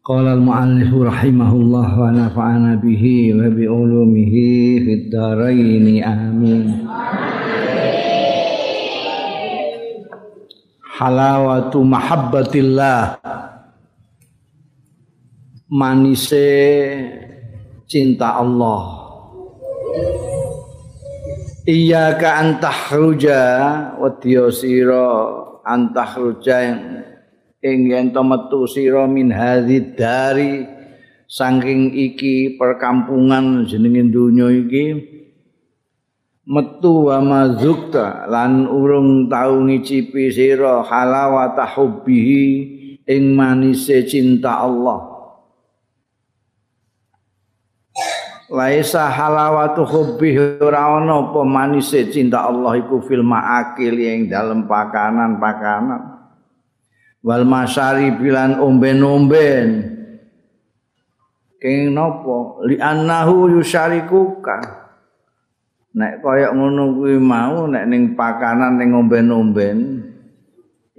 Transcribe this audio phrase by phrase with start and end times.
[0.00, 6.88] Qala al-mu'allif rahimahullah wa nafa'ana bihi wa bi ulumihi fid dharain amin.
[10.96, 13.20] Halawatu mahabbatillah
[15.68, 16.48] manise
[17.84, 19.04] cinta Allah.
[21.68, 23.44] Iyyaka antahruja
[24.00, 24.08] wa
[25.60, 26.80] antahruja yang
[27.60, 29.32] ing yen to metu sira min
[29.96, 30.64] dari
[31.28, 34.86] saking iki perkampungan jenenge donya iki
[36.48, 42.44] metu wa mazukta lan urung tau ngicipi sira halawata hubbihi
[43.04, 45.10] ing manise cinta Allah
[48.50, 56.09] Laisa halawatu hubbi ora ana apa manise cinta Allah iku fil ma'akil ing dalem pakanan-pakanan.
[57.20, 59.68] Wal masari bilan omben-omben.
[61.60, 62.64] Keng nopo?
[62.64, 64.80] Li annahu yusyarikuka
[65.90, 69.78] nek kaya ngono kuwi mau nek ning pakanan ning omben-omben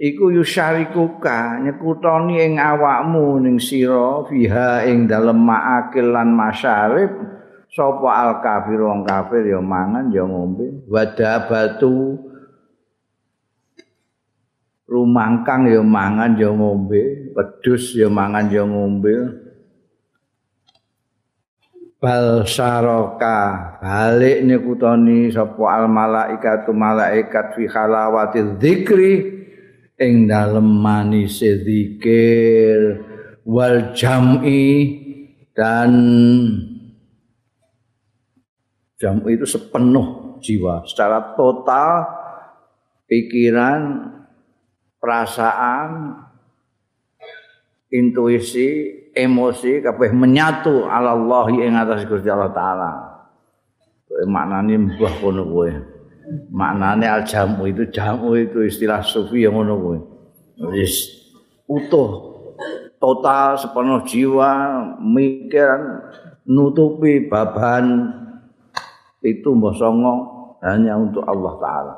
[0.02, 7.08] iku yusyarikuka nyekutoni ing awakmu ning sira fiha ing dalem maakil lan masyarib
[7.70, 10.84] sapa al kafir wong kafir ya mangan ya ngombe.
[10.90, 12.20] Wadabatu
[14.92, 19.40] rumangkang ya mangan ya ngombe, pedus ya mangan ya ngombe.
[21.96, 29.14] Bal saraka balik nyekutoni sapa al malaikatu malaikat fi halawati dzikri.
[30.02, 33.06] Ing dalem manise zikir
[33.48, 34.98] wal jam'i.
[35.52, 35.92] Dan
[38.96, 40.80] jam itu sepenuh jiwa.
[40.88, 42.08] Secara total
[43.04, 44.11] pikiran
[45.02, 46.14] perasaan,
[47.90, 52.90] intuisi, emosi kabeh menyatu ala Allah ing atas Gusti Allah taala.
[54.06, 55.70] Kowe maknane mbah kono kowe.
[56.54, 59.98] Maknane al jamu itu jamu itu istilah sufi yang ngono kowe.
[60.72, 61.10] Wis
[61.66, 62.30] utuh
[63.02, 64.50] total sepenuh jiwa
[65.02, 66.06] mikiran
[66.46, 68.14] nutupi baban
[69.20, 70.14] itu mbah songo
[70.62, 71.94] hanya untuk Allah taala.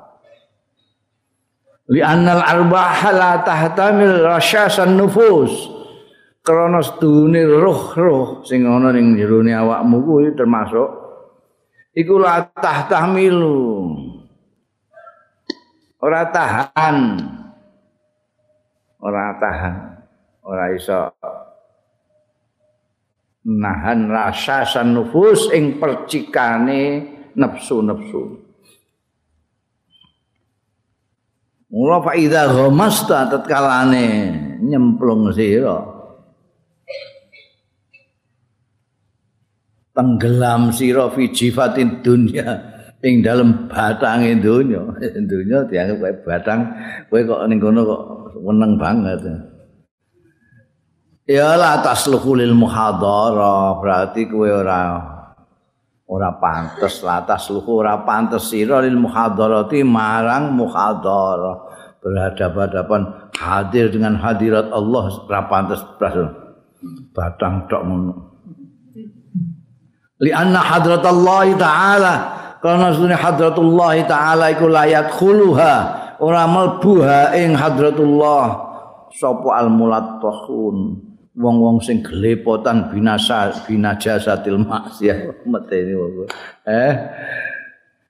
[1.91, 5.53] Li annal arbah la tahtamil rasyasan nufus.
[6.45, 10.93] Krana sedune roh-roh sing ana ning jero awakmu kuwi termasuk
[11.97, 13.57] iku la tahtamilu
[16.05, 16.99] ora tahan.
[19.01, 19.77] Ora tahan.
[20.45, 21.17] Ora iso
[23.49, 28.44] nahan rasyasan nufus ing percikane nafsu-nafsu
[31.75, 34.07] Mula fa idza ghamasta tatkalane
[34.63, 35.83] nyemplung sira.
[39.91, 42.47] Tenggelam sira fi jifatin dunya
[43.03, 44.87] ing dalem batange donya.
[45.31, 46.61] Donya dianggap kaya batang,
[47.11, 48.03] kowe kok ning kono kok
[48.39, 49.23] weneng banget.
[51.27, 55.15] Ya la tasluhul muhadharah, berarti kowe ora
[56.05, 61.64] ora pantes latas luhu ora pantes sira lil muhadharati marang muhadharah
[62.05, 65.81] berhadapan-hadapan hadir dengan hadirat Allah ora pantes
[67.17, 68.15] batang tok ngono.
[70.21, 72.15] Li anna hadratullah taala
[72.61, 75.75] karena sunni hadratullah taala iku layat khuluha
[76.21, 77.01] ora mlebu
[77.33, 78.47] ing hadratullah.
[79.15, 80.77] Sapa al mulattahun
[81.35, 86.31] wong-wong sing gelepotan binasa binajasatil maksiat meteni wong
[86.67, 86.95] eh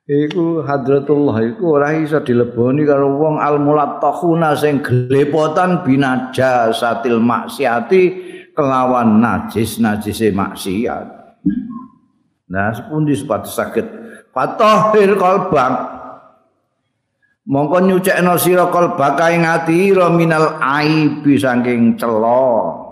[0.05, 8.03] iku hadratullah iku ora iso dileboni karo wong al mulattahuna sing gelepotan binajasatil maksiati
[8.53, 11.06] kelawan najis najise maksiat.
[12.53, 13.87] Nah sepundi sepatu sakit
[14.31, 15.75] fatahir kalbang
[17.49, 22.85] mongko nyucekno sira kalbaka ing ati minal aibi saking celo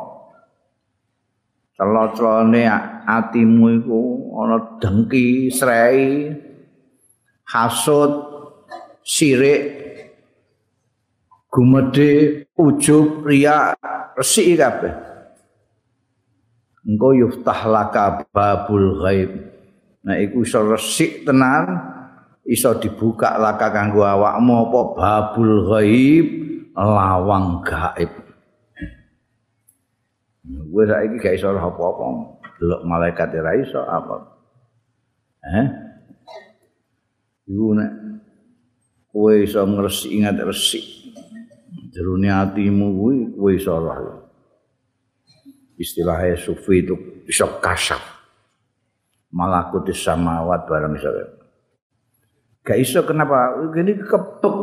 [1.76, 2.68] celo-celone
[3.08, 4.00] atimu iku
[4.38, 6.30] ana dengki, srei,
[7.52, 8.12] hasud,
[9.04, 9.60] sirik,
[11.52, 13.76] gumedhe, ujub, riya,
[14.16, 15.12] resik kabeh.
[16.82, 19.30] engko yuftah laka babul ghaib.
[20.02, 21.78] Nah iku iso resik tenan
[22.42, 26.26] iso dibuka laka kanggo awakmu apa babul ghaib
[26.74, 28.10] lawang gaib.
[30.42, 32.06] Gue saiki gak iso apa-apa.
[32.58, 34.16] Delok malaikat ora iso apa.
[35.46, 35.91] Eh
[37.46, 37.90] iku nek
[39.12, 40.84] kowe iso ngresik ingat resik.
[41.92, 44.20] Jerone atimu kuwi kowe iso roh.
[45.76, 46.94] Istilahnya sufi itu
[47.26, 48.00] bisa kasaf
[49.32, 51.10] malakut samawat barang iso.
[52.62, 53.58] Gak iso kenapa?
[53.74, 54.56] Gini kepek.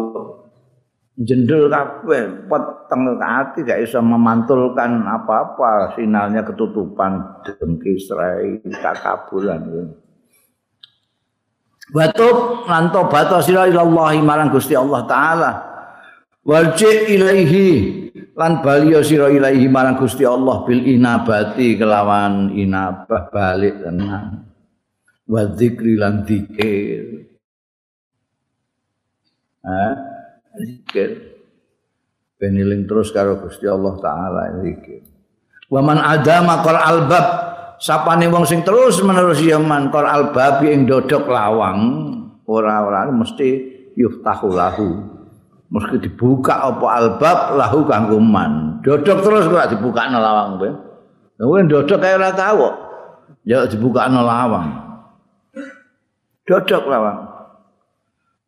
[1.20, 6.00] Jendel kabeh peteng ati gak iso memantulkan apa-apa.
[6.00, 9.68] Sinalnya ketutupan dengki serai takabulan
[11.90, 15.52] Batuk lan tobat sira ilallah marang Gusti Allah taala.
[16.46, 17.70] Warji ilaihi
[18.38, 24.50] lan baliyo sira ilahi marang Gusti Allah bil inabati kelawan inabah balik tenan
[25.26, 27.26] wa dzikri lan dzikir.
[29.66, 29.86] Ha?
[30.62, 31.10] Dzikir.
[32.40, 35.04] Beniling terus karo Gusti Allah taala dzikir.
[35.70, 37.26] Wa man adama qal albab
[37.80, 41.80] sapane wong sing terus menerus ya man qal albab ing dodok lawang
[42.44, 43.50] ora-ora mesti
[43.96, 44.90] yuftahu lahu.
[45.70, 48.84] Mesti dibuka apa albab lahu kanggo man.
[48.84, 50.72] Dodok terus kok dibuka lawang kowe
[51.40, 52.70] kowe dodok kaya ora tau
[53.48, 54.70] ya dibuka lawang.
[56.44, 57.20] Dodok lawang.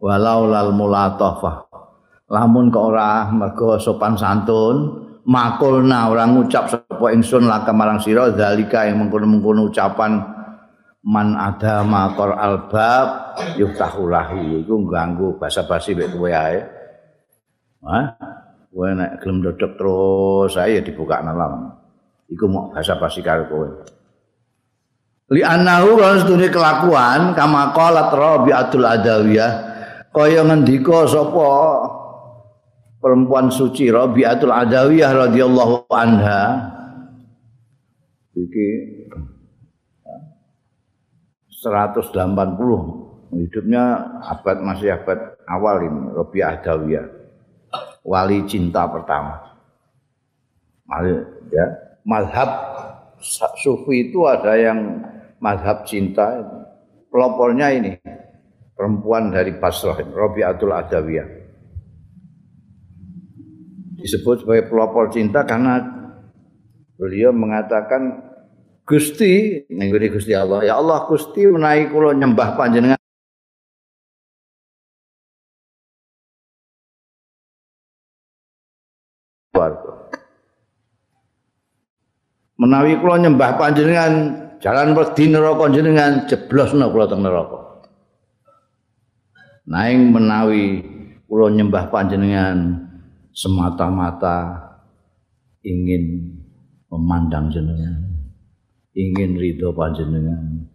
[0.02, 1.72] Walau lal mulatafah
[2.32, 8.86] lamun kok ora mergo sopan santun makulna ora ngucap sapa ingsun laka marang sira zalika
[8.86, 10.22] yang mengkono-mengkono ucapan
[11.02, 16.82] man ada makor albab yuftahu lahu iku ganggu basa-basi mek kowe ae
[17.82, 18.06] Hah?
[18.70, 21.74] Kowe nek gelem dodok terus saya dibuka nalam.
[22.30, 23.68] Iku mau bahasa pasti karo kowe.
[25.32, 29.52] Li annahu rasune kelakuan kama qalat Rabi'atul Adawiyah
[30.12, 31.50] kaya ngendika sapa
[33.02, 36.72] perempuan suci Rabi'atul Adawiyah radhiyallahu anha
[38.38, 38.68] iki
[41.50, 42.14] 180
[43.36, 43.84] hidupnya
[44.22, 47.22] abad masih abad awal ini Rabi'ah Adawiyah
[48.06, 49.40] wali cinta pertama.
[51.52, 51.66] Ya,
[52.04, 52.50] mazhab
[53.62, 55.06] sufi itu ada yang
[55.40, 56.42] mazhab cinta.
[57.12, 58.00] Pelopornya ini
[58.72, 61.41] perempuan dari Basrah, Rabi'atul Adawiyah.
[64.02, 65.78] Disebut sebagai pelopor cinta karena
[66.98, 68.34] beliau mengatakan
[68.82, 73.00] Gusti, nengguri Gusti Allah, ya Allah Gusti menaik kulo nyembah panjenengan.
[82.62, 84.14] Menawi kula nyembah panjenengan
[84.62, 87.86] jalan wedi neraka jenengan jeblosna kula teng neraka.
[89.66, 90.86] Naing menawi
[91.26, 92.91] kula nyembah panjenengan
[93.32, 94.60] semata-mata
[95.64, 96.36] ingin
[96.92, 98.00] memandang jenengan,
[98.96, 100.68] ingin ridho panjenengan.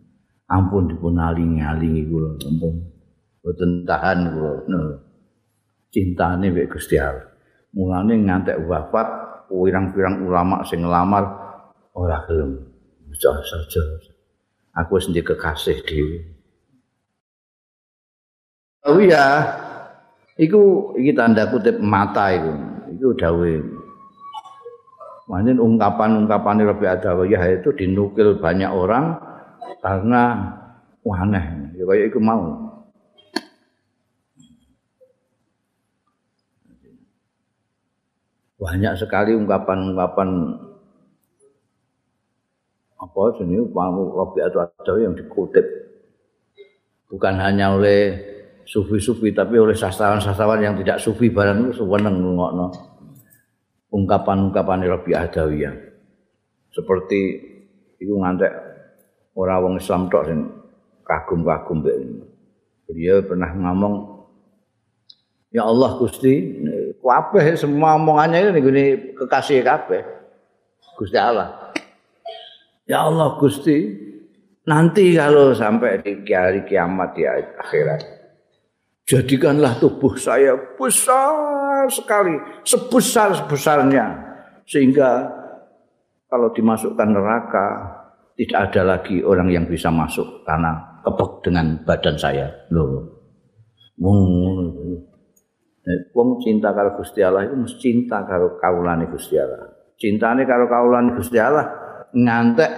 [0.46, 2.78] Ampun dipun alingi-alingi kula, ampun.
[3.42, 4.52] Boten tahan kula.
[4.70, 4.78] No.
[5.90, 7.36] Cintane mek Gusti Allah.
[7.76, 9.06] mulane ngantek wafat
[9.52, 11.24] pirang-pirang ulama sing ngelamar
[11.92, 12.56] ora gelem
[13.12, 13.82] saja saja
[14.80, 16.18] aku wis kekasih dhewe
[18.86, 19.50] Oh iya,
[20.36, 22.52] iku iki tanda kutip mata iku.
[22.96, 23.60] Iku dawuh.
[25.26, 29.18] Manen ungkapan-ungkapan Rabi Adawiyah itu dinukil banyak orang
[29.82, 30.54] karena
[31.02, 31.74] aneh.
[31.74, 32.66] Ya kayak iku mau.
[38.56, 40.28] banyak sekali ungkapan-ungkapan
[42.96, 45.62] apa jenis pamu Robi atau ada yang dikutip
[47.12, 48.16] bukan hanya oleh
[48.66, 52.66] sufi-sufi tapi oleh sastrawan-sastrawan yang tidak sufi barang itu sewenang ngokno
[53.94, 55.74] ungkapan-ungkapan Robi Adawiyah
[56.74, 57.20] seperti
[58.02, 58.50] itu ngantek
[59.38, 60.40] orang wong Islam tok sing
[61.06, 61.86] kagum-kagum
[62.90, 64.16] beliau pernah ngomong
[65.54, 66.60] Ya Allah Gusti,
[67.00, 68.84] kabeh semua omongannya ini gini
[69.16, 70.04] kekasih kabeh.
[71.00, 71.72] Gusti Allah.
[72.84, 73.88] Ya Allah Gusti,
[74.68, 78.00] nanti kalau sampai di hari kiamat di akhirat,
[79.06, 82.34] jadikanlah tubuh saya besar sekali,
[82.66, 84.26] sebesar-sebesarnya.
[84.66, 85.30] Sehingga
[86.26, 87.66] kalau dimasukkan neraka,
[88.34, 92.50] tidak ada lagi orang yang bisa masuk karena kepek dengan badan saya.
[92.74, 93.14] Loh.
[96.12, 99.70] wong cinta karo Gusti Allah itu mesti cinta karo kaulane Gusti Allah.
[99.96, 101.64] Cintane karo kaulane Gusti Allah
[102.12, 102.72] ngantek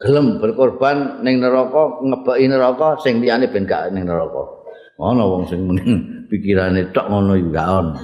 [0.00, 4.55] gelem berkorban ning neraka ngebaki neraka sing liyane ben gak ning neraka
[4.96, 7.94] ana wong sing mending pikirane tok ngono gak ono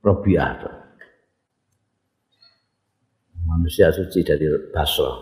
[0.00, 0.50] Rabi'ah
[3.46, 5.12] manusia suci dari Basra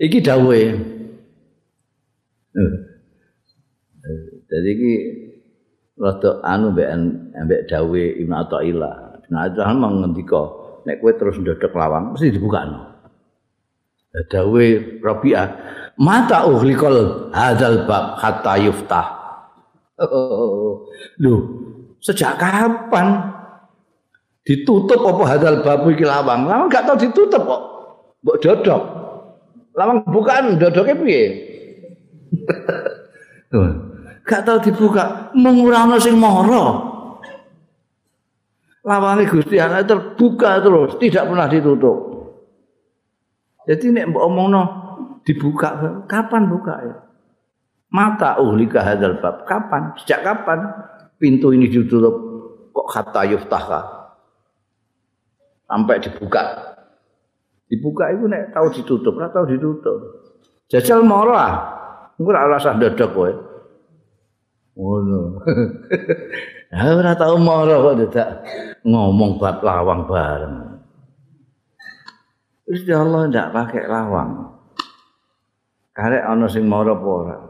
[0.00, 0.64] iki dawuhe.
[4.50, 4.92] Jadi iki
[6.00, 6.88] rada anu mbek
[7.46, 10.42] mbek dawuhe Ibnu Athaillah Ibnu Athaillah mengendika
[10.88, 12.90] nek kowe terus ndodok lawang mesti dibukakno.
[14.10, 14.64] Dawe
[14.98, 15.48] Rabi'ah
[16.00, 19.19] mata uhlikal hadzal bab hatta yuftah
[21.22, 21.34] lho
[22.00, 23.36] sejak kapan?
[24.40, 26.48] Ditutup apa hadzal bab iki lawang?
[26.48, 27.62] Lawang gak tau ditutup kok.
[28.24, 28.82] Mbok dodok.
[29.76, 31.24] Lawang bukaan dodoke piye?
[34.28, 35.30] Gak tau dibuka.
[35.36, 36.90] Mengurangno sing mara
[38.84, 41.98] lawange Gusti Allah terbuka terus tidak pernah ditutup.
[43.68, 44.62] Jadi nek mbok omongno
[45.22, 46.96] dibuka kapan buka ya?
[47.90, 49.90] Mata uhlika hadzal bab kapan?
[49.98, 50.62] Sejak kapan
[51.18, 52.14] pintu ini ditutup
[52.70, 53.80] kok kata yuftaka?
[55.66, 56.42] Sampai dibuka.
[57.70, 59.98] Dibuka itu nek tahu ditutup, ora tahu ditutup.
[60.70, 61.54] Jajal moro ah.
[62.18, 63.32] Engko ora usah ndodok kowe.
[64.78, 65.20] Ngono.
[66.70, 68.46] Ya ora tau moro kok dadak
[68.86, 70.78] ngomong bab lawang bareng.
[72.62, 74.54] Gusti Allah ndak pakai lawang.
[75.90, 77.49] Karek ana sing mara apa ora.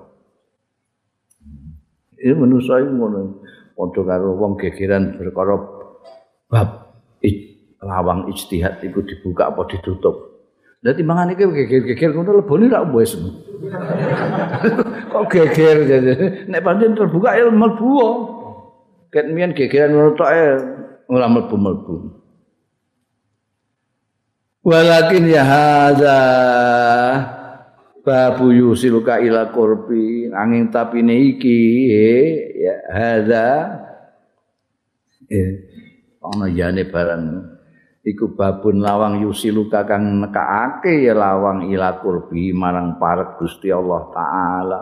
[2.21, 3.41] Ini manusia itu ngono.
[3.73, 5.57] Padha karo wong gegeran perkara
[6.53, 6.69] bab
[7.81, 10.45] lawang ijtihad iku dibuka apa ditutup.
[10.85, 13.17] Lah timbangan iki geger-geger ngono lebone ra wis.
[15.13, 15.77] Kok geger
[16.45, 17.89] nek pancen terbuka ya mlebu.
[19.09, 20.31] Ket mian gegeran ngono tok
[21.09, 22.21] ora mlebu-mlebu.
[24.61, 26.19] walakin ya hadza
[28.11, 30.27] babu yusiluka ila qurbi.
[30.35, 31.61] Angin tapi iki
[32.59, 33.47] ya hadza
[35.31, 35.51] eh
[36.19, 37.25] ana yane barang
[38.03, 44.81] iku babun lawang yusiluka kang nekaake ya lawang ila qurbi marang parek Gusti Allah taala.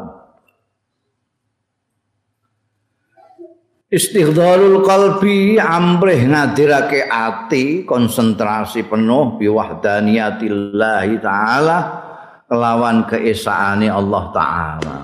[3.89, 12.08] Istighdalul qalbi amrih ngadirake ati konsentrasi penuh bi wahdaniyatillahi taala
[12.49, 14.99] kelawan keesaane Allah taala.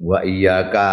[0.00, 0.92] Wa iyyaka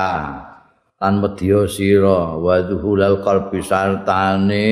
[1.00, 4.68] lan medya sira wa dhuhulal qalbi sartane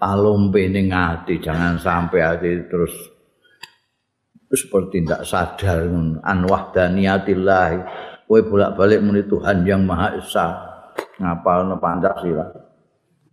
[0.00, 2.94] alumpe ning ati jangan sampai ati terus
[4.48, 5.86] seperti tidak sadar
[6.24, 7.78] an wahdaniyatillahi.
[8.30, 10.48] Kowe bolak-balik muni Tuhan yang Maha Esa.
[11.18, 12.70] Ngapalno Pancasila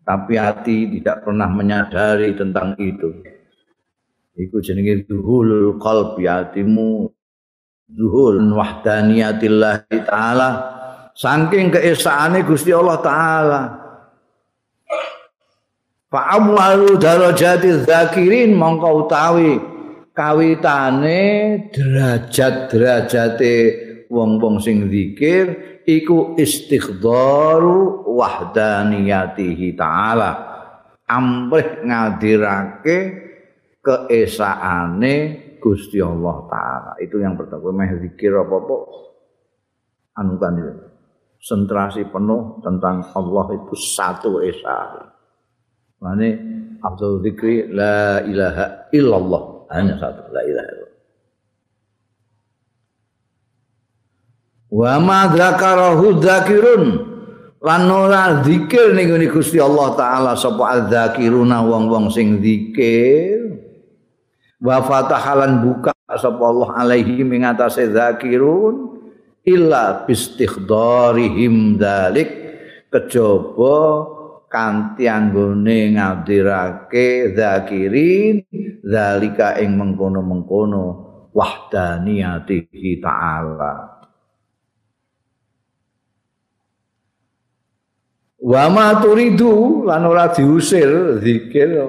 [0.07, 3.11] tapi hati tidak pernah menyadari tentang itu
[4.37, 7.09] iku jenenge duhul qalbi hatimu
[7.89, 10.49] duhul wahdaniyatillah taala.
[11.17, 13.61] Saking keesaane Gusti Allah taala.
[16.07, 19.59] Fa amwalu darajati zakirin mongko utawi
[20.13, 21.19] kawitane
[21.73, 23.55] derajat-derajate
[24.07, 30.31] wong-wong sing zikir iku istighdharu wahdaniyatihi taala.
[31.07, 33.26] Amrih ngadirake
[33.87, 35.15] keesaane
[35.63, 36.91] Gusti Allah taala.
[36.99, 37.71] Itu yang pertama.
[37.71, 38.75] Meh zikir apa-apa
[40.19, 40.57] anu kan
[41.39, 45.07] sentrasi penuh tentang Allah itu satu esa
[45.97, 46.29] Mane
[46.83, 49.43] Abdul Zikri la ilaha illallah.
[49.73, 50.95] Hanya satu la ilaha illallah.
[54.67, 56.83] Wa ma dzakarahu dzakirun.
[57.57, 63.37] Lan ora zikir ning Gusti Allah taala sapa adzakiruna wong-wong sing zikir
[64.57, 68.97] wa fatahalan buka sapa Allah alaihi ing atase zakirun
[69.45, 72.29] illa bistighdharihim dzalik
[72.89, 73.77] kejaba
[74.47, 78.43] kanthi anggone ngadirake zakirin
[78.83, 80.85] zalika ing mengkono-mengkono
[81.35, 83.73] wahdaniyatihi ta'ala.
[88.47, 91.83] Wa ma turidu lan ora diusir zikir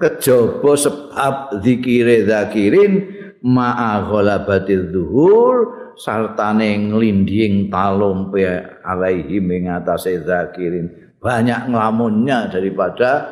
[0.00, 3.04] kejaba sebab zikire zakirin
[3.44, 5.56] ma'a ghalabatil zuhur
[6.00, 8.40] sartane nglinding talumpe
[8.80, 11.12] alaihi ing atase zakirin.
[11.20, 13.28] Banyak nglamunnya daripada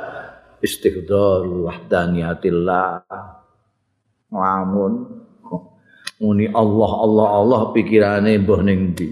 [0.61, 3.09] istighdar wahdaniyatillah.
[4.29, 4.93] Nglamun.
[6.19, 9.09] Muni Allah Allah Allah pikirane mbah ning ndi?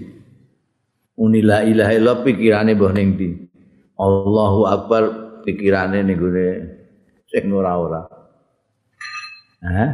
[1.17, 3.29] Muni la ilaha illallah pikirane mbah ning ndi?
[3.97, 5.03] Allahu akbar
[5.41, 6.49] pikirane ning gone
[7.27, 8.07] sing ora-ora.
[9.63, 9.91] Hah?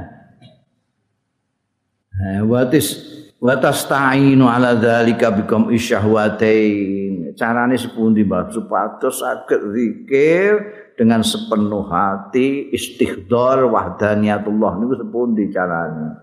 [2.14, 3.02] Ha, watis
[3.42, 7.34] watas ta'inu ala dzalika bikum isyahwatain.
[7.34, 10.50] Carane sepundi Mbah supados saged zikir
[10.94, 16.22] dengan sepenuh hati istighdar wahdaniyatullah niku sepundi carane.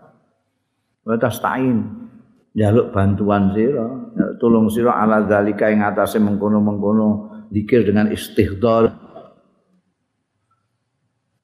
[1.03, 1.83] Watas ta'in
[2.55, 3.87] jaluk bantuan sira,
[4.39, 7.09] tolong sira ala dzalika ing atase mengkono-mengkono
[7.51, 9.10] zikir dengan istighdar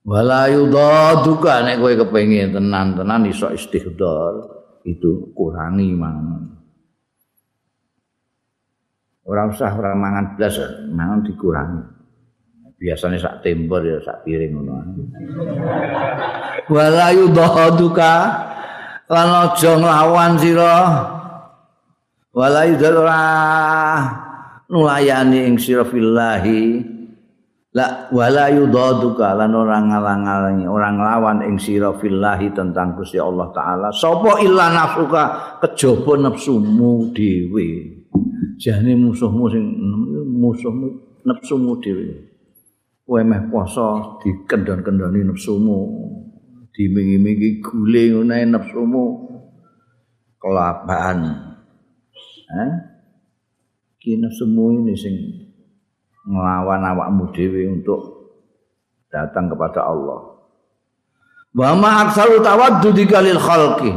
[0.07, 4.39] wala yudaduka nek kowe kepengin tenan-tenan iso istighdar
[4.87, 6.47] itu kurangi mangan.
[9.27, 10.55] Ora usah ora mangan blas
[10.95, 11.83] mangan dikurangi.
[12.79, 14.75] Biasanya sak temper ya sak piring ngono.
[16.71, 18.15] Wala yudaduka
[19.11, 20.79] lan aja nglawan sira.
[22.31, 23.25] Wala yudara
[24.71, 26.95] nulayani ing sira fillahi
[27.77, 33.93] la wala yudaduka lan orang ngalang-alangi orang lawan ing sira fillahi tentang Gusti Allah taala.
[33.93, 35.25] Sapa illa nafsuka?
[35.61, 37.69] Kejaba nafsumu dhewe.
[38.57, 39.65] Jane musuhmu sing
[40.25, 40.87] musuhmu
[41.29, 42.33] nafsumu dhewe.
[43.05, 45.79] Kowe meh poso dikendon-kendoni nafsumu.
[46.73, 49.05] Dimingi-mingi gule ngene nafsumu.
[50.41, 51.21] Kelapaan
[52.57, 52.73] eh
[54.01, 55.46] ki nafsumu ini sing
[56.27, 58.01] ngelawan awakmu dhewe untuk
[59.09, 60.37] datang kepada Allah.
[61.57, 63.95] Wa ma aksaru tawaddudi kalil khalqi.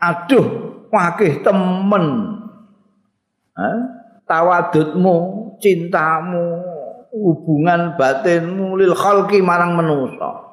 [0.00, 0.46] Aduh,
[0.88, 2.06] wakih temen.
[3.56, 3.78] Eh?
[4.26, 5.16] Tawadudmu,
[5.60, 6.46] cintamu,
[7.12, 10.46] hubungan batinmu lil khalqi marang manusa.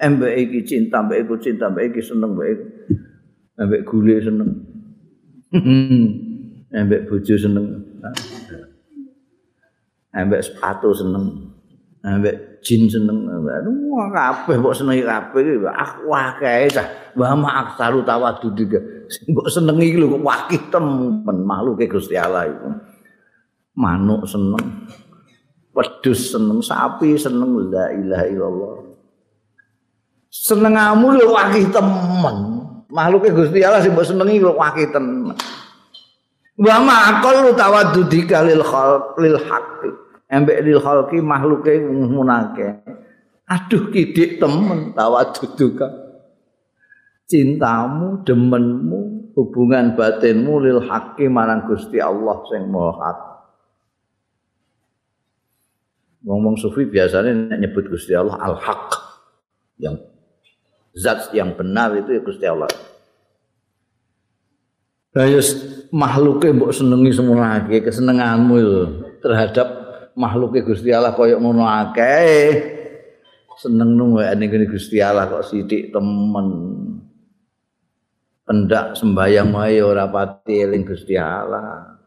[0.00, 2.64] Embek iki cinta, mbek iku cinta, mbek iki seneng, mbek iku.
[3.60, 4.50] Embek gule seneng.
[6.80, 7.66] Embek bojo seneng.
[10.14, 11.54] Ambek sepatu seneng.
[12.00, 13.28] Ambek jin seneng.
[13.90, 16.86] Wah kabeh mbok senengi kabeh ah wah kae cah.
[17.16, 18.80] Wa ma aksaru tawadud juga
[19.28, 22.68] mbok senengi iki lho kok wakih temen makhluke Gusti Allah iku.
[23.76, 24.88] Manuk seneng.
[25.76, 26.58] Wedhus seneng.
[26.64, 27.70] Sapi seneng.
[27.70, 28.74] La ilaha illallah.
[30.30, 32.36] Senengamu lho wakih temen.
[32.90, 35.36] Makhluke Gusti Allah sing mbok senengi lho wakih temen
[36.60, 39.90] wa ma aqallu tawaddudika lil khalq lil haqqi.
[40.30, 42.84] Embek lil khalqi makhluke munake
[43.50, 45.90] aduh kidik temen tawadduduka
[47.26, 53.18] cintamu demenmu hubungan batinmu lil haqqi marang Gusti Allah sing maha hak
[56.20, 58.92] ngomong sufi biasanya nyebut Gusti Allah al-haq.
[59.80, 60.12] Yang
[60.92, 62.68] zat yang benar itu ya Gusti Allah
[65.10, 65.42] Ayo
[65.90, 68.78] makhluknya mbok senengi semua lagi kesenanganmu itu
[69.18, 69.66] terhadap
[70.14, 72.78] makhluknya Gusti Allah kaya ngono akeh.
[73.58, 76.46] Seneng nungguane ngene Gusti Allah kok sithik temen.
[78.46, 81.98] Pendak sembayang wae ora pati eling Gusti Allah.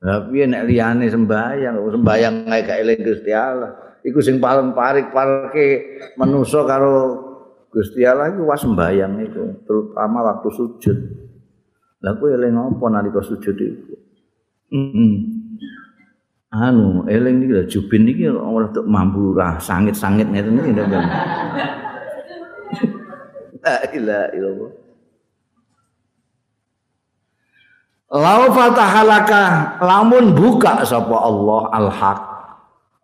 [0.00, 4.00] Tapi nek liyane sembayang, sembayang ae gak eling Gusti Allah.
[4.00, 6.96] Iku sing paling parik parke manusa karo
[7.68, 10.98] Gusti Allah iku was sembayang itu, terutama waktu sujud.
[12.00, 13.94] Lah kowe eling apa nalika sujud iku?
[14.72, 15.12] Heeh.
[16.50, 20.84] Anu, eling iki lho jubin iki ora tok mambu ra sangit-sangit ngeten iki lho.
[23.60, 24.72] La ilaha illallah.
[28.10, 29.42] Lau fatahalaka
[29.84, 32.20] lamun buka sapa Allah al-haq.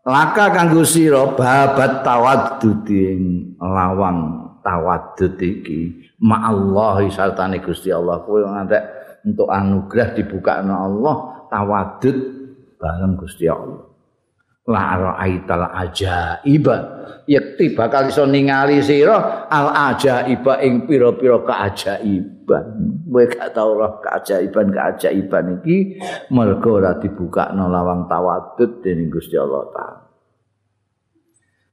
[0.07, 6.11] Laka kanggo sira babat tawadduding lawang tawaddud iki.
[6.19, 8.19] Ma'allahi sartane Gusti Allah.
[8.27, 8.83] Kowe ngantek
[9.23, 12.17] untuk anugerah dibukakno Allah tawadud
[12.75, 13.87] bareng Gusti Allah.
[14.67, 16.77] La ra'aital ajaiba.
[17.27, 22.67] Yakti bakal iso ningali sira al ajaiba ing pira-pira keajaiban.
[23.07, 26.03] Kowe gak tau roh keajaiban keajaiban iki
[26.35, 30.03] mergo ora dibukakno lawang tawadud dening Gusti Allah taala.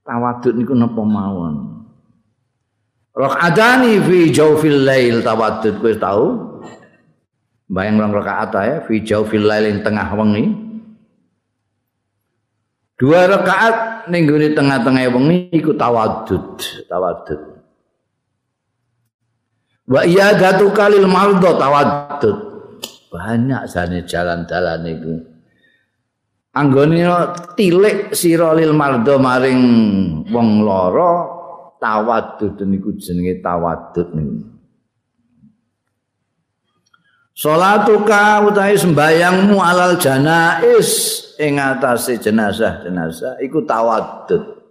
[0.03, 1.82] Tawadud niku napa mawon
[3.13, 6.25] Rakaatani fi jawfil lail tawaddud kowe tahu?
[7.69, 10.49] Bayang rong rakaat ya fi jawfil lail ing tengah wengi.
[12.97, 16.57] Dua rakaat ning gone tengah-tengah wengi iku tawaddud,
[16.89, 17.41] tawaddud.
[19.85, 22.37] Wa iyadatu kalil mardha tawaddud.
[23.13, 25.13] Banyak sane jalan-jalan iku.
[26.57, 26.97] Anggone
[27.53, 29.61] tilik sira lil mardha maring
[30.33, 31.42] wong lara
[31.83, 34.53] tawadud niku jenenge tawadud niku
[37.33, 40.89] Salatuka utahe sembayangmu alal janais
[41.41, 44.61] ing atase jenazah-jenazah iku tawaddud.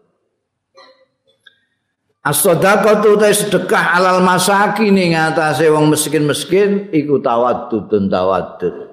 [2.22, 8.91] As-sadaqatu utahe sedekah alal masakin ing atase wong miskin-miskin iku tawaddudun tawaddud.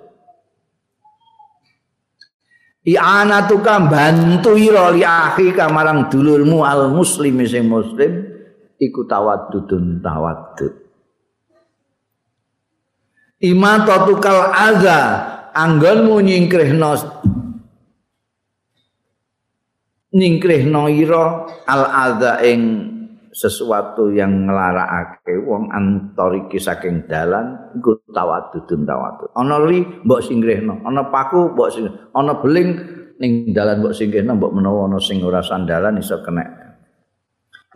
[2.87, 8.23] I'anatuka bantu ira li akhi kamarang dulurmu al muslimi sing muslim
[8.79, 10.89] iku tawaddudun tawaddud.
[13.39, 14.99] imatatukal adza
[15.55, 16.91] anggonmu nyingkrihno
[20.11, 22.61] nyingkrihno ira al adza ing
[23.39, 29.31] sesuatu yang nglarakake wong antariki saking dalan iku tawadudun tawadud.
[29.31, 32.75] Ana li mbok singkrihno ana paku mbok sing ana beling
[33.15, 36.43] ning dalan mbok singkrihno mbok menawa ana sing ora sandalan iso kena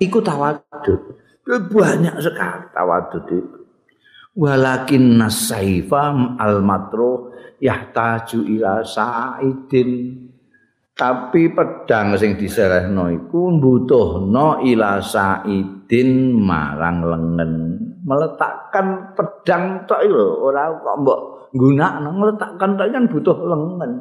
[0.03, 1.23] iku tawadud.
[1.47, 3.63] Banyak sekali tawadud itu
[4.35, 7.31] walakin nasaifa al matruh
[7.63, 9.89] yahtaju ila saidin
[10.93, 17.51] tapi pedang sing diserehno iku mbutuhno ila saidin marang lengen.
[18.03, 21.19] Meletakkan pedang tok lho ora kok mbok
[21.55, 23.91] gunakno meletakkan tok kan butuh lengen.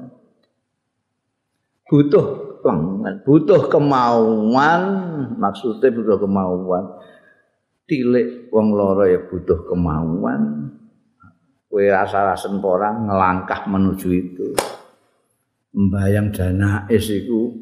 [1.88, 2.26] Butuh
[2.61, 4.83] lengen butuh kemauan
[5.40, 6.85] maksudnya butuh kemauan.
[7.88, 10.70] Tilik wong loro ya butuh kemauan.
[11.72, 14.52] Kowe rasa-rasen orang ngelangkah menuju itu
[15.73, 17.53] membayang dana es iku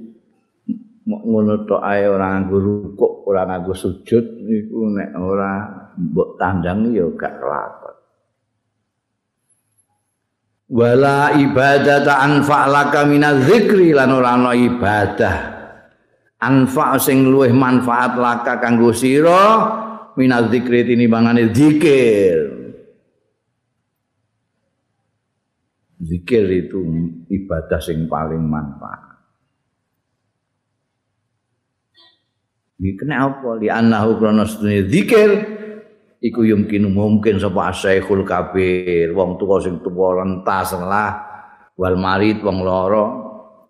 [1.11, 5.53] ngono tok ae ora nganggo rukuk ora nganggo sujud iku nek ora
[5.99, 7.97] mbok tandang ya gak kelakon
[10.71, 15.37] wala ibadata anfa'laka minadz dzikri lan ora ana ibadah
[16.41, 19.45] anfa sing luwih manfaat laka kanggo sira
[20.17, 22.50] minal zikri tinimbangane zikir.
[26.01, 26.81] Zikir itu
[27.29, 29.11] ibadah sing paling manfaat.
[32.81, 33.61] Ini kenapa?
[33.61, 34.49] Li annahu krono
[34.89, 35.61] zikir
[36.21, 41.13] iku yumkin mungkin sapa asyaikul kabir wong tuwa sing tuwa rentas lah
[41.77, 43.05] wal marid wong loro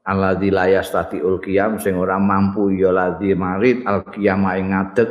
[0.02, 5.10] alladzi la yastatiul qiyam sing ora mampu ya ladzi marid al qiyam ing ngadeg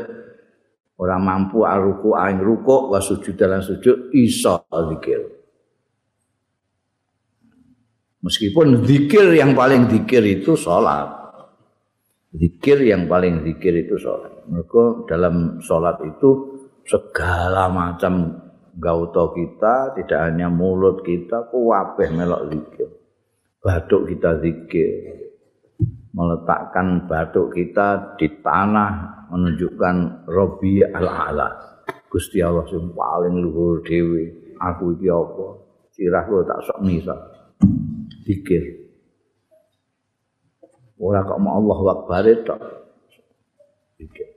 [0.99, 5.38] ora mampu aruku aing ruku wa sujud dalam sujud iso zikir
[8.23, 11.07] meskipun zikir yang paling zikir itu sholat
[12.35, 18.35] zikir yang paling zikir itu sholat mereka dalam sholat itu segala macam
[18.75, 22.89] gauto kita tidak hanya mulut kita kuwabeh melok zikir
[23.59, 24.91] batuk kita zikir
[26.13, 31.49] meletakkan batuk kita di tanah menunjukkan Robi al-Ala.
[32.09, 34.53] Gusti Allah sing paling luhur dhewe.
[34.57, 35.47] Aku iki apa?
[35.93, 37.15] Sirah kula tak sok misa.
[38.29, 38.63] Zikir.
[41.01, 42.61] Ora kok mau Allah Akbar tok.
[43.97, 44.29] Zikir.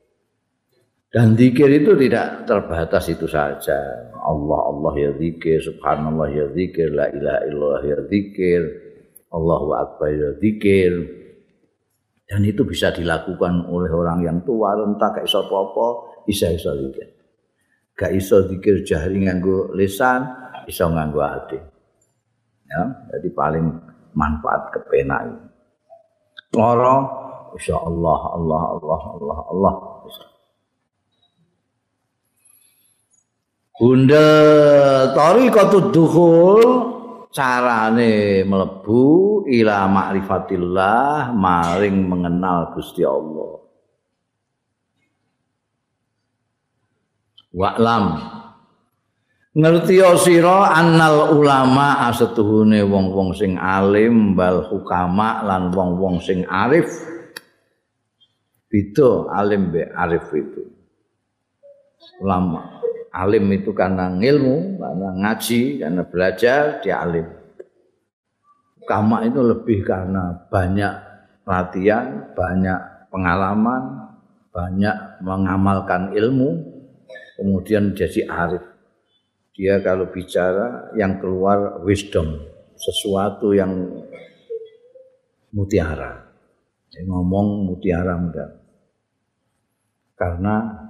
[1.13, 3.77] Dan zikir itu tidak terbatas itu saja.
[4.17, 8.63] Allah Allah ya zikir, subhanallah ya zikir, la ilaha illallah ya zikir,
[9.29, 10.93] Allahu akbar ya zikir.
[12.25, 15.87] Dan itu bisa dilakukan oleh orang yang tua, renta, gak iso apa-apa,
[16.25, 17.09] bisa iso zikir.
[17.93, 20.25] Gak iso zikir jahri nganggo lisan,
[20.65, 21.72] iso nganggo hati.
[22.73, 22.83] Ya,
[23.13, 23.69] jadi paling
[24.17, 25.29] manfaat kepenak.
[26.57, 26.97] Loro,
[27.53, 29.75] insya Allah, Allah, Allah, Allah, Allah.
[33.77, 34.29] Bunda
[35.11, 36.63] tariqatud dukhul
[37.35, 43.59] carane mlebu ila ma'rifatillah maring mengenal Gusti Allah.
[47.53, 48.05] Wa'lam
[49.53, 56.89] ngerti sira annal ulama asetuhune wong-wong sing alim bal hukama lan wong-wong sing arif
[58.73, 60.65] beda alim be arif itu
[62.25, 67.29] ulama alim itu karena ilmu, karena ngaji, karena belajar, dia alim.
[68.89, 70.95] Kama itu lebih karena banyak
[71.47, 72.81] latihan, banyak
[73.13, 74.11] pengalaman,
[74.51, 76.51] banyak mengamalkan ilmu,
[77.39, 78.65] kemudian jadi arif.
[79.53, 82.41] Dia kalau bicara yang keluar wisdom,
[82.73, 83.69] sesuatu yang
[85.53, 86.33] mutiara.
[86.89, 88.47] Dia ngomong mutiara muda.
[90.17, 90.89] Karena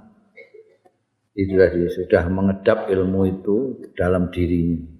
[1.35, 3.57] itu tadi sudah mengedap ilmu itu
[3.99, 4.93] dalam dirinya.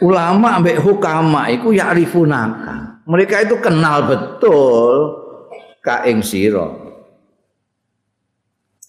[0.00, 3.04] Ulama ambek hukama itu ya'rifunaka.
[3.04, 5.20] Mereka itu kenal betul
[5.82, 6.91] kaing sira.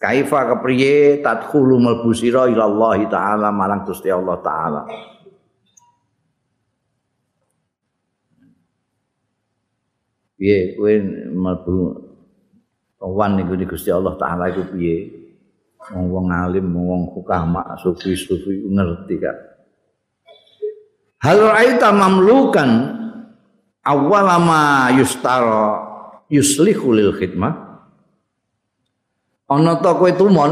[0.03, 4.83] Kaifa kepriye tadkhulu mlebu sira ila Allah taala marang Gusti Allah taala.
[10.35, 10.93] Piye kowe
[11.31, 11.75] mlebu
[12.99, 15.23] wan niku Gusti Allah taala iku piye?
[15.95, 19.35] Wong wong alim wong hukama sufi-sufi ngerti kan
[21.19, 22.71] Hal ra'aita mamlukan
[23.83, 25.83] awalama yustara
[26.31, 27.72] yuslihu lil khidmah
[29.53, 30.51] ana ta kowe tumon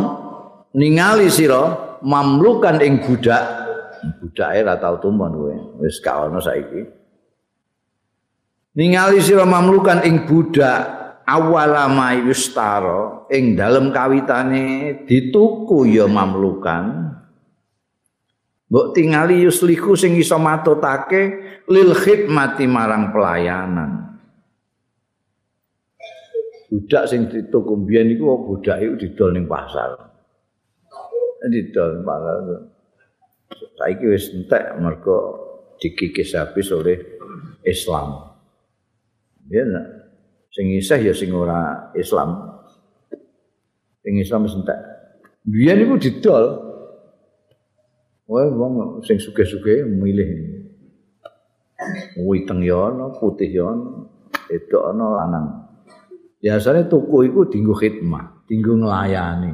[0.78, 3.44] ningali sira mamlukan ing budak
[4.22, 5.56] budake ora tau tumon kowe.
[5.82, 6.82] Wis gak ana saiki.
[8.78, 17.14] Ningali sira mamlukan ing budak awalama yustara ing dalem kawitane dituku ya mamlukan.
[18.72, 24.11] Mbok tingali yusliku sing iso matutake lil khidmati marang pelayanan
[26.72, 29.92] budak sing dituku mbiyen iku budak iku didol ning pasar.
[31.44, 32.36] Didol ning pasar.
[33.76, 35.18] Saiki wis entek mergo
[35.84, 36.96] dikikis habis oleh
[37.68, 38.32] Islam.
[39.52, 39.68] Ya
[40.56, 42.56] sing isih ya sing ora Islam.
[44.00, 44.80] Sing Islam wis entek.
[45.44, 46.72] Mbiyen iku didol.
[48.32, 50.64] Wah, wong sing suge-suge milih.
[52.16, 54.08] Witeng ya ana, putih ya ana,
[54.48, 55.61] edok ana lanang.
[56.42, 59.54] Biasanya tuku itu tinggu khidmah, tinggu ngelayani.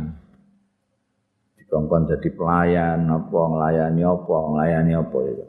[1.59, 5.45] Dikongkon jadi pelayan, apa, ngelayani apa, ngelayani apa itu.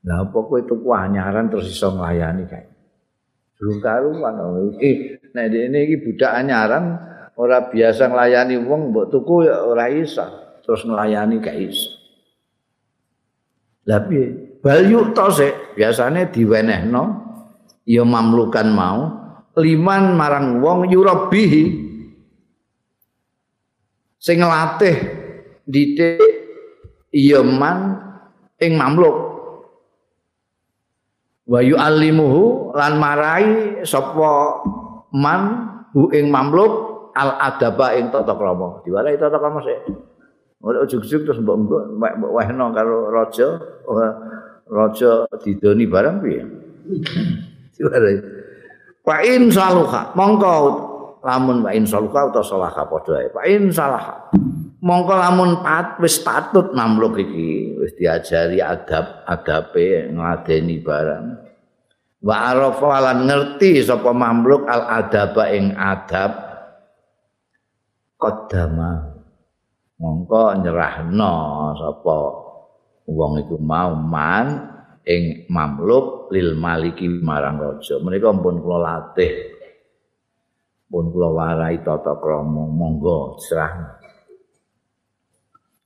[0.00, 2.72] Nah, apa kok itu anyaran terus iso ngelayani kayak.
[3.60, 4.40] Durung karuan.
[4.80, 6.96] Eh, nah ini ini budak anyaran,
[7.36, 10.24] ora biasa ngelayani wong mbok tuku ya ora iso
[10.64, 11.90] terus ngelayani kayak iso.
[13.84, 14.16] Tapi
[14.60, 17.29] bal yuk tose biasanya diwenehno
[17.90, 19.00] ya mamlukan mau
[19.58, 21.90] liman marang wong yurabihi.
[24.20, 24.96] Sing nglatih
[25.66, 26.22] didik
[27.10, 27.98] ya man
[28.62, 29.16] ing mamluk.
[31.50, 33.46] Wa yu'allimuhu lan marai
[33.82, 34.62] sapa
[35.10, 35.40] man
[35.90, 36.72] hu ing mamluk
[37.16, 38.86] al adaba ing tata krama.
[38.86, 39.82] Diwarai tata krama sik.
[40.60, 41.56] Ora ujug-ujug terus mbok
[41.96, 43.56] mbok wehno karo raja
[44.68, 46.44] raja didoni barang piye
[49.00, 50.12] Wa in saluha.
[50.12, 50.52] Mongko
[51.24, 53.28] lamun wa in saluha utawa salaha padha ae.
[53.32, 54.28] Wa in salah
[54.80, 61.26] mongko lamun pat wis patut mamluk iki wis diajari adab adabe ngladeni barang.
[62.20, 66.32] Wa arafa lan ngerti sapa mamluk al adaba ing adab.
[68.20, 69.16] Qaddama
[69.96, 71.34] mongko nyerahno
[71.76, 72.16] sapa
[73.08, 74.79] wong iku mau man
[75.10, 77.98] ing mamluk lil maliki marang raja.
[77.98, 79.58] Menika pun kula latih.
[80.86, 82.70] Pun kula warai tata krama.
[82.70, 84.00] Monggo serah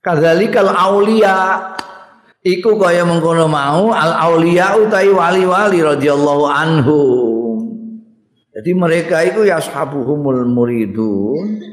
[0.04, 1.72] kadzalikal aulia
[2.44, 7.00] iku kaya mengkono mau al aulia utai wali-wali radhiyallahu anhu.
[8.54, 11.72] Jadi mereka itu ya sahabuhumul muridun.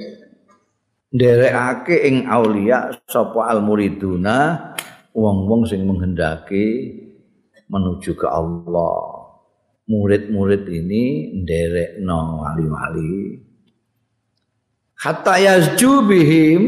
[1.11, 4.71] Nderekake ing aulia sapa al muriduna
[5.11, 6.95] wong-wong sing menghendaki
[7.71, 9.31] menuju ke Allah.
[9.87, 13.39] Murid-murid ini nderekno wali-wali.
[15.01, 16.61] Hatta yazju bihim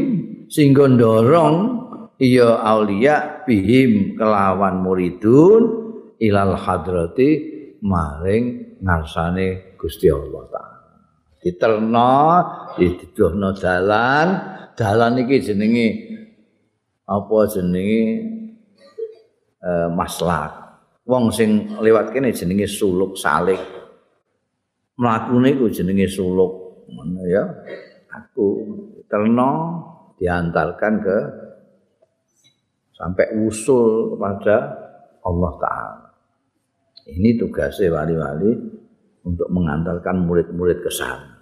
[0.50, 1.56] sehingga dorong
[2.18, 5.62] iya aulia bihim kelawan muridun
[6.18, 7.30] ilal hadrati
[7.78, 10.78] maring ngarsane Gusti Allah taala.
[11.38, 12.16] Diterno,
[12.74, 14.28] diduduhno dalan,
[14.72, 15.88] dalan iki jenenge
[17.04, 18.02] apa jenenge
[19.60, 20.63] eh, maslak.
[21.04, 23.60] Wong sing lewat kene jenenge suluk salik
[24.98, 26.86] mlakune iku jenenge suluk.
[26.90, 27.44] Ngono ya.
[28.14, 28.46] Aku
[29.10, 29.50] terno
[30.20, 31.18] diantarkan ke
[32.94, 34.56] sampai usul kepada
[35.26, 36.08] Allah taala.
[37.10, 38.52] Ini tugasnya wali-wali
[39.26, 41.33] untuk mengantarkan murid-murid ke sana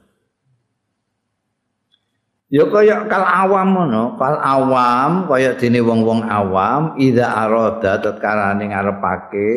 [2.52, 8.76] Ya kaya kal awam ngono, kal awam kaya dene wong-wong awam ida arada tatkala ning
[8.76, 9.52] ngarepake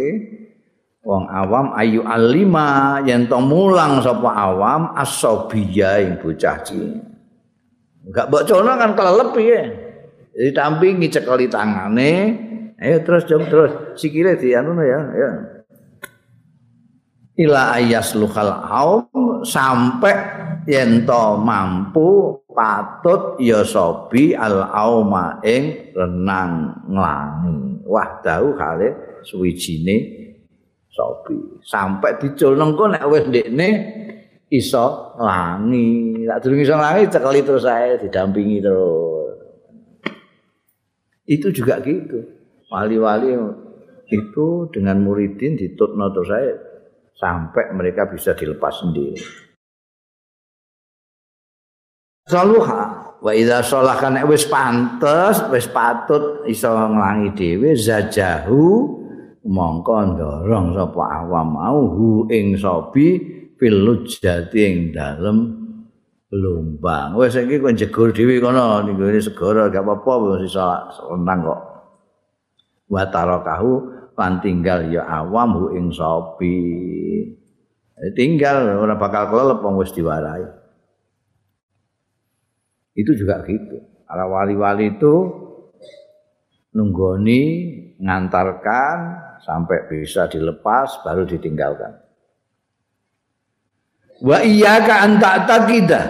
[1.03, 7.03] wong awam ayu alima yen to mulang sapa awam asobiya ing bocah cilik.
[8.07, 9.61] Enggak bocono kan kelelep piye.
[10.31, 12.11] Jadi tampingi cekali tangane,
[12.79, 15.54] ayo terus jom terus sikile di anu ya, ya.
[17.35, 19.03] Ila ayas luhal aum
[19.43, 20.15] sampai
[20.71, 28.55] yen to mampu patut ya sobi al auma ing renang nglangi wah dahu
[29.27, 29.95] suwijine
[30.87, 33.69] sobi sampai dicul nengko nek wis ndekne
[34.49, 36.23] iso langi.
[36.25, 39.35] Tak durung iso langi cekeli terus saya didampingi terus.
[41.25, 42.21] Itu juga gitu.
[42.69, 43.33] Wali-wali
[44.09, 46.53] itu dengan muridin ditutno terus saya
[47.15, 49.45] sampai mereka bisa dilepas sendiri.
[52.27, 53.05] Saluha.
[53.25, 58.85] Wa idza shalah kan wis pantes wis patut iso nglangi dhewe zajahu
[59.45, 63.17] mongko ndorong sapa awam mau hu ing sobi
[63.57, 65.37] filujati ing dalem
[66.33, 67.17] lumbang.
[67.17, 70.61] Wis iki kok jegur dhewe kono ning segara gak apa-apa wis iso
[70.93, 71.61] senang kok.
[72.89, 76.57] Wa tarakahu lan tinggal ya awam hu ing sobi
[78.15, 80.43] tinggal ora bakal kelelep wong wis diwarai
[82.95, 85.45] itu juga gitu para wali-wali itu
[86.75, 87.41] nunggoni
[87.99, 88.97] ngantarkan
[89.39, 91.95] sampai bisa dilepas baru ditinggalkan.
[94.19, 96.01] Wa iyyaka an ta'taqida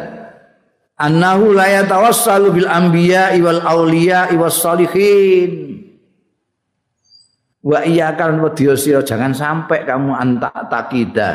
[0.97, 5.85] annahu la yatawassalu bil anbiya wal auliya was salihin.
[7.65, 11.30] Wa iyyaka wedya sira jangan sampai kamu an ta'taqida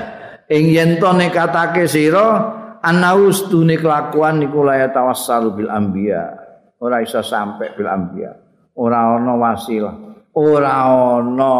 [0.46, 6.22] ing yen to nekatake sira annahu stune kelakuan niku la yatawassalu bil anbiya.
[6.78, 8.30] Ora iso sampai bil anbiya.
[8.78, 10.10] Ora ana wasilah.
[10.34, 11.54] ora ana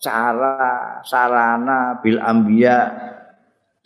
[0.00, 2.78] cara sarana bil anbiya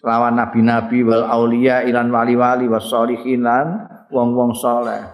[0.00, 5.13] lawan nabi-nabi wal aulia ilan wali-wali was sholihin lan wong-wong saleh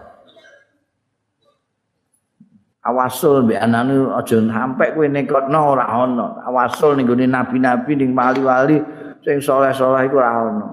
[2.81, 8.81] awasul mbek anane aja sampe kowe nekotno ora ana awasul ning gone nabi-nabi ning wali-wali
[9.21, 10.67] sing saleh-saleh iku ora ana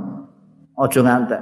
[0.80, 1.42] aja ngantek.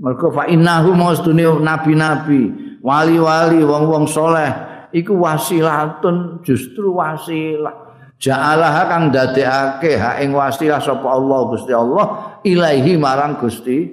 [0.00, 2.40] Mergo fa innahu mastune nabi-nabi
[2.80, 4.50] wali-wali wong-wong saleh
[4.96, 7.84] iku wasilatun justru wasilah.
[8.14, 13.84] Ja'alaha kang dadekake hak ing wasilah sapa Allah Gusti Allah ilaahi marang Gusti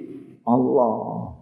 [0.48, 1.36] Allah.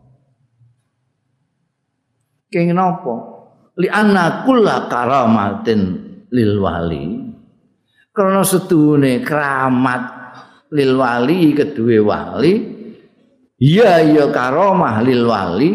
[2.50, 3.29] Kenging napa
[3.78, 5.80] li anna kulla karamatin
[6.32, 7.06] lil wali.
[8.10, 10.02] Karena sedune keramat
[10.74, 12.52] lil wali kedue wali
[13.58, 15.70] ya ya karamah lil wali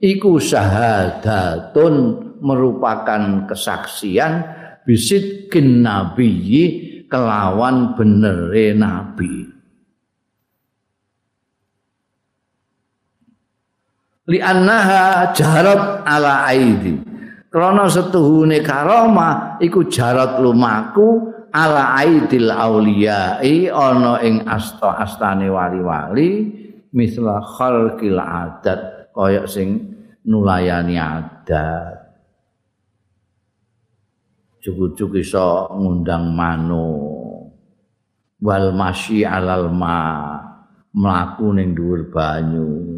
[0.00, 1.94] iku syahadatun
[2.40, 4.44] merupakan kesaksian
[4.88, 6.64] bisidkin nabiyyi
[7.08, 9.52] kelawan benere nabi.
[14.24, 17.13] Li annaha jarat ala aidi
[17.54, 26.50] krana setuhune karoma iku jarat lumaku ala aidil auliyai ana ing asta astane wali-wali
[26.90, 29.94] misla khalqil adat kaya sing
[30.26, 32.02] nulayani adat.
[34.58, 36.90] Cukup-cukup iso ngundang mano
[38.42, 40.00] wal masyi alal ma
[40.90, 42.93] mlaku ning dhuwur banyu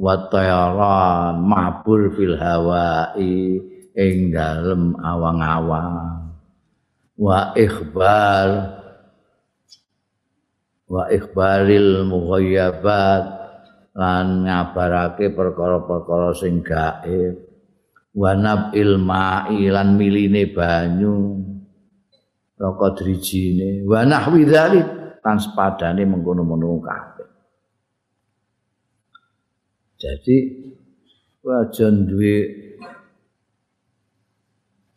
[0.00, 3.20] wa tayaran mabur fil hawai
[3.92, 6.32] ing dalem awang-awang.
[7.20, 8.48] Wa ikhbar
[10.88, 13.24] wa ikhbaril mughayyabat
[13.92, 17.52] lan ngabarake perkara-perkara sing gaib.
[18.10, 21.44] Wanab ilma'i lan miline banyu
[22.56, 23.84] roko drijine.
[23.84, 27.19] Wa nahwi dzalik tan sepadane mengkono-mono kabeh
[30.00, 30.36] jadi
[31.44, 32.36] aja duwe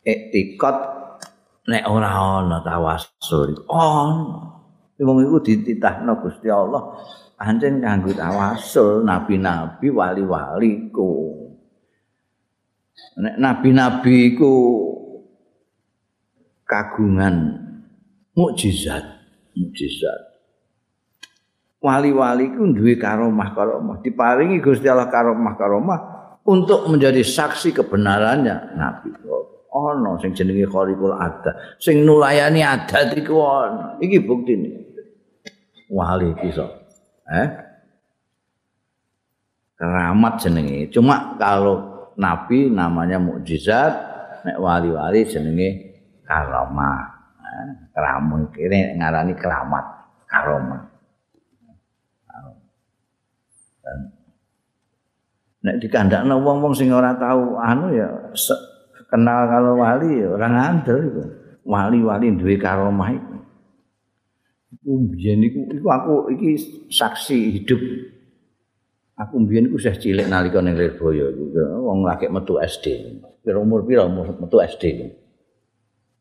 [0.00, 0.76] etikot
[1.68, 2.08] nek ora
[2.40, 4.52] ana tawasul ono.
[4.94, 6.96] Wong iku dititahno Gusti Allah
[7.36, 11.08] pancen kanggo tawasul nabi-nabi wali-wali ku
[13.18, 14.54] nek nabi-nabi iku
[16.64, 17.58] kagungan
[18.38, 19.04] mukjizat
[19.58, 20.33] mukjizat
[21.84, 24.00] wali-wali ku duwe karomah karomah.
[24.00, 26.00] Diparingi Gusti Allah karomah karomah
[26.48, 28.72] untuk menjadi saksi kebenarannya.
[28.80, 29.12] Nabi
[29.74, 34.00] ono sing jenenge khariqul ada sing nulayani adat iku ono.
[34.00, 34.70] Iki buktine.
[35.92, 36.48] Wali iki
[37.28, 37.48] eh?
[39.76, 40.88] Keramat jenenge.
[40.88, 43.92] Cuma kalau nabi namanya mukjizat
[44.48, 45.68] nek wali-wali jenenge
[46.24, 47.12] karomah.
[47.94, 49.84] Keramun kene ngarani keramat
[50.26, 50.93] karomah
[55.64, 58.08] nek dikandakno wong-wong sing ora tahu anu ya
[59.08, 61.22] kenal kalau wali ya ora ngandel iku
[61.64, 63.34] wali-wali duwe karomah iku
[64.76, 66.50] iku biyen iku iku aku iki
[66.92, 67.80] saksi hidup
[69.14, 71.54] Aku mbiyen ku isih cilik nalika ning Lirboyo iku.
[71.86, 73.14] Wong lagi metu SD.
[73.46, 75.06] Pira umur pira umur metu SD.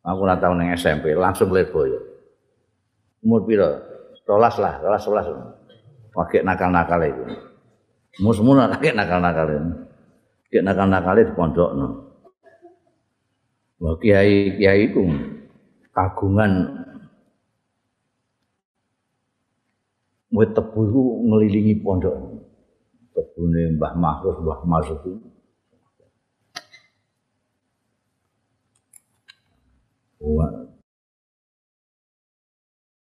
[0.06, 1.98] Aku ora tau ning SMP, langsung Lirboyo.
[3.26, 3.82] Umur pira?
[4.30, 6.14] 12 lah, 12 11.
[6.14, 7.24] pakai nakal-nakal itu.
[8.20, 9.48] Pakai nakal-nakal.
[10.46, 11.72] Pakai nakal-nakal itu pondok.
[13.82, 15.02] Wah, kiai kiai itu
[15.92, 16.84] kagungan
[20.34, 22.16] Wet tebu itu ngelilingi pondok.
[23.14, 25.14] Tebu Mbah Mahruf, Mbah Masuk itu.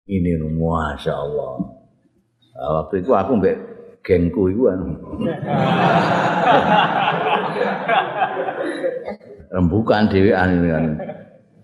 [0.10, 1.62] Ini Masya Allah.
[2.60, 3.55] Waktu itu aku mbak
[4.10, 4.80] gengku itu kan.
[9.53, 10.86] Rembukan dewean ini kan.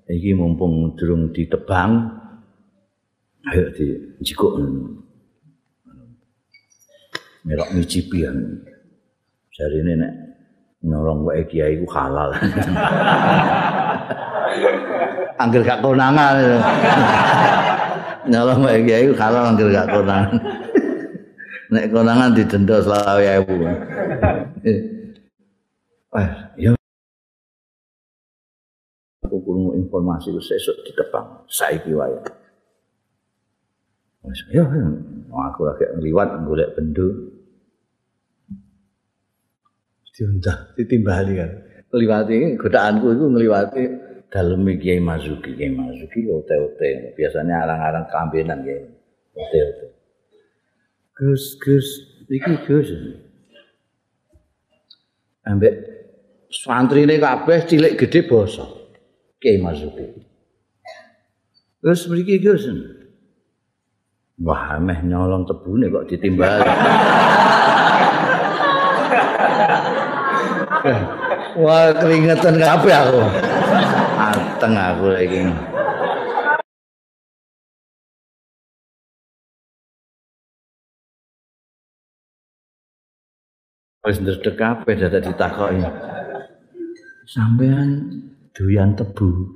[0.06, 2.06] Ini mumpung durung ditebang.
[3.50, 4.62] Ayo di jikuk.
[7.46, 8.38] Merok ngicipian.
[9.50, 10.14] Jadi ini nek
[10.86, 12.30] nyolong wae kiai ku halal.
[15.42, 16.38] Angger gak konangan.
[18.30, 20.65] nyolong wae kiai ku halal angger gak konangan.
[21.72, 23.56] Nek konangan didenda selawe ewu.
[26.16, 26.72] Eh, ya.
[29.28, 32.16] Aku kurung informasi ku sesuk ditebang saiki wae.
[34.26, 34.86] Wis ya, ya.
[35.30, 37.36] aku lagi ngliwat golek bendu.
[40.16, 41.52] Diundah, ditimbali kan.
[41.92, 43.84] Ngliwati godaanku iku ngliwati
[44.32, 47.16] daleme Kiai Mazuki, Kiai Mazuki ote-ote.
[47.20, 48.84] Biasanya arang-arang kambenan Kiai.
[49.36, 49.95] Ote-ote.
[51.16, 51.88] Gus, Gus,
[52.28, 52.92] iki Gus.
[55.48, 55.74] Ambek
[56.52, 58.68] santrine kabeh cilik gede basa.
[59.40, 60.12] Kiai Mazuki.
[61.80, 62.68] Gus mriki Gus.
[64.44, 66.68] Wah, meh nyolong tebune kok ditimbali.
[71.64, 73.24] Wah, keringetan kabeh aku.
[74.20, 75.48] Ateng aku iki.
[84.06, 85.82] Wis ndredeg kabeh dadak ditakoki.
[87.26, 88.06] Sampean
[88.54, 89.50] doyan tebu.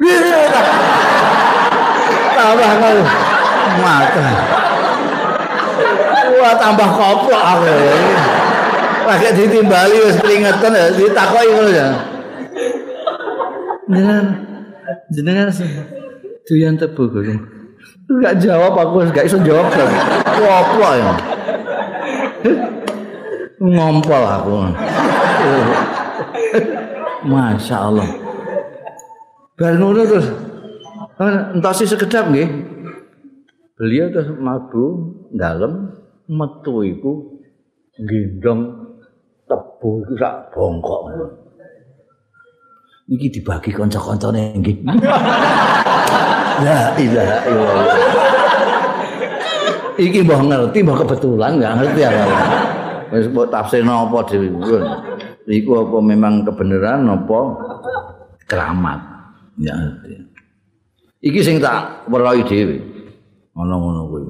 [2.34, 3.00] tambah kau
[3.78, 4.30] mata.
[6.34, 7.70] Wah, tambah koplok aku.
[9.06, 11.88] Lagi ditimbali wis keringetan ditakoki ngono ya.
[13.86, 14.26] Jenengan
[15.14, 15.54] jenengan
[16.50, 17.22] doyan tebu kok.
[18.10, 19.70] Enggak jawab aku enggak iso jawab.
[20.26, 21.14] Koplok ya.
[23.60, 24.56] Ngompol aku.
[27.28, 28.10] Masya Allah.
[29.60, 30.28] Ngono terus
[31.56, 32.48] entasi sekedap nggih.
[33.76, 35.92] Beliau terus mabu dalem
[36.28, 37.40] metu iku
[38.00, 38.96] gendong
[39.48, 41.02] tebu iku sak bongkok.
[43.12, 43.76] Iki dibagi
[44.56, 44.78] nggih.
[46.60, 47.98] La ilaha illallah.
[50.00, 52.24] Iki mbah ngerti mbah kebetulan enggak ngerti ya.
[53.14, 54.50] Wis mbok tafsirno apa dhewe?
[55.50, 57.40] Iku apa memang kebenaran apa
[58.46, 59.00] keramat?
[59.60, 59.76] Ya
[61.20, 62.78] iki sing tak weruhi dhewe.
[63.58, 64.22] Ana ngono kuwi.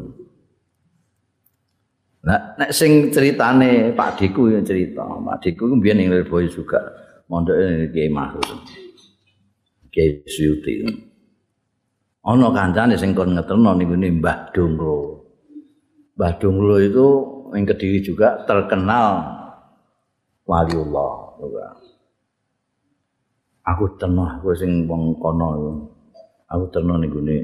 [2.19, 6.81] Nah, nek sing ceritane Pak Diku yang cerita, Pak Diku ku mbiyen ning Lirboyo juga.
[7.29, 8.43] Mondoke Kiai Mahfud.
[9.93, 10.83] Kiai Suyuti.
[12.25, 15.29] Ana kancane sing kon ngeterno ning Mbah Dongro.
[16.19, 17.07] Mbah Dongro itu
[17.53, 19.25] yang kediri juga terkenal
[20.45, 21.37] waliullah
[23.65, 25.49] aku tenah aku sing wong kono
[26.49, 27.37] aku tenah ning gune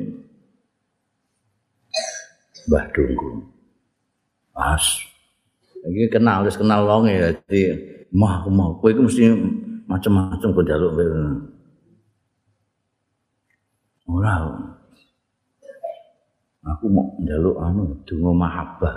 [2.66, 3.46] Mbah Dunggu
[4.50, 4.82] pas
[5.86, 7.78] iki kenal wis kenal wong ya dadi
[8.10, 9.30] mah mau kowe iku mesti
[9.86, 10.94] macam-macam kok jaluk
[14.10, 14.34] ora
[16.66, 18.96] aku mau njaluk anu donga mahabbah.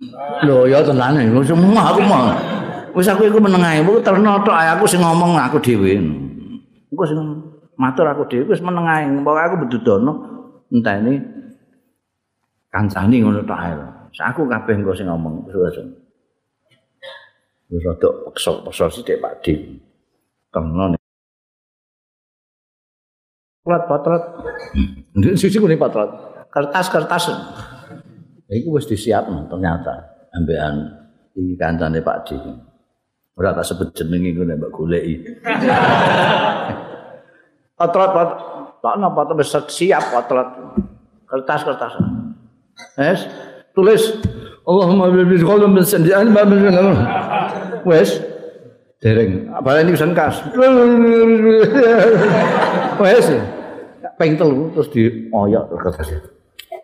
[0.48, 2.32] Lho ya tenane semua aku mau.
[2.96, 6.00] Wis aku iku meneng ae, kok terno tok aku sing ngomong aku dhewe.
[6.90, 7.20] Engko sing
[7.78, 10.12] matur aku dhewe wis meneng ae, pokoke aku bedudono
[10.72, 11.22] enteni
[12.72, 13.72] kancane ngono tok ae.
[14.18, 15.78] Aku kabeh engko sing ngomong wis
[17.70, 19.78] Wis rada peksa-peksa sithik Pak Dik.
[20.50, 20.98] Terno
[23.60, 24.22] Patrat-patrat.
[25.14, 26.29] Ndek sisi kene patrat.
[26.50, 27.30] Kertas-kertas.
[28.50, 30.74] Iku wis disiapno ternyata ambekan
[31.38, 32.36] iki kancane Pak Di.
[33.38, 35.14] Ora tak sebut jeneng iku nek mbok goleki.
[37.82, 38.10] Otrot
[38.82, 40.50] tak napa wis siap otrot.
[41.30, 41.94] Kertas-kertas.
[42.98, 43.22] Wes
[43.70, 44.18] tulis
[44.66, 46.66] Allahumma bi qalam bin sandian ma bin
[47.86, 48.18] Wes
[49.00, 50.44] dereng apa ini pesan kas
[53.00, 53.26] wes
[54.20, 56.20] peng telu terus dioyok kertas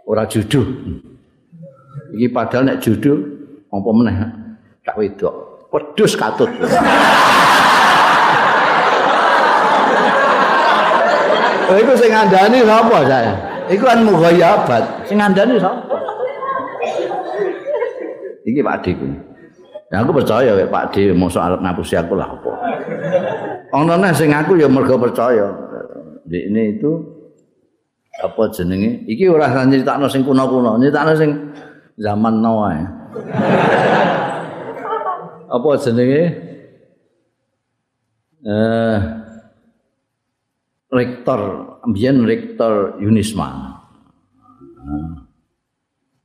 [0.07, 0.65] ora juduh.
[2.15, 3.19] Iki padahal nek juduh
[3.67, 4.17] Apa meneh?
[4.87, 5.35] Cak wedok.
[5.75, 6.49] Wedhus katut.
[11.67, 13.35] Oh, iku sing ngandani sapa saya?
[13.67, 15.03] Iku kan mughayabat.
[15.03, 15.99] Sing ngandani sapa?
[18.47, 19.03] Iki Pak Dik.
[19.91, 22.53] Ya aku percaya ya Pak Dik mosok arep ngapusi aku lah apa.
[23.75, 25.51] Ono neh sing aku ya mergo percaya.
[26.23, 27.16] Di ini itu
[28.23, 29.05] apa jenenge?
[29.05, 31.31] Iki ora nyeritakno sing kuno-kuno, nyeritakno sing
[32.01, 32.81] zaman now ae.
[35.57, 36.23] apa jenenge?
[38.47, 38.99] Eh
[40.93, 41.41] rektor
[41.85, 43.77] mbiyen rektor Yunisma.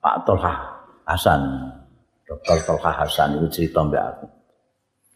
[0.02, 0.54] Pak Tolha
[1.06, 1.42] Hasan.
[2.26, 2.58] Dr.
[2.66, 4.28] Tolha Hasan itu cerita mbak aku.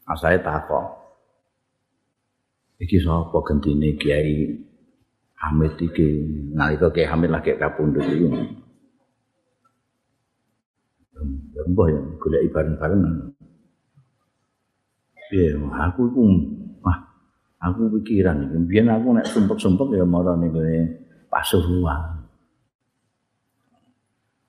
[0.06, 0.86] Asale takok.
[2.78, 4.52] Iki sapa gendine Kiai
[5.36, 6.24] Hamid iki.
[6.56, 8.28] Nalika Kiai Hamid lagi kapundhut iki.
[11.66, 13.02] Mbah ya golek bareng-bareng.
[15.32, 16.22] Piye aku iku
[17.60, 18.56] aku pikiran iki.
[18.70, 20.54] Biyen aku nek sumpek-sumpek ya marah ning
[21.26, 22.24] Pasuruan.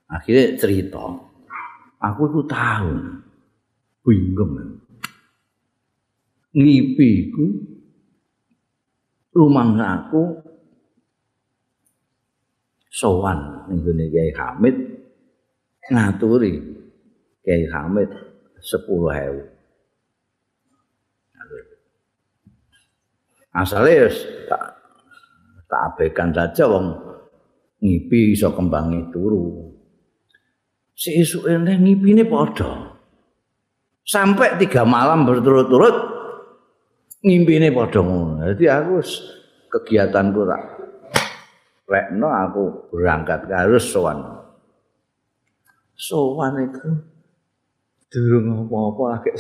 [0.07, 1.19] Akhirnya cerita
[1.99, 2.95] aku itu tahu
[4.07, 4.79] bingung.
[6.55, 7.45] Ngipi ku
[9.35, 10.46] rumah aku
[12.97, 14.77] sowan ning gone Kiai Hamid.
[15.93, 16.57] Ngaturi
[17.45, 18.09] Kiai Hamid
[18.65, 19.53] 10.000
[23.57, 24.13] asale
[24.49, 24.63] tak
[25.65, 26.93] tak abaikan saja wong
[27.81, 29.73] ngipi iso kembangi turu.
[30.93, 32.97] Si isu ini ngipi padha.
[34.07, 35.97] Sampai tiga malam berturut-turut
[37.25, 38.05] ngimpi ini padha
[38.55, 39.03] jadi aku
[39.73, 40.76] kegiatanku tak
[41.87, 44.19] rekno aku berangkat harus sowan
[45.97, 46.87] sowan itu
[48.11, 49.31] durung apa-apa lagi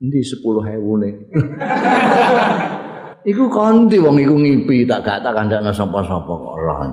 [0.00, 1.12] Ini sepuluh hewu nih.
[3.30, 6.88] Iku kanthi wong iku ngipi tak gak tak kandhakno sapa-sapa kok ora.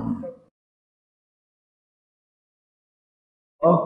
[3.64, 3.80] Oh,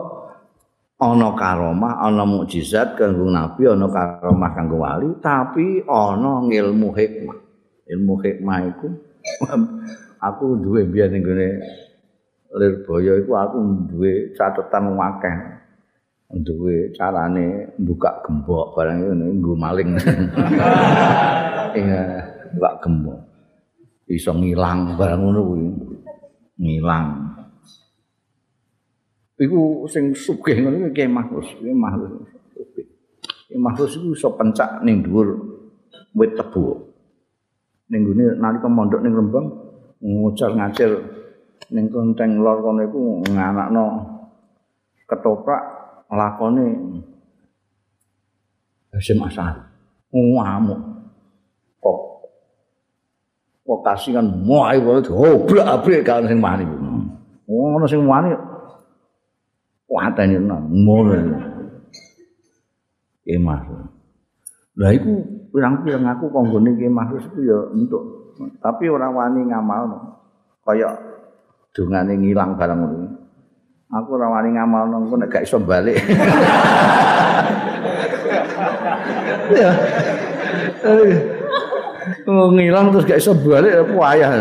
[0.99, 7.39] ana karomah, ana mukjizat kanggo nabi, ana karomah kanggo wali, tapi ana ilmu hikmah.
[7.87, 8.91] Ilmu hikmah iku
[10.23, 11.49] aku duwe biyen ning gone
[12.53, 13.57] Lirboyo iku aku
[13.89, 15.35] duwe catetan akeh.
[16.33, 19.89] Duwe carane buka gembok barang itu nggo maling.
[21.73, 22.33] Iya.
[22.53, 23.19] mbak gemuk
[24.05, 25.67] iso ngilang barang ngono kuwi
[26.61, 27.05] ngilang
[29.41, 32.13] iku sing sugih ngono iki mahfuz iki mahfuz
[33.49, 35.33] iki mahfuz iku iso pencak ning dhuwur
[36.13, 36.77] wit tebu
[37.89, 39.47] ning gone nalika mondok ning Rembang
[40.03, 40.91] ngucar ngacir
[41.71, 43.83] ning konteng lor kono iku nganakno
[45.07, 45.63] ketoprak
[46.11, 46.67] lakone
[48.91, 49.57] Hasim Asad
[50.13, 50.77] ngamuk
[51.81, 51.99] kok
[53.65, 56.67] lokasi kan muai wae obrak-abrik kan sing wani.
[57.47, 58.29] Oh, ono sing wani.
[59.87, 61.15] Kuatane nang ngono.
[63.23, 63.59] Kemah.
[64.77, 65.11] Lah iku
[65.53, 68.22] pirang-pirang aku konggone kemah iku ya entuk.
[68.37, 69.83] Tapi ora wani ngamal.
[70.63, 70.89] Kaya
[71.75, 73.07] dungane ngilang barang ngono.
[73.93, 75.97] Aku ora wani ngamal nang nek gak iso balik.
[79.53, 79.71] Ya.
[82.25, 84.31] Ngilang terus gak iso balik wayah.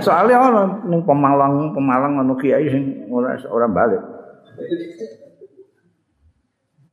[0.00, 4.02] Soalnya ana ning Pemalang, Pemalang ana kiai sing ora ora balik.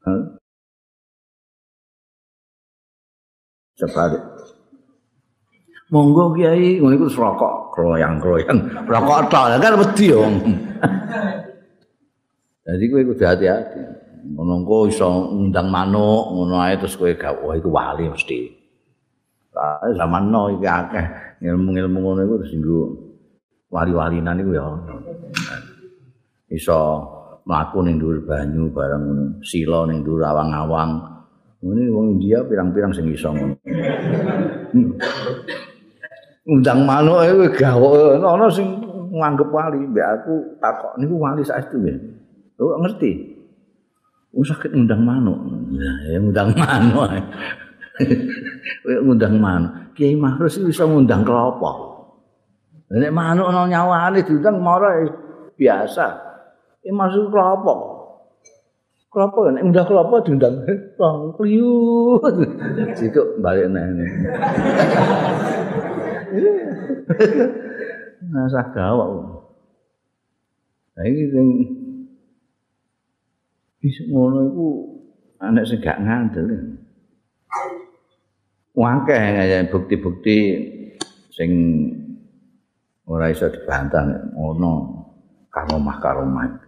[0.02, 0.22] Huh?
[3.78, 4.22] Sebalik.
[5.92, 8.88] Monggo kiai ngono iku rokok, kroyang-kroyang.
[8.88, 10.24] Rokok tok kan wedi yo.
[12.66, 13.82] Jadi kowe kudu hati-hati.
[14.32, 18.64] Ngono kok iso ngundang manuk, ngono ae terus kowe gak wah iku wali mesti.
[19.92, 21.06] zaman no iki akeh
[21.44, 22.80] ilmu-ilmu ngono iku singgo
[23.68, 24.64] wali-walinan iku ya.
[26.56, 26.80] Iso
[27.44, 31.04] mlaku ning dhuwur banyu bareng ngono, sila ning dhuwur awang-awang.
[31.60, 33.60] Ngene wong India pirang-pirang sing iso ngono.
[36.42, 38.66] Undang manuk iku gawe ana sing
[39.14, 41.94] nganggep wali mbek aku takok niku wali saestu ya.
[42.58, 43.38] Oh ngerti.
[44.34, 45.38] Oh sakit undang manuk.
[45.78, 47.14] Ya, undang manuk.
[48.82, 49.94] Kowe ngundang manuk.
[49.94, 51.72] Kiai Mahrus iso ngundang kelapa.
[52.90, 54.98] Nek manuk ana nyawane diundang mara
[55.54, 56.06] biasa.
[56.82, 57.76] Iki masuk kelapa.
[59.14, 60.56] Kelapa nek ngundang kelapa diundang
[60.98, 62.18] bang kliu.
[62.98, 64.06] Situ balik nene.
[68.32, 69.10] Nasa gawak.
[70.92, 71.48] Nah ini yang
[73.82, 74.68] Wis ngono iku
[75.42, 76.78] anak sing gak ngandel.
[78.78, 80.38] Wangke ya bukti-bukti
[81.34, 81.52] sing
[83.10, 84.06] ora iso dibantah
[84.38, 85.02] ngono
[85.50, 86.62] karomah-karomah.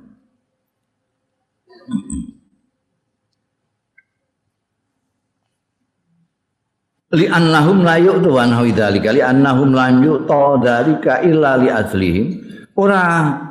[7.14, 9.14] Li annahum la yu'tu wa nahwi dzalika.
[9.14, 12.28] Li annahum lan yu'ta dzalika illa li azlihim.
[12.74, 13.02] Ora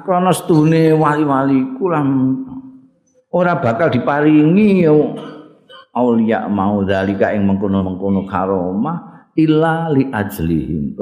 [0.03, 2.43] krana stune wali-wali kurang
[3.31, 4.83] ora bakal diparingi
[5.95, 10.99] aulia mau dzalika ing mengkono-mengkono karomah illa li ajlihim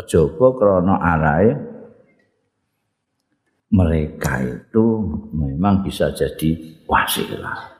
[0.00, 1.50] kejaba krana arahe
[3.72, 4.84] mereka itu
[5.32, 7.71] memang bisa jadi wasilah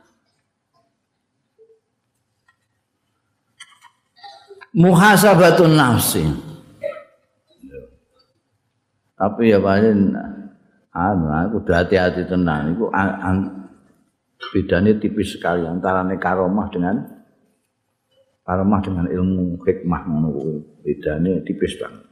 [4.77, 6.25] muhasabatun nafsi.
[9.17, 10.19] Tapi ya paling
[10.93, 12.91] anu aku udah hati-hati tenang iku
[14.51, 17.07] bedanya tipis sekali antara karomah dengan
[18.43, 22.03] karomah dengan ilmu hikmah ngono kuwi bedane tipis banget.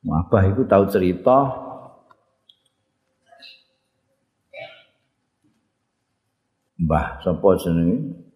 [0.00, 1.68] Apa itu tahu cerita
[6.80, 8.29] Mbah sapa jenenge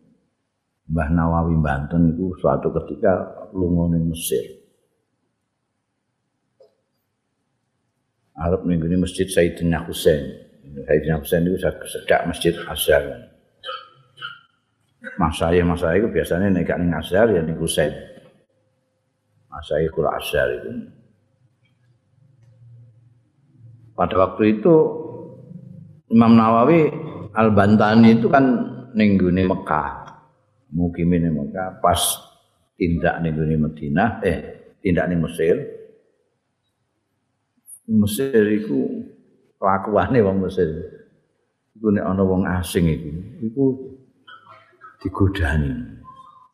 [0.85, 4.45] Mbah Nawawi Banten itu suatu ketika lunga ning Mesir.
[8.37, 10.29] Arab ning ngene Masjid Sayyidina Husain.
[10.85, 11.57] Sayyidina Husain itu
[11.89, 13.01] sedak Masjid Azhar.
[15.21, 17.95] Mas saya, mas saya itu biasanya naik ning Azhar ya ning Husain.
[19.49, 20.69] Mas saya kula Azhar itu.
[23.95, 24.75] Pada waktu itu
[26.13, 26.93] Imam Nawawi
[27.33, 28.45] Al-Bantani itu kan
[28.93, 30.04] ning Mekah.
[30.75, 32.03] Mukimin Mekah pas
[32.75, 34.39] tindak ning gone Madinah eh
[34.83, 35.57] tindak ning Mesir.
[37.87, 39.07] Mesir iku
[39.63, 40.69] kelakuane wong Mesir.
[41.79, 43.11] Iku nek ana wong asing iku
[43.47, 43.65] iku
[45.03, 45.95] digodani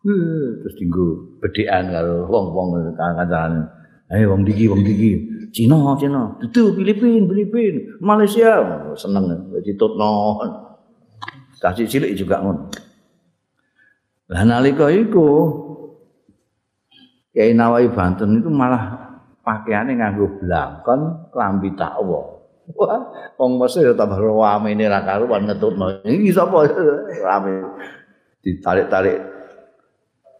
[0.00, 3.68] terus dinggo bedhekan karo wong-wong kancane
[4.10, 5.28] ayo wong diki wong diki.
[5.50, 6.30] Cina Cina.
[6.38, 7.98] Itu Filipin Filipin.
[7.98, 8.62] Malaysia.
[8.94, 9.50] Seneng.
[9.66, 10.38] Ditutno.
[11.58, 12.70] Kasih cilik juga ngono
[14.30, 15.26] Lah nalika iku
[17.34, 19.10] Kiai Nawawi Banten itu malah
[19.42, 22.38] pakaiannya nganggo blangkon klambi takwa.
[22.70, 23.02] Wah,
[23.34, 26.06] wong Mesir ya tambah rame ini ra karuan ngetutno.
[26.06, 26.70] Iki sapa
[27.22, 27.66] rame
[28.42, 29.18] ditarik-tarik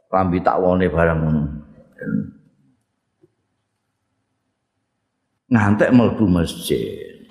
[0.06, 1.42] klambi takwane barang ngono.
[5.50, 7.26] Ngantek mlebu masjid.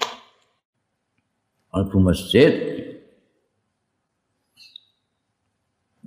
[1.72, 2.51] Mlebu masjid,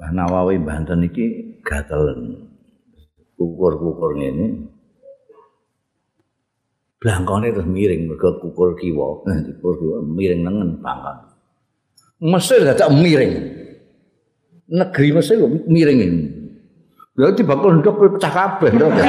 [0.03, 2.51] Mbah Nawawi Banten iki gatelen.
[3.39, 4.67] Kukur-kukur ngene.
[6.99, 9.23] Blangkone terus miring mergo kukur kiwa.
[9.23, 11.39] Kukur kiwa miring nengen pangkat.
[12.19, 13.47] Mesir gak miring.
[14.75, 15.39] Negeri Mesir
[15.71, 16.27] miring ini.
[17.15, 18.91] Berarti bakal ndok pecah kabeh ndok.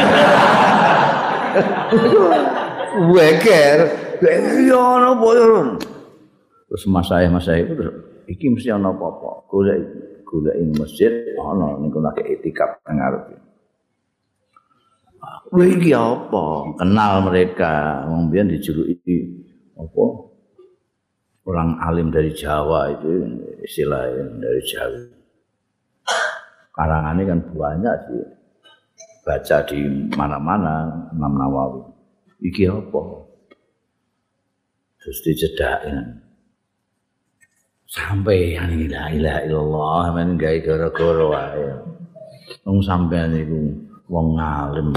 [3.18, 3.78] Weker,
[4.22, 5.30] ya ana apa
[6.70, 7.66] Terus mas saya mas saya
[8.30, 9.50] iki mesti ana apa-apa.
[9.50, 13.38] Golek golek ing masjid ana niku lagi itikaf nang arep.
[15.54, 16.74] Kuwi iki apa?
[16.82, 18.02] Kenal mereka.
[18.10, 19.30] Wong biyen dijuluki
[19.78, 20.06] apa?
[21.46, 23.22] Orang alim dari Jawa itu
[23.62, 24.10] istilah
[24.42, 25.00] dari Jawa.
[26.74, 28.26] Karangannya kan banyak sih.
[29.24, 29.80] Baca di
[30.18, 31.82] mana-mana Imam Nawawi.
[32.50, 33.02] Iki apa?
[34.98, 36.23] Terus dicedakin.
[37.94, 41.66] Sampai yang la ilaha illallah men gawe gara-gara wae.
[42.66, 43.70] Wong sampean iku
[44.10, 44.90] wong alim.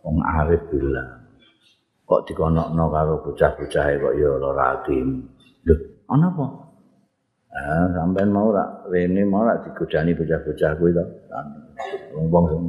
[0.00, 1.04] Wong arif bila
[2.06, 5.26] kok dikonokno karo bocah-bocah kok ya ora atim
[5.66, 5.74] lho
[6.08, 6.46] ana apa?
[7.52, 11.04] Ah sampean mau ora rene mau ora digodani bocah-bocah kuwi to?
[12.16, 12.62] Wong-wong sing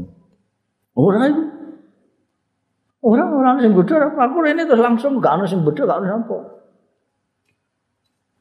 [1.00, 1.44] ora iku.
[3.08, 6.57] Orang-orang sing bodho aku rene terus langsung gak ana sing bodho gak ana sapa.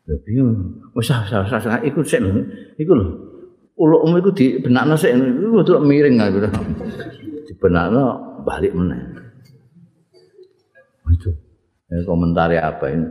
[0.07, 0.79] Ya bingung.
[0.95, 2.31] Wis oh, sah sah iku sik lho.
[2.79, 3.07] Iku lho.
[3.75, 6.47] Ulukmu iku dibenakno sik iku kudu miring aku.
[7.51, 8.03] Dibenakno
[8.47, 9.03] balik meneh.
[11.03, 11.31] Oh, itu.
[11.91, 13.07] Ya komentar apa ini?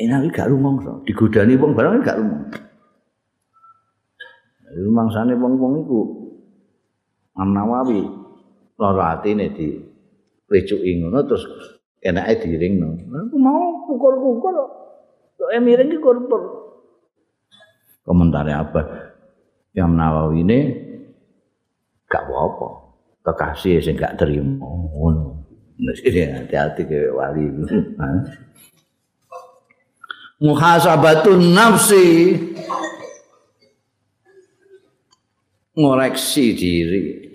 [0.00, 1.04] Ini gak rumong so.
[1.04, 2.48] Digodani wong barang gak rumong.
[4.70, 6.00] Rumang sana wong-wong iku
[7.34, 8.04] Imam Nawawi
[8.78, 9.80] lara atine di
[10.46, 11.42] ricuki ngono terus
[12.00, 12.88] enake diringno.
[13.10, 14.79] Aku mau pukul-pukul Kok
[15.60, 16.42] miring iki korupor.
[18.04, 18.80] Komentarnya apa?
[19.72, 20.58] Yang Nawawi ini
[22.10, 22.68] gak apa-apa.
[23.24, 24.60] Kekasih sing gak terima.
[24.60, 25.40] Ngono.
[26.36, 27.48] Hati-hati ke wali.
[30.40, 32.32] muhasabatun nafsi
[35.76, 37.28] ngoreksi diri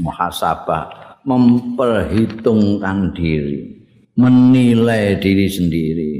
[0.00, 3.84] muhasabah memperhitungkan diri
[4.16, 6.12] menilai diri sendiri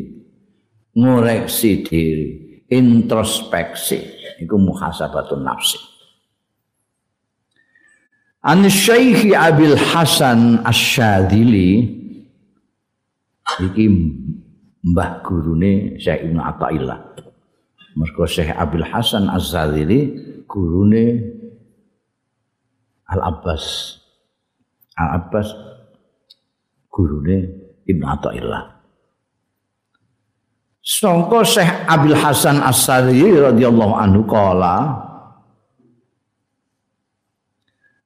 [0.93, 2.29] ngoreksi diri
[2.69, 4.01] introspeksi
[4.41, 5.93] itu muhasabatun nafsi
[8.43, 11.87] An Syekh Abil Hasan Asyadili
[13.63, 13.87] iki
[14.83, 17.23] mbah gurune Syekh Ibnu Athaillah.
[17.95, 20.19] Mergo Syekh Abil Hasan Az-Zalili
[20.51, 21.23] gurune
[23.07, 23.95] Al Abbas.
[24.99, 25.47] Al Abbas
[26.91, 27.47] gurune
[27.87, 28.72] Ibnu Athaillah.
[30.83, 34.99] Sangka Syekh Abil Hasan As-Zalili radhiyallahu anhu kala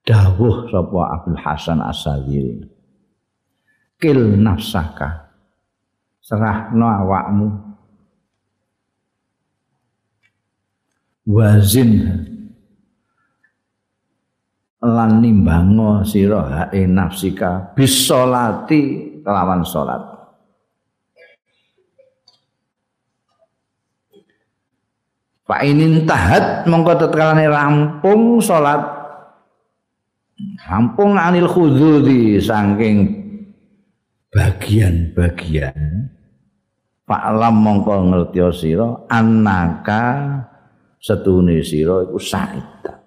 [0.04, 2.68] dawuh sapa Abdul Hasan As-Sadiri
[3.96, 5.32] kil nafsaka
[6.20, 7.48] serahno awakmu.
[11.26, 11.90] Wazin
[14.78, 20.15] lan nimbango sira hae nafsika bisolati kelawan salat
[25.46, 28.82] Pak ini tahat mongko tetkane rampung salat.
[30.66, 33.06] Rampung anil khududi saking
[34.34, 36.10] bagian-bagian.
[37.06, 40.34] Pak Lam mongko ngerti sira anaka
[40.98, 42.98] setune sira iku saita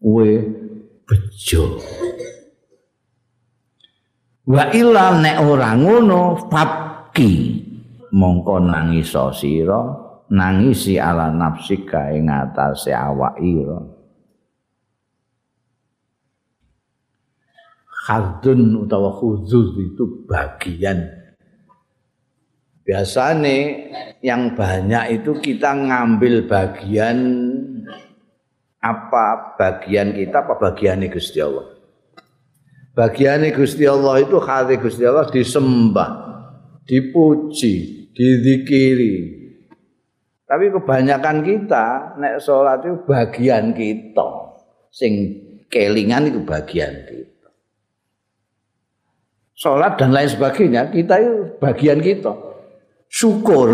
[0.00, 0.30] kowe
[1.04, 1.64] bejo.
[4.48, 7.32] Wa ila nek ora ngono fabki.
[8.16, 13.80] Mongko nangis sira nangisi ala nafsika ing atase awak ira.
[18.04, 21.08] Khadun utawa khuzuz itu bagian.
[22.84, 23.56] Biasanya
[24.20, 27.18] yang banyak itu kita ngambil bagian
[28.84, 29.56] apa?
[29.56, 31.64] Bagian kita apa bagian Gusti Allah?
[32.92, 36.10] Bagian Gusti Allah itu hati Gusti Allah disembah
[36.84, 39.43] dipuji dizikiri
[40.54, 44.54] tapi kebanyakan kita nek sholat itu bagian kita
[44.94, 45.12] sing
[45.66, 47.34] kelingan itu bagian kita
[49.64, 52.34] sholat dan lain sebagainya, kita itu bagian kita.
[53.08, 53.68] Syukur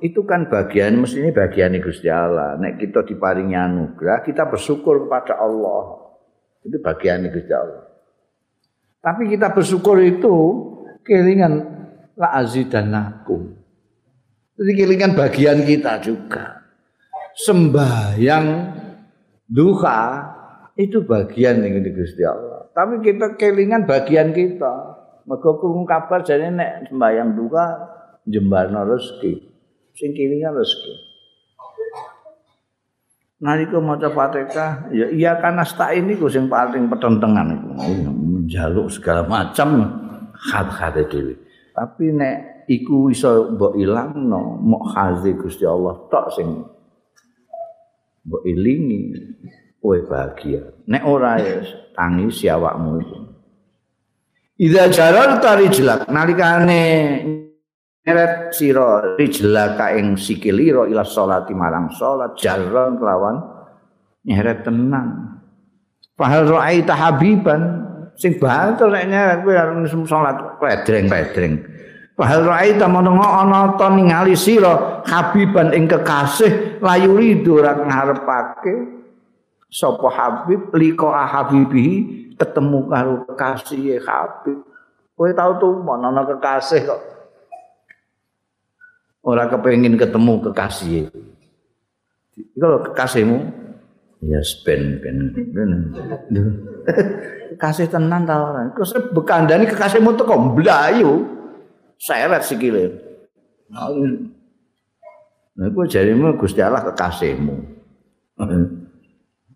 [0.00, 2.56] itu kan bagian, mestinya bagian Gusti Allah.
[2.56, 6.14] Nek kita diparingi anugerah, kita bersyukur kepada Allah.
[6.64, 7.84] Itu bagian Gusti Allah.
[9.04, 10.34] Tapi kita bersyukur itu
[11.04, 11.52] kelingan
[12.16, 13.63] la azidanakum.
[14.54, 16.62] Jadi kelingan bagian kita juga.
[17.34, 18.46] Sembahyang
[19.50, 20.02] duha
[20.78, 22.70] itu bagian yang Gusti Allah.
[22.70, 25.02] Tapi kita kelingan bagian kita.
[25.24, 27.64] Mergo krungu kabar jane nek sembayang duka
[28.28, 29.32] jembarno rezeki.
[29.96, 30.94] Sing kilingan rezeki.
[33.44, 37.68] Nalika maca Fatihah, ya iya kan asta ini ku sing paling petentengan iku.
[38.46, 39.84] Njaluk segala macam
[40.48, 41.34] khat-khat dhewe.
[41.74, 46.48] Tapi nek iku iso mbok ilangno, mok hazi Gusti Allah tok sing
[48.22, 49.10] mbok ilingi
[49.82, 50.62] kowe bahagia.
[50.86, 51.66] Nek ora ya
[51.98, 53.18] tangis awakmu itu.
[54.54, 56.82] Ida jarar tari jelak nalikane
[58.06, 63.42] nyeret sira rijlaka ing sikilira ila salati marang salat jaron kelawan
[64.22, 65.42] nyeret tenang.
[66.14, 67.62] Fahal ra'aita habiban
[68.14, 71.54] sing banter nek nyeret kowe arep salat pedreng-pedreng.
[72.14, 78.74] Fahal ra'aita menengo ana ta ningali sira habiban ing kekasih layuri ora ngarepake
[79.66, 81.94] sapa habib liko habibihi
[82.38, 84.58] ketemu karo kekasih Habib.
[85.14, 87.02] Kowe tau tuh ana kekasih kok.
[89.26, 91.10] Ora kepengin ketemu kekasih.
[92.34, 93.38] Iku lho kekasihmu.
[94.24, 95.18] Ya ben ben.
[97.54, 98.66] Kekasih tenan ta ora?
[98.74, 101.22] Terus bekandani kekasihmu teko mblayu.
[101.94, 102.90] Seret sikile.
[103.70, 103.88] Nah,
[105.70, 107.54] iku jarimu Gusti Allah kekasihmu.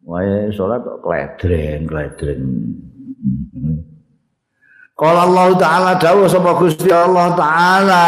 [0.08, 2.40] Wae salat kok kledreng, kledreng.
[4.96, 8.06] Qala Allah taala dawuh sapa Gusti Allah taala,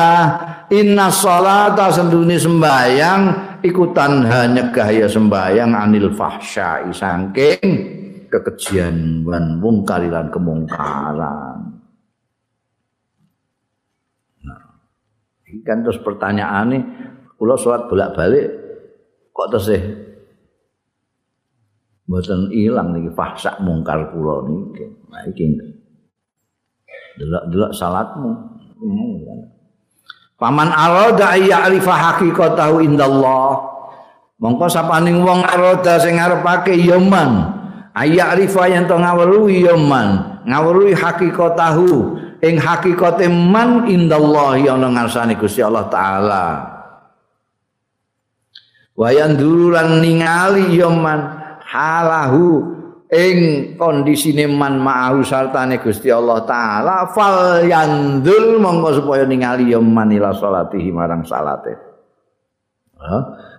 [0.72, 3.20] "Inna sholata sendune sembayang
[3.60, 7.60] iku tanha nyegah ya sembayang anil fahsya saking
[8.30, 11.58] kekejian wan mungkar lan kemungkaran."
[14.46, 14.62] Nah,
[15.50, 16.82] ini kan terus pertanyaan nih,
[17.36, 18.46] kalau sholat bolak-balik,
[19.34, 19.68] kok terus
[22.10, 24.82] mboten ilang niki fahsak mungkar kula niki.
[25.06, 25.46] Nah iki.
[27.22, 28.30] Delok-delok salatmu.
[30.40, 33.60] Paman arada ya'rifa haqiqatahu indallah.
[34.40, 37.59] Mongko sapaning wong arada sing ngarepake ya man.
[37.90, 40.40] Aya'rifa yen to ngawruhi ya man.
[40.46, 41.88] Ngawruhi haqiqatahu
[42.40, 46.44] ing hakikate man indallah ana ngarsane Gusti Allah taala.
[48.94, 52.78] Wayan durulan ningali ya man halahu
[53.10, 53.38] ing
[53.74, 60.88] kondisine man ma'ahu sartane Gusti Allah taala fal yandul monggo supaya ningali ya manila salatihi
[60.94, 61.74] marang salate.
[63.00, 63.16] Ha?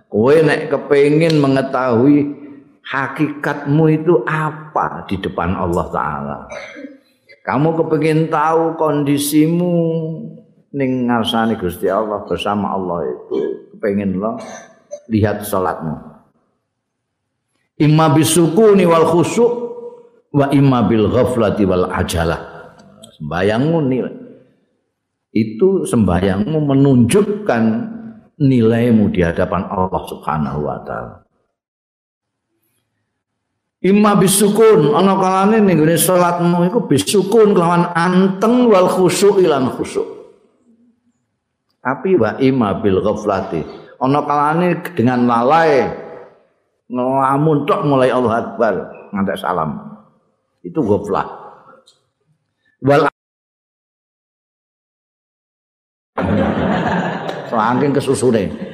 [0.08, 2.41] Kowe nek kepengin mengetahui
[2.86, 6.38] hakikatmu itu apa di depan Allah taala.
[7.42, 9.74] Kamu kepengin tahu kondisimu
[10.72, 11.10] ning
[11.58, 13.38] Gusti Allah bersama Allah itu
[13.76, 14.38] kepengin lo
[15.10, 16.12] lihat salatmu.
[17.82, 19.52] imma bisukuni wal khusyuk
[20.30, 22.38] wa imma bil ghaflati wal ajalah
[23.18, 24.14] sembayangmu nilai
[25.32, 27.62] itu sembayangmu menunjukkan
[28.38, 31.26] nilaimu di hadapan Allah Subhanahu wa taala
[33.82, 34.94] Imma bisukun.
[34.94, 40.06] Ana kalane ning gone salatmu iku bisukun kelawan anteng wal khusyuk ilan khusyuk.
[41.82, 43.66] Tapi wa imma bil ghaflati.
[43.98, 45.90] Ana kalane dengan lalai
[46.86, 48.74] ngelamun tok mulai Allah Akbar
[49.10, 49.82] ngantek salam.
[50.62, 51.42] Itu goflah
[52.82, 53.06] wal
[57.50, 58.71] saking kesusune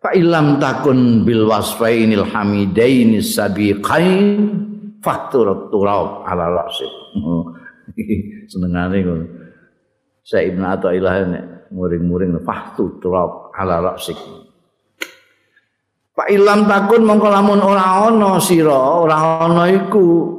[0.00, 4.50] fa ilam takun bil wasfainil hamidain sabiqain
[5.04, 6.90] faktur turab ala rasid
[8.50, 9.26] senengane ngono
[10.20, 11.14] Saya Ibnu Athaillah
[11.72, 14.16] muring-muring faktur turab ala rasid
[16.20, 20.36] Pak ilam takun mongko lamun ora ana sira, ora ana iku.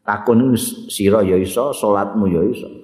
[0.00, 0.56] Takun
[0.88, 2.77] sira ya iso, salatmu ya iso.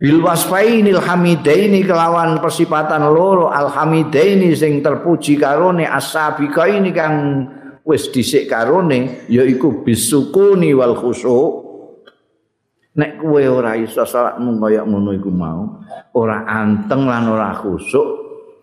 [0.00, 3.52] Bil wasfainil hamidaini kelawan persipatan loro.
[3.52, 5.84] Alhamidaini sing terpuji karone.
[5.84, 7.44] Asabiqa ini kang
[7.84, 11.68] wis dhisik karone yaiku bisukuni wal khusyuk.
[12.96, 15.78] Nek kowe ora iso salatmu kaya ngono iku mau,
[16.16, 18.08] ora anteng lan ora khusyuk,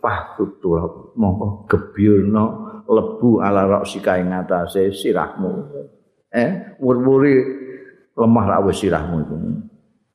[0.02, 2.44] fahtut turab mongko gebyurna
[2.90, 5.54] lebu ala roksika ing ngatasé sirahmu.
[6.34, 7.34] Eh wur-wuri
[8.18, 9.36] lemah ra sirahmu iku.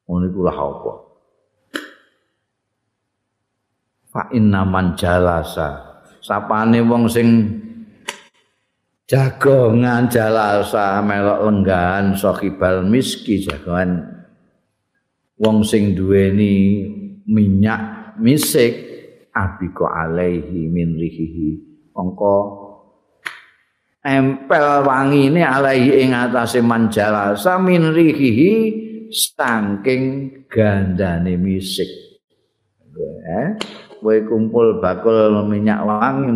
[0.03, 1.02] Ngono iku lah apa
[4.13, 6.05] fa inna man jalasa.
[6.21, 7.29] Sapane wong sing
[9.09, 14.07] jagongan jalasa melok lenggahan sokibal miski jagongan
[15.41, 16.87] wong sing duweni
[17.27, 18.77] minyak misik
[19.33, 21.51] abiko alaihi min rihihi.
[21.97, 22.37] Mongko
[24.05, 28.53] empel wangi ini alaihi ing atase manjalasa min rihihi
[29.11, 30.03] saking
[30.47, 31.91] gandane misik.
[33.23, 33.49] Eh
[34.03, 36.29] kowe kumpul bakul minyak wangi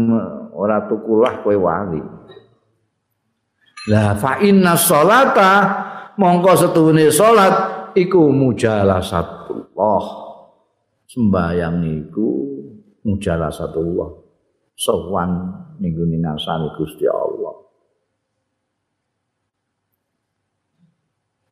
[0.54, 2.00] ora tukulah kowe wangi
[3.90, 5.52] lah fa inna sholata
[6.18, 7.54] mongko setuhune salat
[7.96, 10.04] iku mujalasatullah.
[11.06, 12.28] Sembayang iku
[13.06, 14.10] mujalasatullah.
[14.76, 15.30] Sowan
[15.80, 16.04] minggu
[16.76, 17.54] Gusti Allah.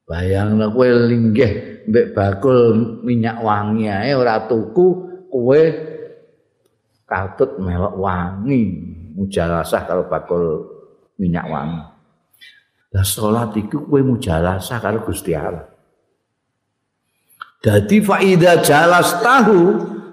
[0.04, 4.86] Bayang kowe linggih mbek bakul minyak wangi ae ora tuku
[5.32, 5.62] kowe
[7.14, 8.90] katut melok wangi.
[9.14, 10.66] Mujalasah kalau bakul
[11.22, 11.82] minyak wangi.
[12.90, 15.70] Lah salat iku kowe mujalasah karo Gusti Allah.
[17.62, 19.62] Dadi faida jalas tahu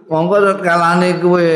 [0.06, 1.50] monggo kalane kowe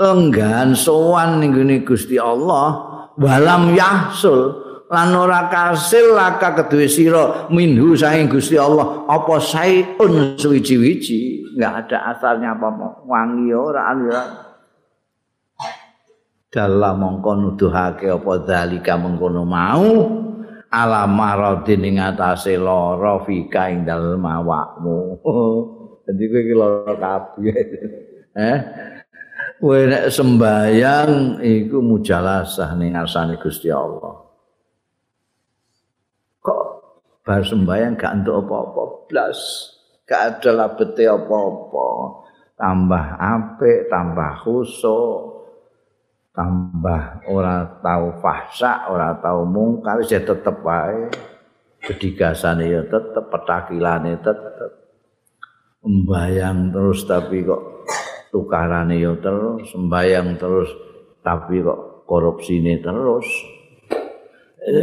[0.00, 8.28] enggan sowan ning Gusti Allah walam yahsul lan ora kasil laka kedue sira minhu saing
[8.28, 12.68] Gusti Allah apa saiun suwiji-wiji enggak ada asalnya apa
[13.06, 14.43] wangi ora ora
[16.54, 19.90] dalam mongko nuduhake apa dalika mengkono mau
[20.70, 25.18] ala maradin ing atase lara fika ing dalem awakmu
[26.04, 27.56] Jadi kowe iki lara kabeh.
[28.34, 28.58] Eh?
[29.62, 34.26] Kowe nek sembayang iku mujalasah ning ngarsane Gusti Allah.
[36.42, 36.64] Kok
[37.22, 39.38] bar sembayang gak entuk apa-apa blas.
[40.02, 41.86] Gak ada labete apa-apa.
[42.58, 45.33] Tambah apik, tambah khusyuk.
[46.34, 51.06] Tambah ora tau fahsa, ora tau mungkar, ya tetep wae.
[51.78, 54.84] Kedigasane ya tetep, petakilane tetep.
[55.84, 57.84] sembayang terus tapi kok
[58.32, 60.72] tukarane ya terus sembayang terus
[61.20, 63.28] tapi kok korupsine terus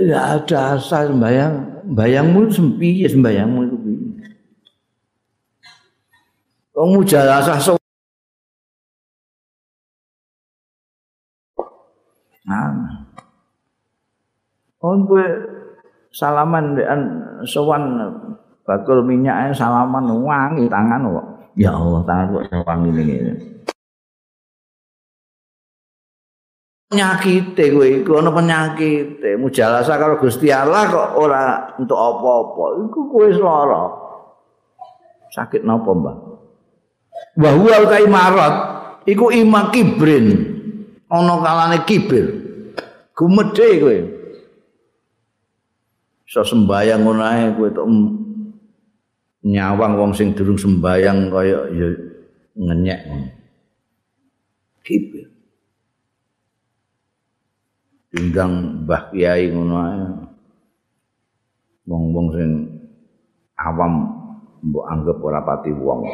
[0.05, 1.53] ya ada asal sembayang
[1.97, 3.77] bayangmu sempi ya sembayangmu itu
[6.71, 7.80] Wong mujalasah
[12.49, 13.05] Nah.
[14.81, 15.25] Oh, gue
[16.09, 16.99] salaman dengan
[17.45, 18.01] sowan
[18.65, 21.27] bakul minyaknya salaman wangi tangan kok.
[21.53, 23.15] Ya Allah, tangan kok wangi ini.
[26.91, 29.23] Penyakit kowe iku ana penyakit.
[29.39, 32.83] Mujalasah karo Gusti Allah kok ora untuk apa-apa.
[32.83, 33.83] Iku kowe lara.
[35.31, 36.17] Sakit napa, Mbak?
[37.39, 38.55] Wa huwa kaimarat
[39.07, 40.50] iku ima kibrin.
[41.11, 42.25] Ana kalane kibir.
[43.11, 43.97] Gumedhe kowe.
[46.25, 47.69] Iso sembayang ngono ae kowe
[49.41, 51.87] nyawang wong sing durung sembayang kaya ya
[52.55, 52.99] ngenyek
[54.87, 55.27] kibir.
[58.11, 59.99] Tinggang Mbah Kiai ngono ae.
[61.91, 62.49] Wong-wong sing
[63.59, 63.93] awam
[64.61, 66.05] mbok anggap ora pati wong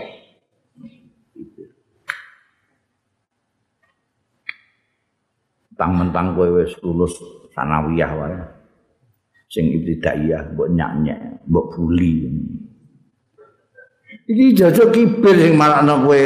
[5.77, 7.13] mentang-mentang kowe wis lulus
[7.53, 8.37] sanawiyah wae.
[9.45, 12.25] Sing ibtidaiyah mbok nyak-nyak, mbok buli.
[14.25, 16.21] Iki jajo kibir sing marakno kowe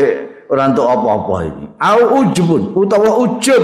[0.48, 1.66] ora entuk apa-apa iki.
[1.84, 3.64] Au ujubun utawa ujub.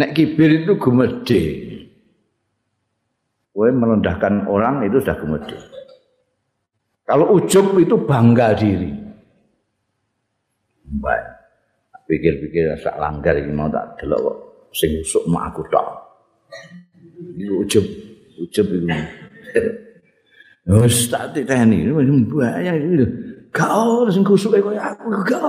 [0.00, 1.42] Nek kibir itu gumedhe.
[3.52, 5.58] Kowe merendahkan orang itu sudah gumedhe.
[7.04, 8.88] Kalau ujub itu bangga diri.
[10.90, 11.39] Baik.
[12.10, 14.38] Pikir-pikir sak langgar iki mau tak delok kok
[14.74, 15.86] sing usuk mak aku tok.
[17.38, 17.86] Iku ujub,
[18.42, 18.98] ujub iku.
[20.70, 21.86] Wes tak titeni,
[22.26, 23.06] bahaya iki.
[23.50, 25.42] Gak ono sing kusuke koyo aku gak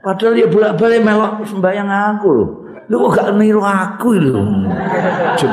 [0.00, 2.46] Padahal ya bolak-balik melok sembayang aku lho.
[2.88, 4.40] Lu kok gak niru aku lho.
[5.36, 5.52] Ujub.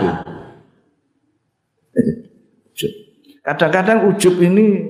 [2.72, 2.94] ujub.
[3.44, 4.88] Kadang-kadang ujub ini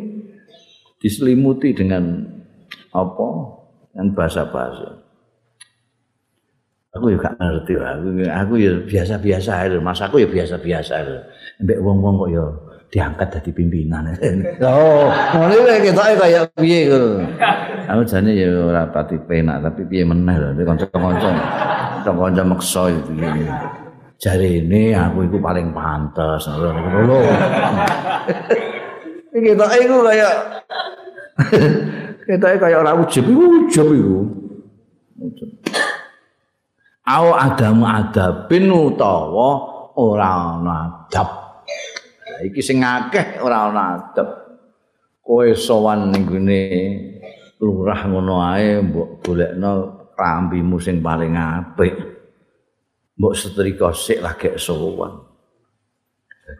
[1.02, 2.22] diselimuti dengan
[2.94, 3.57] apa?
[3.98, 5.02] Kan bahasa-bahasa.
[6.94, 11.18] Aku juga ngerti aku, aku ya biasa-biasa aja, mas aku ya biasa-biasa aja.
[11.62, 12.46] Mbak wong-wong kok ya
[12.94, 14.14] diangkat jadi pimpinan.
[14.66, 17.22] oh, mulai kita kayak piye gitu.
[17.88, 21.30] Aku jane ya ora pati penak tapi piye meneh lho, kanca-kanca.
[22.06, 23.12] Kanca-kanca maksa itu.
[24.18, 26.50] Jari ini aku itu paling pantas.
[26.50, 26.72] Lho.
[29.38, 30.34] Kita itu kayak
[32.28, 34.20] Kita kayak orang ujub, ujub itu.
[37.08, 39.50] Au adamu adabin utawa
[39.96, 40.76] ora ana
[41.08, 41.64] adab.
[42.44, 44.28] Iki sing akeh ora ana adab.
[45.24, 46.28] Kowe sowan ning
[47.64, 49.72] lurah ngono ae mbok golekno
[50.20, 51.96] rambimu sing paling apik.
[53.16, 55.24] Mbok setrika sik lagi sowan.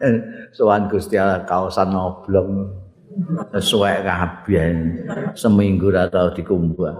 [0.56, 2.87] sowan Gusti Allah kaosan oblong.
[3.54, 4.66] Sesuai kabeh.
[5.34, 6.94] Seminggu ra tau dikumbah.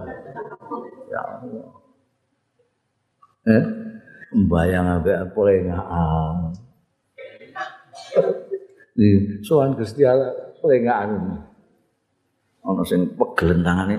[1.09, 1.23] Ya
[3.49, 3.63] eh?
[4.29, 6.53] Mbayang ambek pelengahan
[8.93, 11.39] di sowan Gusti Allah pelengahan
[12.61, 13.95] ana sing pegelen tangane.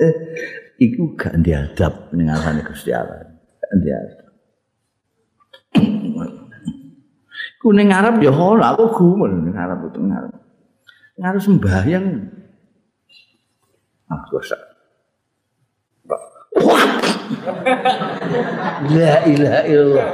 [0.00, 0.14] Eh
[0.76, 3.24] iku gak diadab ning ngarane Gusti Allah.
[3.64, 4.19] Gak diadab
[7.60, 10.32] kuning Arab ya ora aku gumun Arab itu ngarep.
[11.20, 12.06] Ngarep sembahyang.
[14.08, 14.56] Ah dosa.
[18.90, 20.10] La ilaha illallah.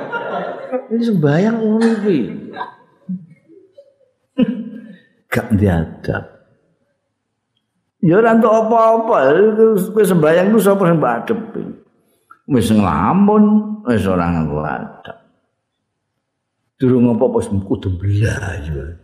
[0.91, 2.19] Ini sembahyang ngono iki.
[5.31, 6.25] Gak diadab.
[8.03, 9.19] Ya ora entuk apa-apa,
[9.91, 11.39] kowe sembahyang ku sapa sing badhep.
[12.47, 13.45] Wis nglamun,
[13.87, 15.26] wis ora adab.
[16.77, 19.01] Durung apa-apa kudu belajar.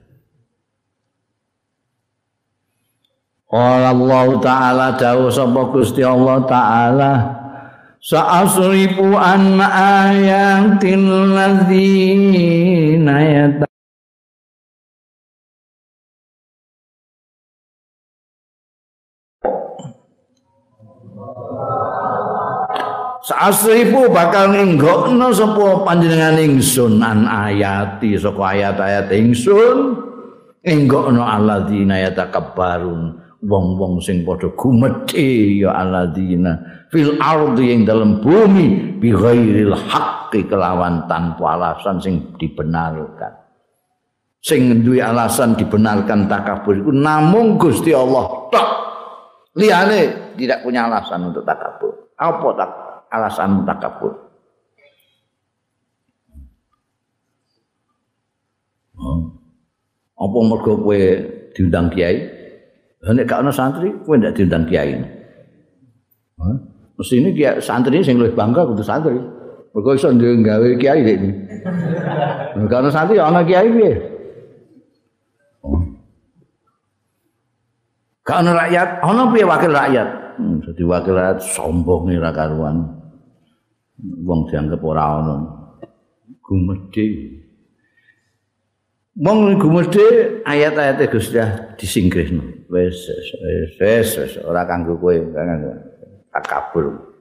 [3.53, 7.13] Allah Ta'ala dawuh sapa Gusti Allah Ta'ala
[8.03, 13.15] Sa'asrifu an ayatil ladzina
[23.23, 29.95] Sa'asrifu bakal nginggokno sapa panjenengan ingsun an ayati saka ayat-ayat ingsun
[30.67, 39.15] nginggokno alladzina yatakabbarun wong-wong sing padha gumedhe ya alladzina fil ardi ing dalam bumi bi
[39.15, 43.39] ghairil haqqi kelawan tanpa alasan sing dibenarkan.
[44.43, 48.69] Sing duwe alasan dibenarkan takabur iku namung Gusti Allah tok.
[49.55, 52.11] Liyane tidak punya alasan untuk takabur.
[52.19, 52.82] Apa takabur
[53.13, 54.33] alasan takabur.
[58.97, 59.21] Oh.
[60.17, 61.03] Apa mergo kowe
[61.53, 62.23] diundang kiai?
[63.03, 64.95] Nek gak ana santri, kowe ndak diundang kiai.
[66.97, 69.19] Mesti ini kiai santri sing luwih bangga kudu santri.
[69.75, 71.31] Mergo iso nggawe kiai iki.
[72.57, 73.93] Nek ana santri ana kiai piye?
[75.67, 75.83] Oh.
[78.23, 80.09] Gak ana rakyat, ana piye wakil rakyat?
[80.39, 83.02] Hmm, jadi wakil rakyat sombong ora karuan.
[84.03, 85.37] Wong dianggap ora ana.
[86.43, 87.07] Gumedhe.
[89.15, 91.39] Wong gumedhe ayat-ayat Gusti
[91.79, 92.67] disingkrihno.
[92.67, 92.99] Wis
[93.79, 95.15] wis wis ora kanggo kowe,
[96.35, 97.15] takabur.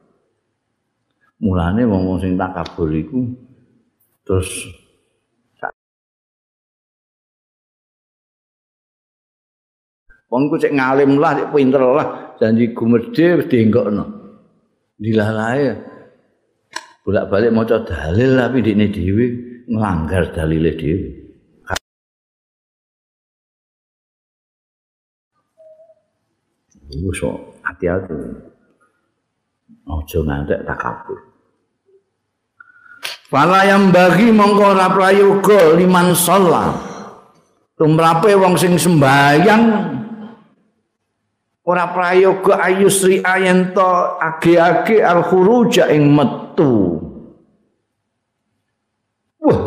[1.38, 3.30] Mulane wong sing takabur iku
[4.26, 4.50] terus
[10.32, 14.06] Wong ku cek ngalim lah, cek pinter lah, janji gumedhe wis dienggokno.
[14.96, 15.91] Dilalae.
[17.02, 19.26] Bolak-balik maca dalil tapi dikne dhewe
[19.66, 21.08] nglanggar dalile dhewe.
[26.92, 27.22] Wes
[27.64, 28.20] hati-hati.
[29.88, 31.20] Aja ngantek takabur.
[33.32, 36.76] Fala yang bagi mongko ora prayoga liman sholat.
[37.80, 39.64] Tumrape wong sing sembayang
[41.62, 46.98] ora prayoga ayusri ayento age-age al khuruja ing metu.
[49.42, 49.66] Wah.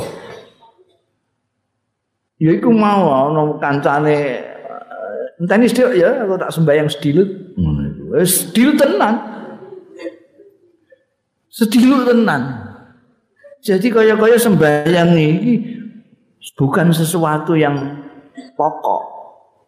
[2.38, 4.42] Ya iku mau ana kancane
[5.38, 7.30] enteni sithik ya aku tak sembayang sedilut.
[7.55, 7.80] Ngono
[8.18, 9.14] wis tenan.
[11.49, 12.42] Sedilut tenan.
[13.64, 15.57] Jadi kaya-kaya sembayang ini
[16.59, 18.05] bukan sesuatu yang
[18.59, 19.03] pokok.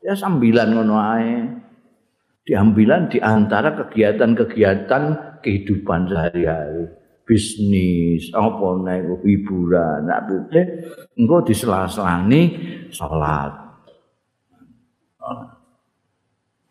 [0.04, 1.65] Ya sambilan ngono ae
[2.46, 5.02] diambilan di antara kegiatan-kegiatan
[5.42, 6.86] kehidupan sehari-hari
[7.26, 10.30] bisnis apa nek hiburan nek
[11.18, 12.42] engko disela-selani
[12.94, 13.66] salat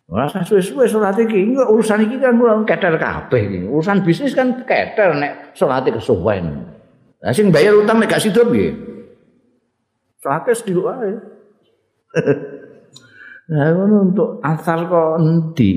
[0.06, 3.58] Ora suwe-suwe salat iki, urusan iki kan kula keter kabeh iki.
[3.66, 6.62] Urusan bisnis kan keter nek salat kesuwen.
[7.18, 8.70] Lah sing bayar utang nek gak sida piye?
[10.22, 11.10] Salat wis dulu ae.
[13.46, 15.72] Nah, ngono untuk asal kok endi?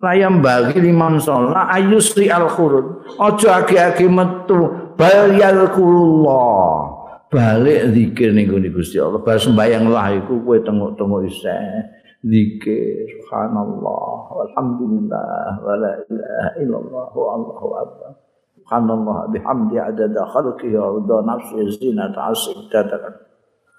[0.00, 3.04] Layam bagi liman sholat ayusri al khurud.
[3.20, 6.98] Ojo agi-agi metu bal yalkulullah.
[7.30, 9.22] Balik zikir ning Gusti Allah.
[9.22, 11.84] Bar sembayang lah iku kowe tengok-tengok isih.
[12.20, 18.12] zikir subhanallah walhamdulillah wala ilaha illallah wallahu akbar
[18.60, 23.16] subhanallah bihamdi adada khalqihi wa rida nafsi zinata asik dadakan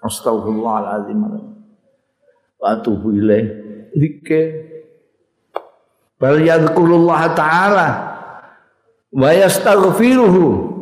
[0.02, 1.38] astagfirullahalazim wa
[2.62, 3.46] atubu ilaih
[3.92, 4.46] zikir.
[6.16, 7.88] Bal yadhkurullah ta'ala.
[9.12, 10.72] Wa yastaghfiruhu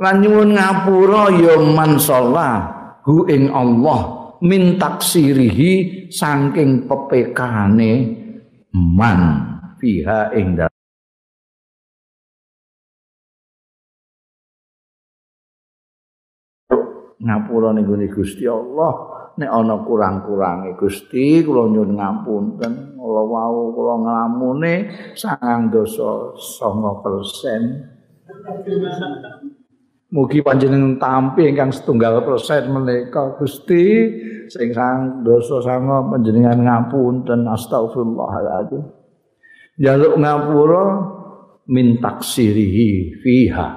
[0.00, 2.02] lan nyuwun ngapura ya man
[3.06, 4.00] hu ing Allah
[4.42, 7.92] min taksirihi saking pepekane
[8.74, 9.20] man
[9.78, 10.58] fiha ing
[17.22, 24.74] ngapura ning Gusti Allah nek ana kurang-kurange Gusti kula nyuwun ngapunten kula wau kula nglamune
[25.18, 27.94] sangang dosa 9%
[30.14, 34.06] Mugi panjenengan tampi ingkang setunggal persen menika Gusti
[34.46, 38.94] sing sang dosa sanga panjenengan ngapunten astagfirullahaladzim.
[39.74, 40.86] Jaluk ngapura
[41.66, 43.68] min taksirihi fiha.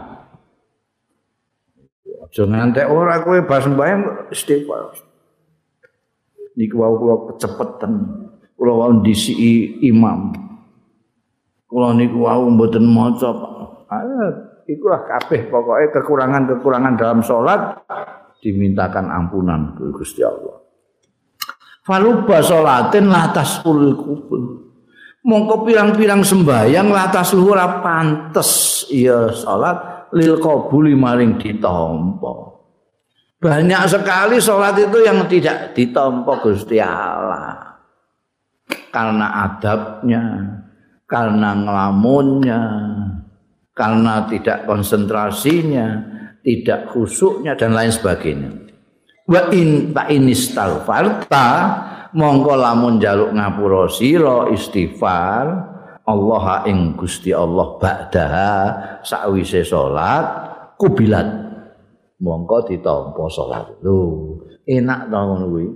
[2.21, 5.06] Aja ngantek ora kowe bas mbayang istighfar.
[6.57, 7.93] Niku wau kula kecepetan.
[8.57, 10.33] Kula wau disiki imam.
[11.69, 13.29] Kula niku wau mboten maca.
[14.67, 17.87] Ikulah kabeh pokoknya kekurangan-kekurangan dalam sholat
[18.43, 20.59] dimintakan ampunan ke Gusti Allah.
[21.87, 24.67] Faluba sholatin latas kubun.
[25.23, 32.56] Mongko pirang-pirang sembayang latas luhur pantes iya sholat lil qabuli maring ditompo.
[33.37, 37.77] Banyak sekali sholat itu yang tidak ditompo Gusti Allah.
[38.89, 40.41] Karena adabnya,
[41.05, 42.61] karena ngelamunnya,
[43.77, 46.01] karena tidak konsentrasinya,
[46.41, 48.51] tidak khusuknya dan lain sebagainya.
[49.29, 51.47] Wa in ta in istaghfarta
[52.17, 55.45] mongko lamun jaluk ngapura sira istighfar
[56.07, 58.53] Allah ing Gusti Allah ba'daha
[59.03, 60.25] sakwise salat
[60.79, 61.46] kubilat
[62.21, 63.97] mongko ditampa salat lho
[64.65, 65.67] enak to ngono kuwi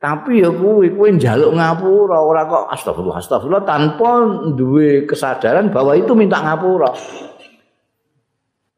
[0.00, 4.10] tapi ya kuwi kuwi njaluk ngapura ora kok astagfirullah astagfirullah tanpa
[4.56, 6.92] duwe kesadaran bahwa itu minta ngapura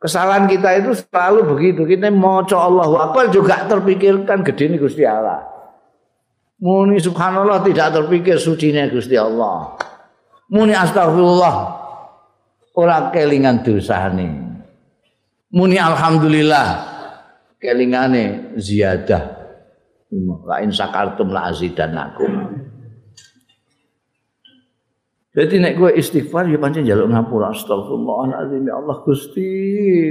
[0.03, 1.87] Kesalahan kita itu selalu begitu.
[1.87, 5.47] Kita mau Allahu Akbar juga terpikirkan gede ini Gusti Allah.
[6.59, 9.79] Muni subhanallah tidak terpikir sucinya Gusti Allah.
[10.51, 11.55] Muni astagfirullah
[12.75, 14.52] ora kelingan dosane.
[15.53, 16.69] Muni alhamdulillah
[17.61, 19.45] kelingane ziyadah.
[20.49, 22.57] Lain sakartum la azidannakum.
[25.33, 29.49] Jadi nek kowe istighfar ya pancen njaluk ngapura astagfirullahalazim ya Allah Gusti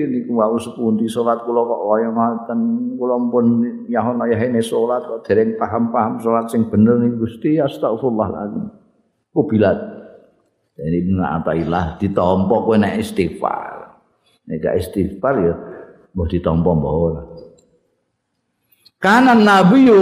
[0.09, 2.59] niku wau sepundi salat kula kok kaya ngoten
[2.97, 3.45] kula pun
[3.85, 8.65] yahon yahene salat kok dereng paham-paham salat sing bener niku Gusti astagfirullahalazim.
[9.29, 9.77] Kubilat.
[10.73, 13.70] Jadi benar atailah ditampa kowe nek istighfar.
[14.47, 15.55] Nek gak istighfar ya
[16.11, 17.21] mbah ditampa mbah ora.
[19.01, 19.41] Kanan
[19.81, 20.01] yo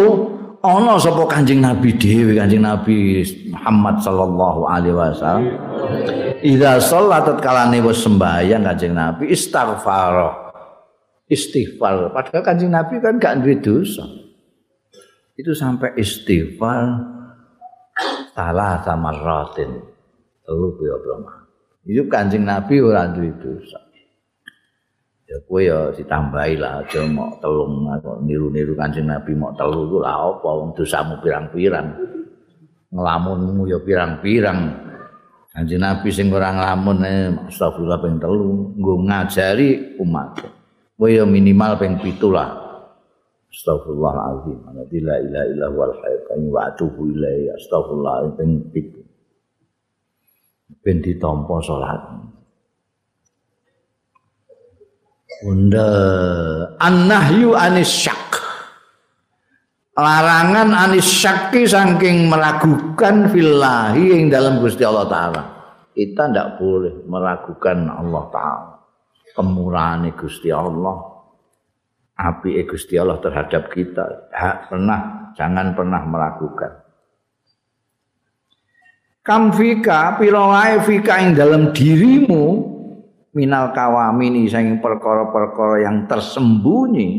[0.60, 5.56] ana sapa Kanjeng Nabi dhewe Kanjeng Nabi Muhammad sallallahu alaihi wasallam.
[6.44, 10.48] Idza sholatat kalane wis sembahyang Kanjeng Nabi istighfar.
[11.30, 12.12] Istighfar.
[12.12, 13.60] Padahal Kanjeng Nabi kan gak duwe
[15.40, 17.00] itu sampai istighfar
[18.36, 19.72] salah sama rotin
[20.44, 21.48] telu ya Brahma
[21.88, 23.80] itu Kanjeng Nabi ora duwe dosa
[25.30, 27.86] ya kowe ya ditambahi lah aja mau telung
[28.26, 31.94] niru-niru Kanjeng Nabi mau telu ku lah apa wong dosamu pirang-pirang
[32.90, 34.74] ngelamunmu ya pirang-pirang
[35.54, 40.42] Kanjeng Nabi sing ora nglamun eh, astagfirullah ping telu nggo ngajari umat
[40.98, 42.70] kowe ya minimal ping 7 lah
[43.50, 44.62] Astagfirullahaladzim.
[44.62, 47.50] La ilaha illallah wal hayyul wa atubu ilaihi.
[47.58, 50.86] Astagfirullah ping 7.
[50.86, 51.98] Ben ditampa salat.
[55.40, 55.88] Bunda.
[56.80, 58.30] An-nahyu anis syak
[60.00, 65.44] Larangan anis syaki saking meragukan fillahi yang dalam Gusti Allah Ta'ala.
[65.92, 68.74] Kita tidak boleh meragukan Allah Ta'ala.
[69.36, 71.04] Kemurahan Gusti Allah.
[72.16, 74.32] Api Gusti Allah terhadap kita.
[74.32, 76.72] Hak pernah, jangan pernah meragukan.
[79.20, 82.79] Kam fika, pilawai fika yang dalam dirimu
[83.34, 87.10] minal kawamini saking perkara-perkara yang tersembunyi.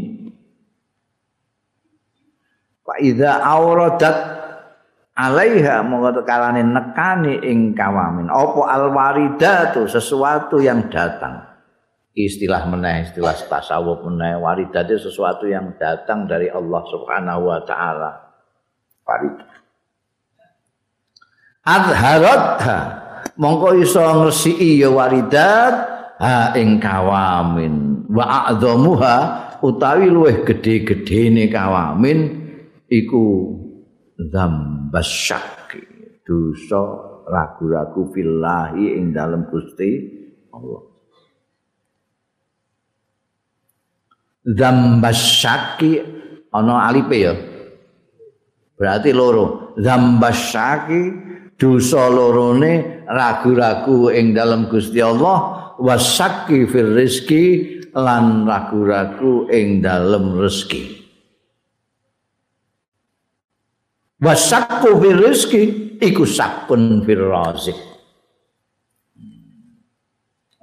[2.83, 4.17] Fa idza auradat
[5.15, 8.31] alaiha monggo kalane nekani ing kawamin.
[8.31, 11.47] Apa alwaridatu sesuatu yang datang.
[12.11, 18.11] Istilah meneh istilah tasawuf meneh waridat itu sesuatu yang datang dari Allah Subhanahu wa taala.
[19.07, 19.51] Warid
[21.65, 22.65] adharat
[23.37, 25.75] mongko iso ngresiki ya waridat
[26.21, 28.05] ha ing kawamin.
[28.13, 29.17] Wa a'dhamuha
[29.65, 32.19] utawi luweh gedhe-gedhene kawamin
[32.93, 33.57] iku
[34.21, 35.73] dzambasyak
[36.29, 36.83] dosa
[37.25, 39.91] ragu-ragu fillahi ing dalem Gusti
[40.53, 40.83] Allah.
[44.41, 45.91] Dzambasyaki
[46.53, 47.35] ana alipe ya?
[48.75, 49.77] Berarti loro.
[49.77, 51.01] Dzambasyaki
[51.61, 57.45] dosa lorone ragu-ragu ing dalem Gusti Allah wasaki fil rizki
[57.97, 61.01] lan ragu-ragu ing dalem rezeki.
[64.21, 65.63] Wasakku fil rizki
[65.97, 67.91] iku sakun fil razik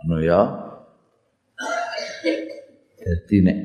[0.08, 0.42] ngono ya.
[3.04, 3.58] Jadi nek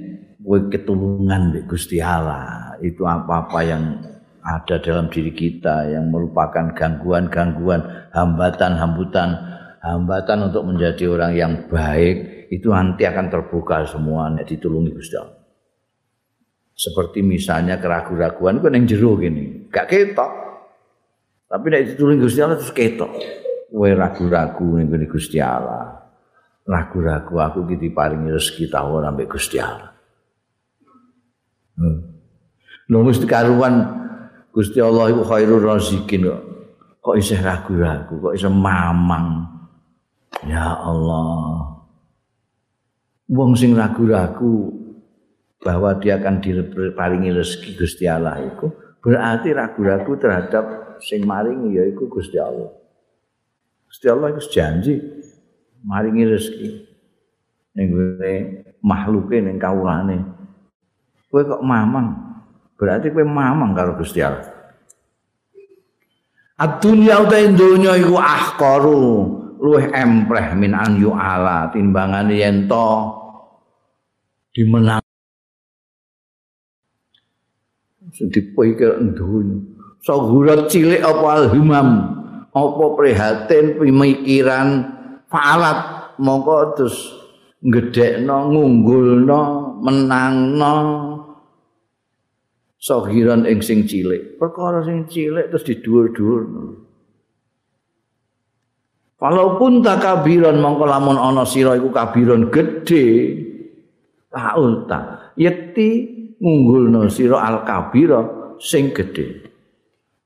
[0.42, 4.02] kowe ketulungan di Gusti Allah itu apa-apa yang
[4.42, 9.51] ada dalam diri kita yang merupakan gangguan-gangguan hambatan-hambutan
[9.82, 15.42] hambatan untuk menjadi orang yang baik itu nanti akan terbuka semua nek ditulungi Gusti Allah.
[16.72, 20.32] Seperti misalnya keraguan-raguan kan yang jero gini, gak ketok.
[21.50, 23.10] Tapi nek ditulungi Gusti Allah terus ketok.
[23.72, 25.98] Kowe ragu-ragu ning Gusti Allah.
[26.62, 29.90] Ragu-ragu aku iki diparingi rezeki ta ora mbek Gusti Allah.
[31.74, 31.98] Hmm.
[32.86, 33.74] Lho karuan
[34.52, 36.40] Gusti Allah iku khairur razikin kok.
[37.02, 39.51] Kok isih ragu-ragu, kok isih mamang.
[40.40, 41.76] Ya Allah.
[43.32, 44.72] Wong sing ragu-ragu
[45.62, 48.66] bahwa dia akan diparingi rezeki Gusti Allah itu
[48.98, 52.74] berarti ragu-ragu terhadap sing maringi yaiku Gusti Allah.
[53.86, 54.94] Gusti Allah itu janji
[55.86, 56.68] maringi rezeki
[57.78, 57.88] ning
[58.82, 60.18] makhluke ning kawulane.
[61.30, 62.12] Kowe kok mamang?
[62.76, 64.50] Berarti kowe mamang karo Gusti Allah.
[66.60, 72.90] Ad-dunya utahe donya iku ahqaru luwih empreh min an yu'ala timbangan yen to
[74.50, 74.98] dimenang.
[78.12, 81.88] Dipikir ndun sagurat cilik apa alhimam?
[82.52, 84.68] Apa prihatin pemikiran
[85.30, 86.12] faalat?
[86.20, 86.98] Mongko terus
[87.64, 89.40] gedekno ngunggulno
[89.80, 90.74] menangno.
[92.76, 94.36] Sagiran ing sing cilik.
[94.36, 96.42] Perkara sing cilik terus didhuwur-dhuwur
[99.22, 103.06] Walaupun takabiran mongko lamun ana sira iku kabiran gedhe
[104.34, 105.88] taulta yekti
[106.42, 108.18] ngunggulno sira al kabira
[108.58, 109.46] sing gedhe.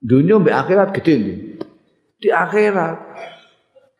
[0.00, 1.14] Dunya mbek akhirat gedhe
[2.16, 2.96] di akhirat.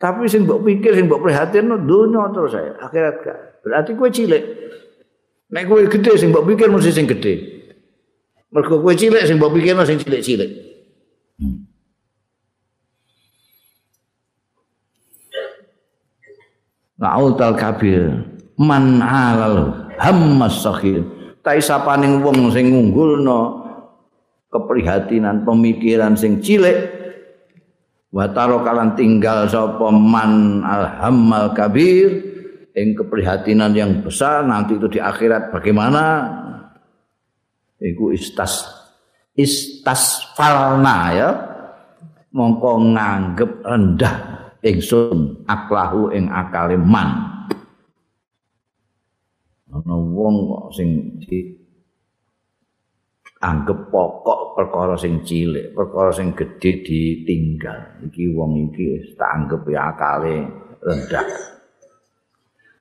[0.01, 3.39] Tapi sing mbok pikir sing mbok prihatin dunya terus saya akhirat gak.
[3.61, 4.43] Berarti kowe cilik.
[5.53, 7.33] Nek kowe gedhe sing mbok pikir mesti sing gedhe.
[8.49, 10.51] Mergo kowe cilik sing mbok pikirno sing cilik-cilik.
[11.37, 11.66] Hmm.
[16.97, 18.09] La'utal kabir.
[18.57, 21.05] Man alal hammas sakhir.
[21.45, 23.69] Tai sapaning wong sing ngunggulno
[24.49, 26.97] keprihatinan pemikiran sing cilik.
[28.09, 32.33] Wa kalan tinggal sapa man alhammal kabir.
[32.77, 36.29] Ing keprihatinan yang besar nanti itu di akhirat bagaimana?
[37.77, 38.65] Iku istas
[39.37, 41.29] istasfalna ya.
[42.33, 47.09] Mongko nganggep rendah ingsun aklahu ing akale man.
[49.67, 51.55] Ana wong kok sing di
[53.37, 58.03] anggap pokok perkara sing cilik perkara sing gedhe ditinggal.
[58.07, 60.35] Iki wong iki tak anggap ya akale
[60.81, 61.27] rendah.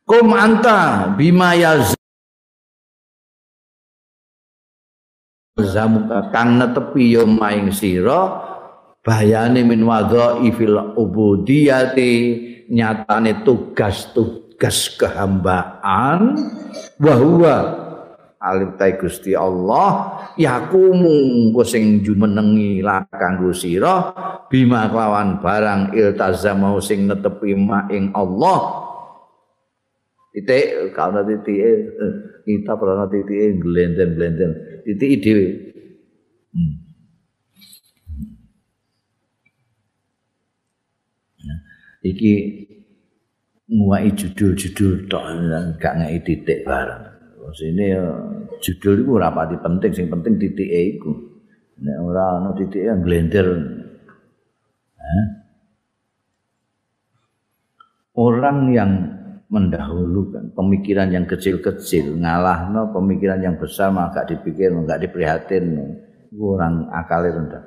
[0.06, 1.98] Kum anta bima yaz
[5.56, 8.45] zamuka kang netepi yo maing sira
[9.06, 12.12] bayane min wadhaifil ubudiyati
[12.66, 16.34] nyatane tugas-tugas kehambaan
[16.98, 17.56] wa huwa
[18.42, 22.82] alim ta Gusti Allah yakumu sing jumenengi
[23.14, 24.10] kanggo sira
[24.50, 28.82] bima lawan barang iltazamau sing netepi ma ing Allah.
[30.36, 31.96] Titik kalau titik
[32.44, 34.50] kita pernah titik glenden glenden
[34.84, 35.46] titik dhewe.
[36.52, 36.85] Hmm.
[42.06, 42.32] Iki
[43.66, 45.24] nguwai judul-judul tok
[45.82, 47.02] gak ngeki titik bareng.
[47.34, 47.86] Terus ini
[48.62, 51.12] judul itu rapati penting, sing penting titik e iku.
[51.82, 53.46] Nek ora ana titik e glender.
[58.16, 58.90] Orang yang
[59.46, 65.94] mendahulukan pemikiran yang kecil-kecil ngalahno pemikiran yang besar maka dipikir enggak diprihatin
[66.34, 67.64] orang akalnya rendah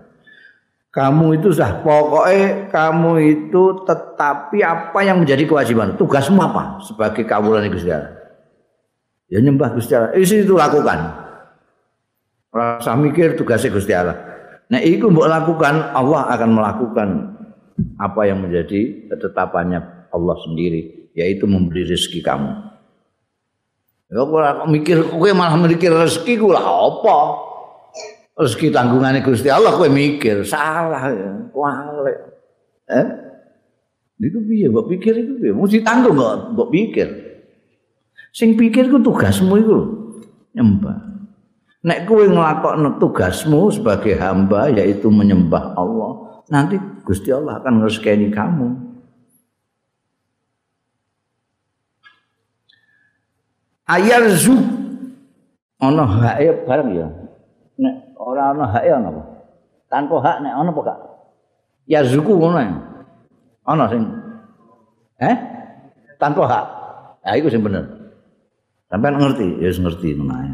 [0.90, 5.94] kamu itu sah pokoknya kamu itu tetapi apa yang menjadi kewajiban?
[5.94, 6.82] Tugasmu apa?
[6.82, 8.18] Sebagai kawulan Gusti Allah.
[9.30, 10.18] Ya nyembah Gusti Allah.
[10.18, 11.30] Isi itu lakukan.
[12.50, 14.18] Rasa mikir tugasnya Gusti Allah.
[14.74, 17.10] Nah itu mbok lakukan Allah akan melakukan
[18.02, 22.50] apa yang menjadi ketetapannya Allah sendiri yaitu memberi rezeki kamu.
[24.10, 27.18] Ya kok mikir kowe malah mikir rezeki ku lah apa
[28.40, 30.48] rezeki tanggungane Gusti Allah kowe mikir.
[30.48, 31.32] Salah ya.
[31.52, 32.14] Kuale
[32.88, 33.08] eh?
[34.20, 34.72] Niku piye?
[34.72, 35.52] Mbok pikir iku piye?
[35.52, 37.08] Mesti tanggung kok mbok pikir.
[38.32, 39.78] Sing pikir ku tugasmu iku
[40.56, 40.98] nyembah.
[41.84, 48.68] Nek kowe nglakokno tugasmu sebagai hamba yaitu menyembah Allah nanti Gusti Allah akan ngrezekeni kamu.
[53.90, 54.56] Ayarzu.
[55.80, 57.08] Ana hae bareng ya?
[57.80, 59.24] Nek ora ana hak ya napa
[59.88, 61.00] tanpa hak nek ana apa gak?
[61.90, 62.60] Ya zuku ngono
[63.66, 64.04] ana sing
[65.24, 65.36] eh?
[66.20, 66.66] Tanpa hak.
[67.24, 67.88] Ya iku sing bener.
[68.92, 69.64] Sampean ngerti?
[69.64, 70.52] Ya ngerti menae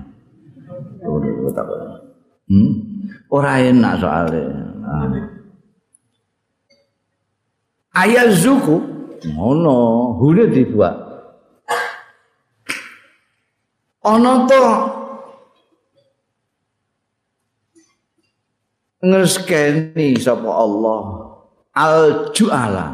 [2.49, 2.71] hmm?
[3.33, 4.45] Ora enak soalnya.
[7.95, 8.77] Ayat zuku
[9.33, 10.95] ngono hune dibuat.
[14.05, 14.61] Ana to
[19.03, 21.01] ngeskeni sapa Allah.
[21.75, 22.87] Al juala.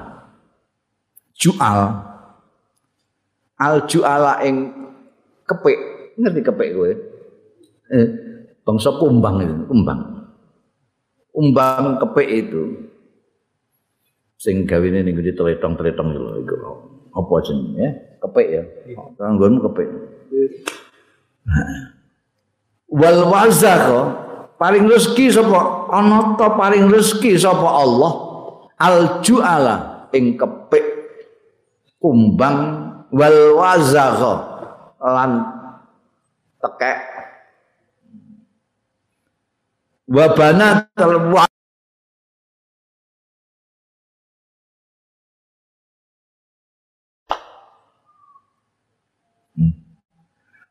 [1.38, 1.80] Jual.
[3.62, 4.74] Al juala ing
[5.46, 5.80] kepik.
[6.18, 6.92] Ngerti kepik kowe?
[7.92, 8.08] Eh,
[8.66, 10.00] bangsa kumbang itu kumbang.
[11.32, 12.64] Umbang kepik itu
[14.42, 15.38] sing gawene ning ngendi?
[15.38, 16.10] Tretong-tretong
[16.42, 16.56] iku.
[17.12, 17.90] Apa jenenge ya
[18.24, 18.64] kepik ya?
[19.20, 19.90] Kanggonmu kepik.
[22.92, 23.88] Wal wazakh
[24.62, 25.90] paling rezeki sapa?
[25.90, 28.14] Ana ta paling rezeki sapa Allah?
[28.78, 30.86] Al juala ing kepik
[31.98, 32.58] kumbang
[33.10, 34.34] wal wazagha
[35.02, 35.32] lan
[36.62, 36.98] tekek.
[40.12, 41.50] Wabana terwa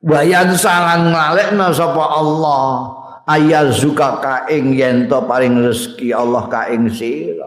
[0.01, 3.01] Wayan salan ngalekna sapa Allah
[3.31, 7.47] ayazuka ka ing yen to paring rezeki Allah ka ing sira.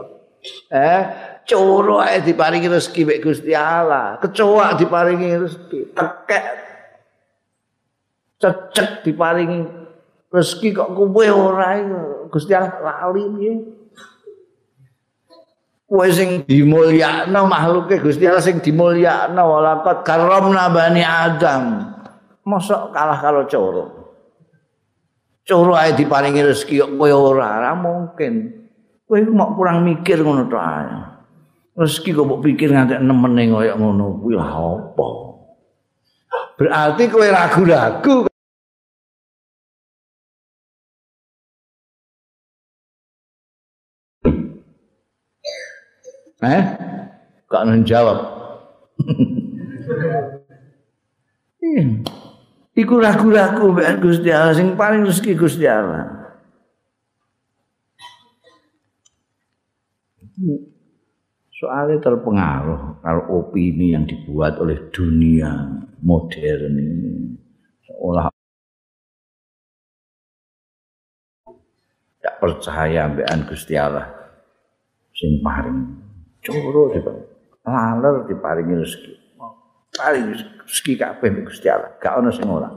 [0.71, 1.01] Eh
[1.43, 4.15] coro ae diparingi rezeki mek Gusti Allah.
[4.23, 5.79] Kecoa diparingi rezeki.
[5.91, 6.45] Tekek.
[8.39, 9.59] Cecek diparingi
[10.31, 11.79] rezeki kok kowe ora
[12.31, 13.53] Gusti Allah lali piye?
[15.83, 21.91] Kowe sing dimulyakno makhluke Gusti Allah sing dimulyakno walaqad karramna bani Adam.
[22.43, 24.02] Mosok kalah karo coro
[25.43, 27.59] coro ae diparingi rezeki kok kowe ora?
[27.59, 28.33] Ora mungkin.
[29.03, 31.13] Kowe mau kurang mikir ngono to ae
[31.73, 35.07] rezeki kok mbok pikir nganti nemene koyo ngono kuwi lah apa?
[36.53, 38.29] Berarti kowe ragu-ragu.
[46.43, 46.63] Eh?
[47.47, 48.19] Gak menjawab.
[52.73, 56.09] Iku ragu-ragu mbek Gusti Allah sing paling rezeki Gusti Allah.
[61.53, 65.53] Soalnya terpengaruh kalau opini yang dibuat oleh dunia
[66.01, 67.37] modern ini.
[67.85, 68.33] Seolah
[72.17, 74.09] tidak percaya ambekan Gusti Allah.
[75.13, 75.93] Sing paling
[76.41, 77.31] coro diparingi
[77.63, 79.22] laler diparingi rezeki
[79.93, 80.33] paling
[80.65, 81.93] rezeki kabeh Gusti Allah.
[82.01, 82.69] Gak ono sing ora.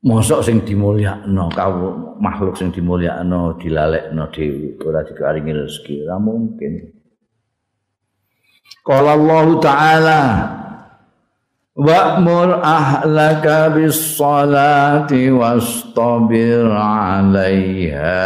[0.00, 6.08] Mosok sing dimulyakno kau makhluk sing dimulyakno dilalekno dhewe ora diparingi rezeki.
[6.08, 6.72] Ora mungkin.
[8.80, 10.20] Qala Allah Ta'ala
[11.80, 18.20] Wa'mur ahlaka bis salati wastabir 'alaiha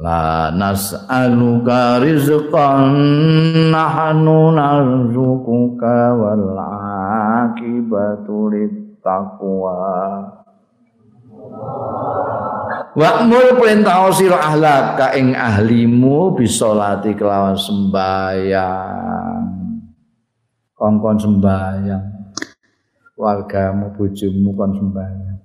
[0.00, 2.96] La nas'aluka rizqan
[3.68, 6.56] nahnu narzuquka wal
[7.44, 8.48] akibatu
[9.04, 9.76] taqwa
[12.96, 19.44] Wa'mur perintah sira ahlaka ing ahlimu bisolati kelawan sembayang
[20.80, 22.04] kongkon sembayang
[23.20, 25.38] wargamu bojomu kon sembayang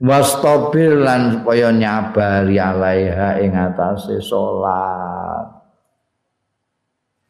[0.00, 5.60] wastabir lan supaya nyabari alaiha ing atase salat.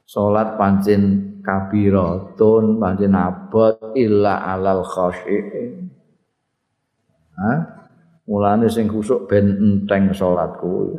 [0.07, 1.03] Salat pancen
[1.43, 5.91] kabiratun pancen abot illa alal khashiin.
[7.35, 7.53] Ha
[8.31, 10.95] mulane sing khusuk ben enteng salat kuwi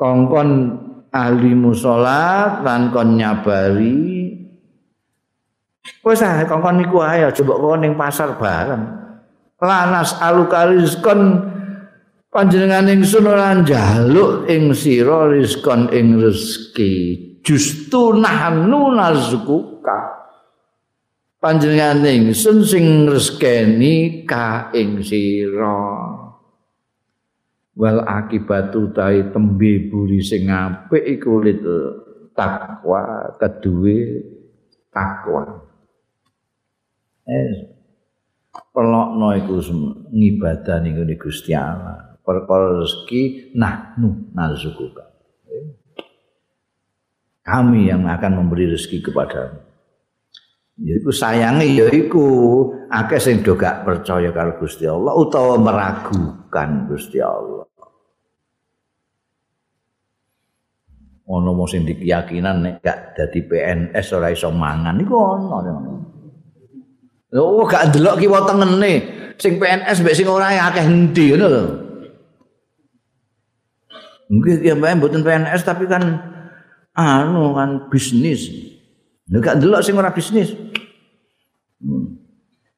[0.00, 0.48] kongkon
[1.12, 4.32] ahli musolat lan kon nyabari.
[6.00, 9.03] Wis ah kongkon niku ae kok ning pasar bareng
[9.64, 11.40] lanas aluka rizkon
[12.28, 16.92] panjenengan ingsun ora njaluk ing sira rizkon ing rezeki.
[17.44, 19.98] Justu nahnu nazkuka
[21.40, 26.12] panjenengan ingsun sing rezekeni ka ing sira.
[27.74, 31.42] Wal akibatu tai tembe buri sing apik iku
[32.30, 33.98] takwa keduwe
[34.94, 35.42] takwa.
[37.26, 37.73] Eh
[38.74, 39.58] pelokno iku
[40.10, 42.18] ngibadah ning Gusti Allah.
[42.24, 45.04] Perkara rezeki nahnu narzukuka.
[47.44, 49.60] Kami yang akan memberi rezeki kepadamu.
[50.74, 52.26] Yaiku sayangi yaiku
[52.90, 57.68] akeh sing do gak percaya karo Gusti Allah utawa meragukan Gusti Allah.
[61.24, 66.13] Ono mau sing dikeyakinan nek gak dadi PNS ora iso mangan iku ono.
[67.34, 68.92] Oh gak ndelok kiwa tengene.
[69.34, 71.62] Sing PNS mbek sing ora akeh endi ngono lho.
[74.30, 76.02] Mungkin ya mbak mboten PNS tapi kan
[76.94, 78.46] anu kan bisnis.
[79.26, 80.54] Nek gak ndelok sing ora bisnis.
[81.82, 82.22] Hmm.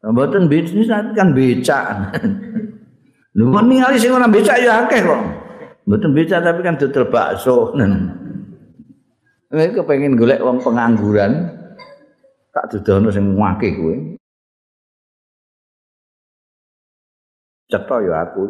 [0.01, 2.17] Mboten bisnis kan becak.
[3.37, 5.21] Lho men ningali sing ora becak ya akeh kok.
[5.85, 7.77] Mboten becak tapi kan dodol bakso.
[9.53, 11.53] Nek kepengin golek wong pengangguran
[12.57, 14.16] tak dudono sing ngake kowe.
[17.67, 18.47] Cetha ya aku.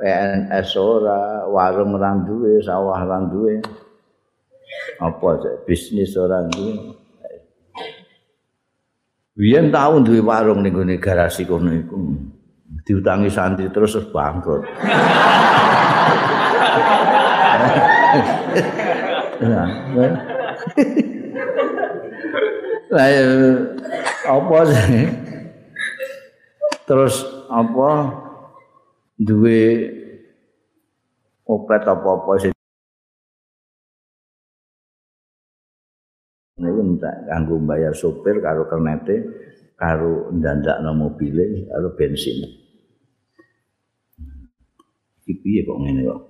[0.00, 3.60] PNS ora, warung ora duwe, sawah ora duwe.
[4.96, 6.96] Apa sih bisnis ora duwe.
[9.36, 12.00] Biyen tau duwe warung ning gone garasi kono iku.
[12.84, 14.64] Diutangi santri terus bangkrut.
[19.44, 19.64] Ya.
[22.94, 23.10] Lah
[24.30, 25.02] apa sih?
[26.86, 27.90] Terus apa
[29.18, 29.90] duwe
[31.42, 32.52] opet apa-apa sih?
[36.54, 39.26] Ini entek kanggo bayar sopir karo kernete
[39.74, 42.46] karo ndandakno mobile karo bensin.
[45.26, 46.20] Iki piye kok ngene kok?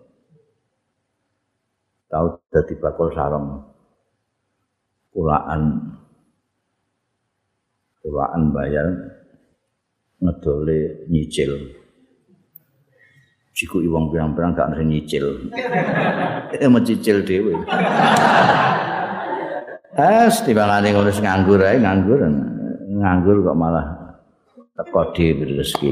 [2.09, 3.69] Tau dadi bakul sarung.
[5.13, 5.93] Kulaan
[8.05, 8.85] kulaan bayar
[10.21, 11.57] ngedole nyicil.
[13.57, 15.27] Jiku iwang pirang-pirang gak ngerti nyicil.
[16.55, 17.51] Eh mencicil dhewe.
[19.99, 22.21] Es timbangane ngono sing nganggur ae nganggur.
[22.95, 23.87] Nganggur kok malah
[24.77, 25.91] teko dhewe rezeki.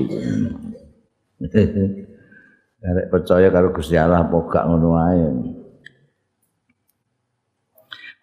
[2.83, 5.27] Arek percaya karo Gusti Allah apa gak ngono ae.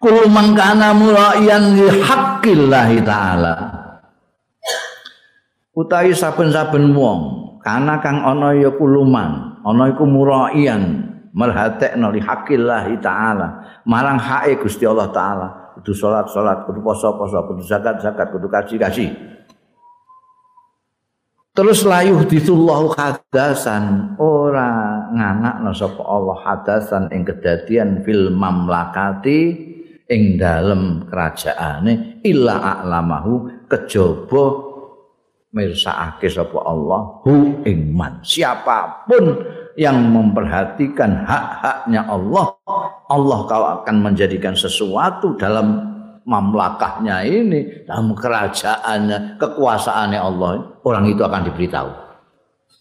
[0.00, 3.79] Kul mangkana muraiyan li haqqillahi taala.
[5.80, 7.20] Utawi saben-saben wong
[7.64, 14.84] kana kang ana ya kuluman ana iku muraian merhatekno li hakillah taala marang hae Gusti
[14.84, 19.08] Allah taala kudu salat-salat kudu poso-poso kudu zakat-zakat kudu kaji-kaji.
[21.50, 29.40] Terus layuh ditullahu hadasan ora nganakno sapa Allah hadasan ing kedadian fil mamlakati
[30.06, 34.69] ing dalem kerajaane illa a'lamahu kejaba
[35.50, 37.22] mirsakake sapa Allah?
[37.26, 39.42] Hu ing man siapa pun
[39.78, 42.54] yang memperhatikan hak-haknya Allah
[43.10, 45.90] Allah kau akan menjadikan sesuatu dalam
[46.22, 50.78] mamlakahnya ini dalam kerajaannya kekuasaannya Allah.
[50.86, 51.90] Orang itu akan diberitahu.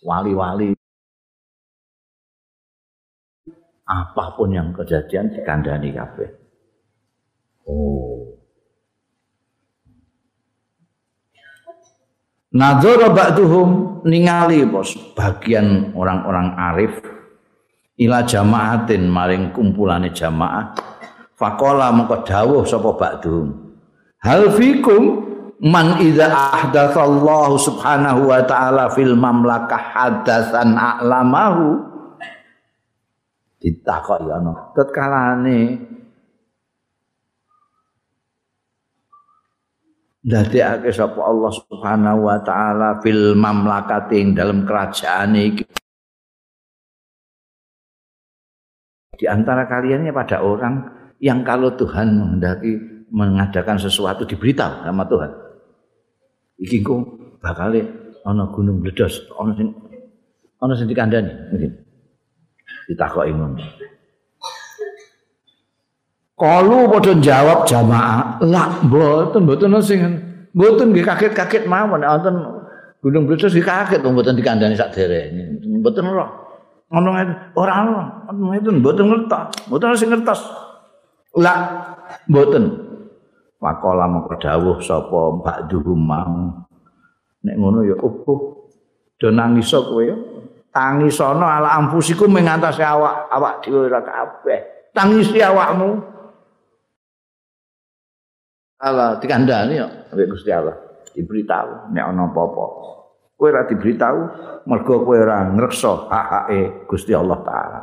[0.06, 0.78] Wali-wali.
[3.90, 6.30] Apa pun yang kejadian dikandani kabeh.
[7.66, 8.39] Oh
[12.50, 16.94] Nadzara ba'duhum ningali bos bagian orang-orang arif.
[18.00, 20.74] Ila jamaatin maring kumpulane jamaah.
[21.38, 23.54] Faqala mengko dawuh sapa ba'duhum.
[24.26, 25.30] Hal fikum
[25.62, 31.86] man idza ahdatsallahu subhanahu wa ta'ala fil mamlakah hadatsan a'lamahu.
[33.60, 35.60] Ditakoki ana tetkalane
[40.30, 45.66] ndadekake sapa Allah Subhanahu wa taala fil mamlakati dalam kerajaan iki.
[49.18, 50.86] Di antara kalian pada orang
[51.18, 52.78] yang kalau Tuhan menghendaki
[53.10, 55.32] mengadakan sesuatu diberitahu sama Tuhan.
[56.62, 57.02] Iki kok
[57.42, 57.74] bakal
[58.22, 59.74] ana gunung meledos ana sing
[60.62, 61.32] ana sing dikandani
[62.86, 63.64] ditakoki ngono
[66.40, 70.00] Kalu padha jawab jamaah, "Lah, mboten, mboten sing
[70.56, 72.60] mboten nggih kaget-kaget mawon wonten
[73.00, 75.56] Gunung Bledos iki kaget mboten dikandani sak derene.
[75.80, 76.28] Mboten ora.
[76.92, 77.10] Ngono
[77.56, 78.06] ora ora.
[78.60, 79.72] Itu mboten ngertos.
[79.72, 80.40] Mboten sing ngertos.
[81.40, 81.60] Lah,
[82.28, 82.88] mboten.
[83.60, 86.64] Pakola mengko dawuh sapa Mbak Duhum mau.
[87.44, 88.68] Nek ngono ya opo.
[89.20, 90.16] Do nangis kowe ya.
[90.70, 94.92] Tangisono ala ampusiku mengatasi awak awak dhewe ora kabeh.
[94.92, 96.19] Tangisi awakmu.
[98.80, 100.76] Allah dikandani ya ambek Gusti Allah.
[101.12, 102.66] Diberitahu nek ana apa-apa.
[103.36, 104.20] Kowe ora diberitahu
[104.72, 107.82] mergo kowe ora ngreksa hak-hake Gusti Allah taala.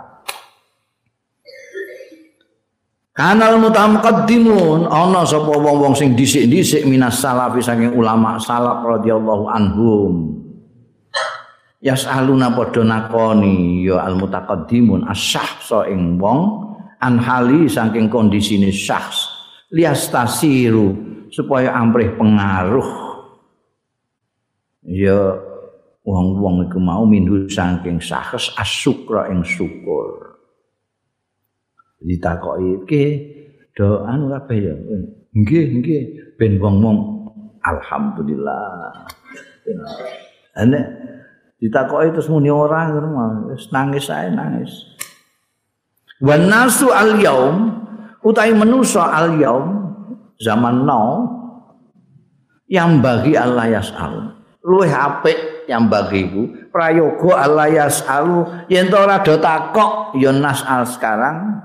[3.16, 10.12] Kanal mutamqaddimun ana sapa wong-wong sing dhisik-dhisik minas salafi saking ulama salaf radhiyallahu anhum.
[11.80, 16.72] Yasaluna padha nakoni ya al mutaqaddimun asyahsa ing wong
[17.04, 19.35] anhali saking kondisine syahs
[19.76, 20.88] liastasiru
[21.28, 22.90] supaya amrih pengaruh.
[24.88, 25.36] Ya
[26.06, 30.40] wong-wong iku mau minhu saking sahas asukra ing syukur.
[32.00, 33.04] Ditakoki ke
[33.76, 34.74] do anu kabeh ya?
[35.36, 36.02] Nggih nggih.
[36.40, 37.28] Ben wong-wong
[37.60, 39.04] alhamdulillah.
[40.56, 40.80] Ana
[41.60, 42.88] ditakoki terus muni ora
[43.52, 44.72] wis nangis ae nangis.
[46.22, 47.85] Wan nasu al yaum
[48.26, 49.94] utai menusa al yaum
[50.42, 51.22] zaman now
[52.66, 54.34] yang bagi Allah yas'al
[54.66, 58.66] luwih apik yang bagiku prayoga Allah yas'alu.
[58.66, 61.62] Yen to ora do takok ya nas'al sekarang.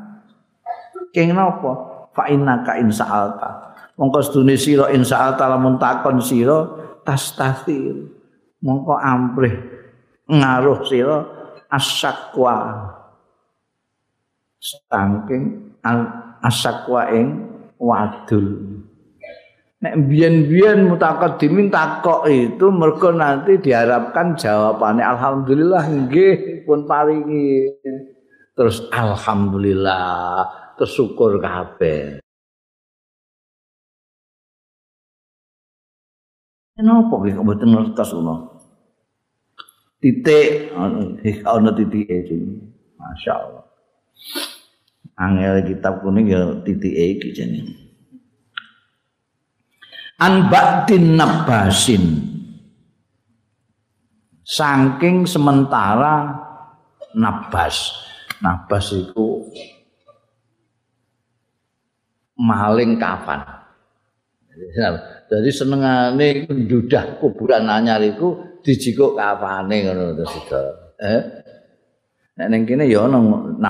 [1.14, 1.90] Keng napa?
[2.16, 3.72] Fa innaka insa'alta
[4.02, 6.66] mongko sedune sira insa'alta lamun takon sira
[7.06, 8.10] tastasir
[8.66, 9.56] mongko amprih
[10.26, 11.22] ngaruh sira
[11.70, 12.90] asyakwa
[14.58, 15.78] saking
[16.42, 17.28] asakwa ing
[17.78, 18.46] wadul
[19.82, 27.66] nek biyen-biyen mutakaddimin takok itu mergo nanti diharapkan jawabannya alhamdulillah nggih pun paringi
[28.54, 30.46] terus alhamdulillah
[30.78, 32.22] terus syukur kabeh
[36.82, 38.42] Kenapa kok mboten ngertos kula?
[40.02, 40.74] Titik
[41.46, 42.58] ana titik iki.
[42.98, 43.62] Masyaallah.
[45.22, 47.78] Angel kitab kuning ya titik iki jenenge.
[50.18, 52.26] An ba'din nabasin.
[54.42, 56.34] Saking sementara
[57.14, 57.94] nabas.
[58.42, 59.46] Nabas itu
[62.42, 63.46] maling kafan.
[65.30, 70.62] Jadi senengane ndudah kuburan anyar iku dijikuk kafane ngono sida.
[70.98, 71.22] Eh.
[72.42, 73.70] Nek ning kene ya ana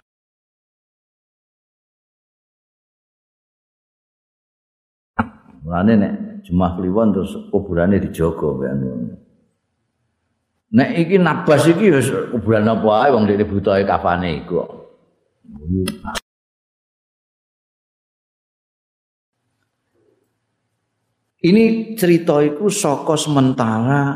[5.61, 8.73] Mulane nek jumah kliwon terus kuburane dijaga kaya
[10.71, 14.63] Nek iki nabas iki wis kuburan apa ae wong dene butahe kafane iku.
[21.41, 24.13] Ini cerita itu saka sementara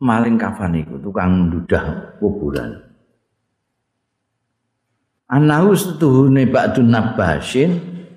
[0.00, 2.80] maling kafan itu tukang dudah kuburan.
[5.28, 7.70] Anahu setuhune ba'dun nabasin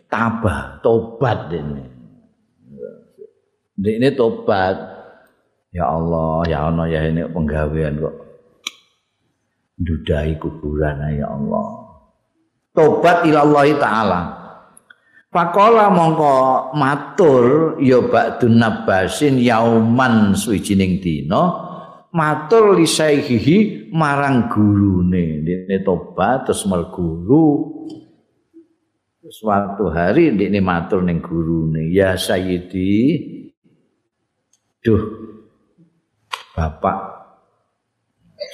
[0.06, 1.97] tabah tobat ini.
[3.78, 4.98] Ini tobat.
[5.70, 8.16] Ya Allah, ya Allah ya ini penggawean kok.
[9.78, 11.68] Dudahi kuburan ya Allah.
[12.74, 14.22] Tobat ilallahi ta'ala.
[15.28, 16.36] Pakola mongko
[16.74, 21.68] matur ya ba'dun nabasin yauman suwijining dina
[22.16, 27.76] matur lisaihi marang gurune dene tobat terus mel guru
[29.28, 32.96] suatu hari dene matur ning gurune ya sayyidi
[34.88, 35.04] duh
[36.56, 36.98] bapak.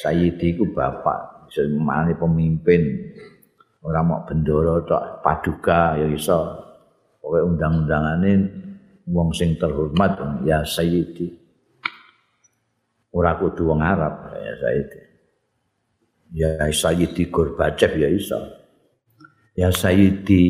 [0.01, 1.45] Sayyidi ku bapak.
[1.53, 1.61] Iso
[2.17, 2.81] pemimpin.
[3.85, 6.57] Ora mau bendoro tok paduka ya iso.
[7.21, 8.31] Pokoke undang-undangane
[9.05, 11.29] wong sing terhormat ya sayyidi.
[13.13, 14.99] Ora kudu wong Arab ya sayyidi.
[16.33, 18.41] Ya sayyidi Gorbachev ya iso.
[19.53, 20.41] Ya sayyidi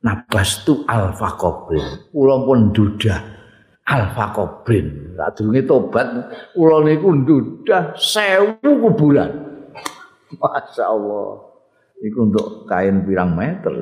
[0.00, 3.35] nabas tu alfa kobrin kula pun dudah
[3.86, 6.08] alfa kobrin sadurunge tobat
[6.52, 9.30] kula niku dudah sewu kuburan.
[10.36, 11.54] Masya Allah.
[12.02, 13.72] Iku untuk kain pirang meter.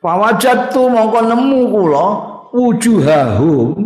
[0.00, 2.06] Fawajat tu mongko nemu kula
[2.54, 3.76] wujuhahum.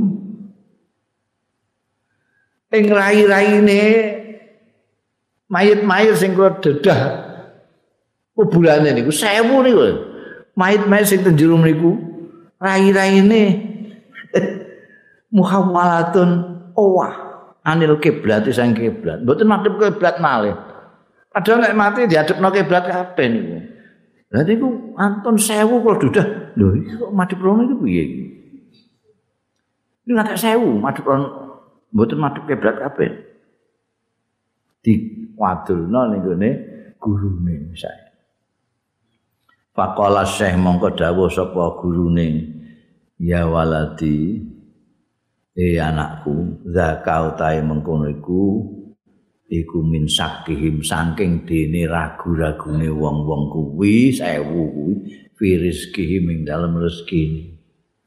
[2.75, 3.83] Ing rai-raine
[5.49, 7.01] mayit-mayit sing kula dedah
[8.37, 9.81] kuburane niku sewu niku.
[10.55, 11.99] Mayit-mayit sing ten jero niku
[12.61, 13.74] rai-raine
[15.35, 16.31] muhawwalatun
[16.79, 17.15] owah
[17.67, 20.55] anil kiblat sang kiblat mboten madhep kiblat malih
[21.35, 23.59] padahal nek mati diadepno kiblat kabeh niku
[24.35, 26.27] Berarti ku Anton sewu kalau dudah.
[26.59, 28.25] Loh, ini kok mati prono itu piye iki?
[30.03, 31.29] Ini nggak sewu, mati prono.
[31.95, 33.15] Mboten mati keblat kabeh.
[34.83, 34.93] Di
[35.39, 36.51] wadulno ning gone
[36.99, 38.11] gurune saya.
[39.71, 42.51] Faqala Syekh mongko dawuh sapa gurune,
[43.23, 44.43] "Ya waladi,
[45.55, 48.43] eh anakku, zakau tae mengkono iku
[49.47, 54.95] iku min sakihim saking dene ragu-ragune wong-wong kuwi sewu kuwi
[55.39, 57.55] firizkihim ing dalem rezeki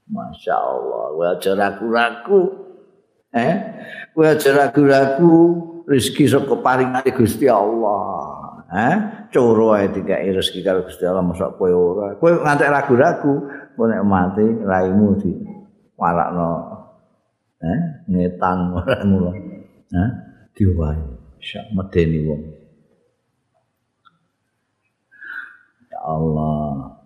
[0.07, 2.41] Masya Allah, wa aja ragu-ragu.
[3.35, 3.55] Eh
[4.15, 5.39] wa aja ragu-ragu
[5.83, 8.63] rezeki saka paringane Gusti Allah.
[8.71, 8.95] Eh
[9.31, 12.15] coro ae dikai rezeki karo Gusti Allah mosok kowe ora.
[12.15, 13.33] Kowe ngantek ragu-ragu
[13.77, 15.31] nek mati raimu di
[15.99, 16.76] warakno
[17.61, 19.31] eh ngetan ora ngono
[19.93, 20.09] eh
[20.53, 22.43] diwae Syak medeni wong.
[25.87, 26.97] Ya Allah.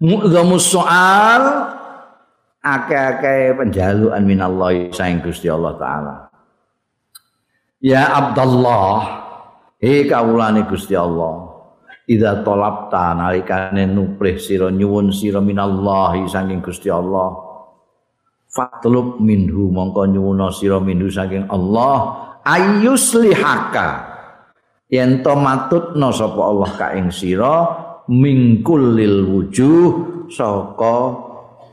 [0.00, 1.42] Mu'zamus soal
[2.60, 6.14] akeh-akeh penjaluan minallahi saing Gusti Allah taala.
[7.80, 8.96] Ya Abdullah,
[9.80, 11.48] he kawulane Gusti Allah.
[12.10, 17.49] Idza talabta nalikane nuprih sira nyuwun sira minallahi saking Gusti Allah.
[18.50, 23.88] Fatlub minhu mongko nyuwun sira minhu saking Allah ayuslihaka
[24.90, 27.70] yen to matutno sapa Allah ka ing sira
[28.10, 29.88] mingkul lil wujuh
[30.26, 30.96] saka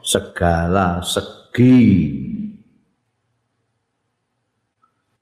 [0.05, 2.13] segala segi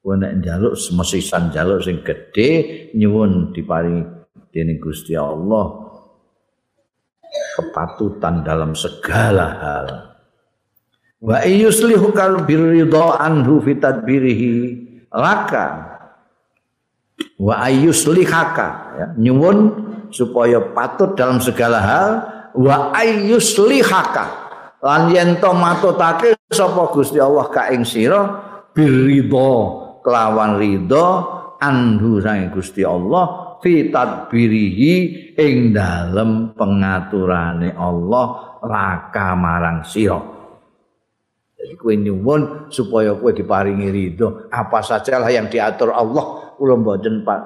[0.05, 2.49] Wena njaluk semesisan njaluk sing gedhe
[2.93, 4.05] nyuwun diparingi
[4.53, 5.81] dening Gusti Allah
[7.57, 10.14] kepatutan dalam segala hal.
[11.25, 14.53] Wa yuslihu kal birridha anhu fi tadbirihi.
[15.09, 15.97] Laka
[17.41, 19.57] wa ayyuslihaka ya nyuwun
[20.13, 22.11] supaya patut dalam segala hal.
[22.53, 24.25] Wa ayyuslihaka
[24.85, 28.21] lan yen to matutake sapa Gusti Allah ka ing sira
[28.69, 29.51] biridha
[30.05, 31.07] kelawan ridha
[31.57, 34.93] anhu sang Gusti Allah fi tadbirihi
[35.41, 40.34] ing dalem pengaturane Allah raka marang sira
[41.65, 44.45] jadi kowe nyuwun supaya kowe diparingi ridho.
[44.53, 46.53] Apa sajalah yang diatur Allah.
[46.61, 47.41] Kula mboten Pak.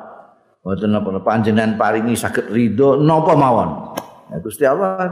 [0.60, 3.00] Mboten napa panjenengan paringi saged ridho.
[3.00, 3.96] Napa mawon?
[4.28, 5.08] Ya Gusti Allah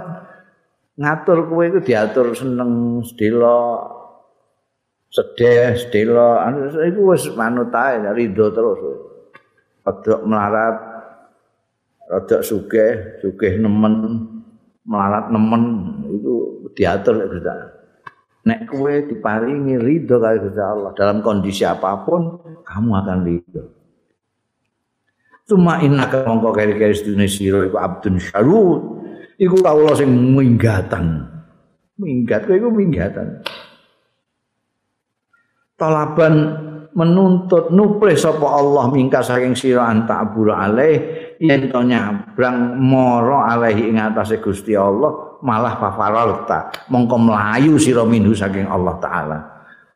[0.99, 3.79] ngatur kowe iku diatur seneng sedela
[5.07, 6.43] sedih sedela.
[6.43, 6.67] Anu
[7.07, 8.79] wis manut ae rido terus.
[9.87, 10.75] Padha melarat
[12.11, 14.19] rada sugih sugih nemen
[14.83, 15.63] melarat nemen
[16.11, 17.76] itu diatur nek Gusti
[18.47, 23.63] nek kowe diparingi ridho karo Gusti Allah dalam kondisi apapun kamu akan ridho
[25.47, 28.99] Cuma inna ka mongko keri-keri sedune sira iku abdun syarud
[29.39, 31.23] iku kawula sing minggatan.
[31.95, 33.47] Minggat kowe iku minggatan.
[35.79, 36.35] Talaban
[36.91, 43.93] menuntut nupre sapa Allah mingka saking sira anta abul alaih yen to nyabrang mara alaihi
[43.93, 49.37] ing atase Gusti Allah malah fafaralta mongko mlayu sira minhu saking Allah taala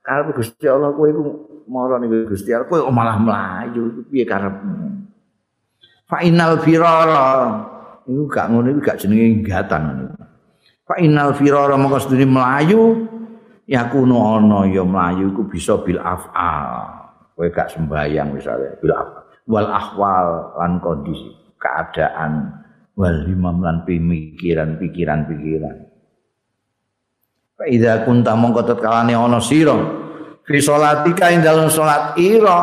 [0.05, 1.21] karep Gusti Allah kowe iku
[1.69, 5.09] mara ning Gusti Allah kowe malah mlayu piye karepmu
[6.05, 7.27] fa innal firara
[8.11, 10.05] Iku gak ngono iku gak jenenge inggatan ngono.
[10.83, 13.07] Fa innal firara mongko sedune mlayu
[13.69, 17.13] yakunu ana ya mlayu iku bisa bil afal.
[17.37, 19.30] Kowe gak sembayang misalnya bil afal.
[19.49, 22.61] Wal ahwal lan kondisi keadaan
[22.97, 25.77] wal himam lan pemikiran-pikiran-pikiran.
[27.57, 29.77] Fa idza kunta mongko tetkalane ana sira
[30.45, 32.59] fi salatika ing dalem salat ira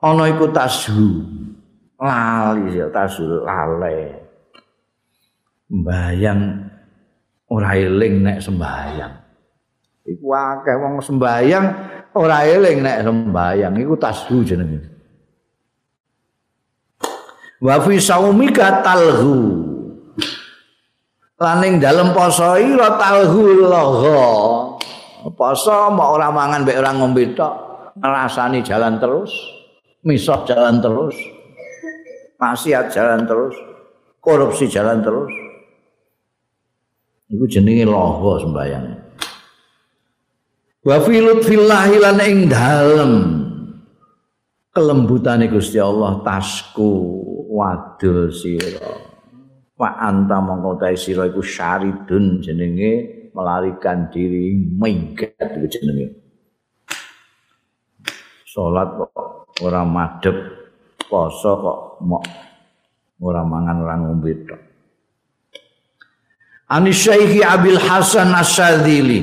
[0.00, 1.24] ana iku tashu
[2.00, 4.12] lali ya tashu lalai
[5.68, 6.40] sembayang
[7.52, 9.12] ora eling nek sembayang.
[10.04, 11.66] Iku akeh wong sembayang
[12.16, 14.93] ora eling nek sembayang iku tasbu jenenge.
[17.64, 19.64] Wa fi saumika talhu.
[21.40, 24.20] Laning dalem poso ira talhu loho.
[25.32, 27.54] Poso mau ora mangan mbek ora ngombe tok,
[27.96, 29.32] ngrasani jalan terus,
[30.04, 31.16] misah jalan terus,
[32.36, 33.56] maksiat jalan terus,
[34.20, 35.32] korupsi jalan terus.
[37.32, 38.84] Iku jenenge loho sembayang.
[40.84, 43.12] Wa fi lutfillahi lan ing dalem
[44.74, 46.90] kelembutane Gusti Allah tasku
[47.54, 48.90] wadul sira.
[49.78, 56.06] Wa anta mongko ta sira iku syaridun jenenge melarikan diri minggat iku jenenge.
[58.50, 59.10] Salat kok
[59.62, 60.36] ora madhep,
[61.06, 62.24] poso kok mok
[63.22, 64.62] ora mangan ora ngombe tok.
[66.70, 69.20] Anis Syekh Abil Hasan As-Sadzili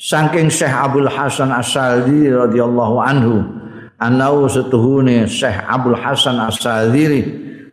[0.00, 3.59] saking Syekh Abdul Hasan As-Sadzili radhiyallahu anhu
[4.00, 7.20] anau setuhune Syekh Abdul Hasan As-Sadzili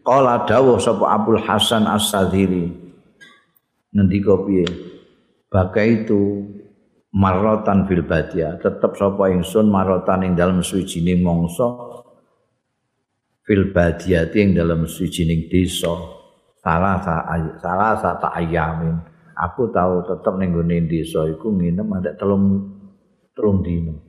[0.04, 2.68] qala dawuh sapa Abdul Hasan As-Sadzili
[3.96, 4.68] ngendika piye?
[5.48, 6.44] Bagai itu
[7.16, 8.60] marotan fil badia.
[8.60, 11.72] Tetep sapa ingsun marotan ing dalem suwijining mangsa
[13.48, 15.96] fil badia ing dalem suwijining desa.
[16.60, 17.00] Salah
[17.64, 19.00] salah ayamin.
[19.38, 22.76] Aku tahu tetap ning gone desa iku nginem ada telung
[23.32, 24.07] telung dino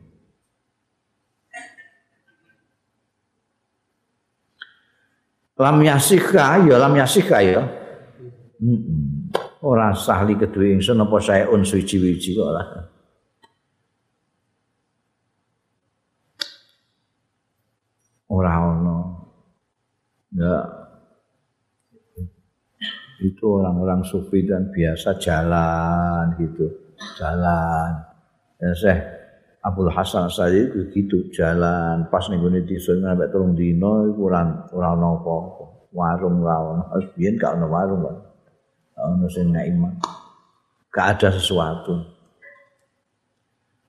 [5.59, 7.63] lam yasika ya lam yasika ya.
[9.59, 12.63] Ora sahli kedua ingsun apa saya un suci-wici kok ora
[18.31, 18.99] ora ono.
[20.31, 20.57] Ya.
[23.19, 26.95] Itu orang-orang sufi dan biasa jalan gitu.
[27.19, 28.07] Jalan.
[28.63, 29.18] Ya saya
[29.59, 32.07] Abdul Hasan saya itu gitu jalan.
[32.09, 35.37] Pas nih gue di sana sampai turun dino itu orang orang nopo
[35.91, 38.17] warung lawan harus biar gak ada warung kan
[38.99, 39.95] ono sing iman.
[40.95, 41.95] Gak ada sesuatu.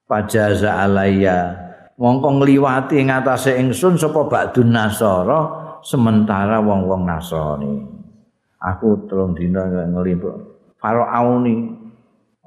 [0.09, 1.53] Pajaza alaya
[2.01, 5.39] mongko ngliwati ngatasé ingsun sapa ba'dun nasara
[5.85, 7.73] sementara wong-wong nasrani.
[8.59, 11.75] Aku telung dina ngelimpuk Farauni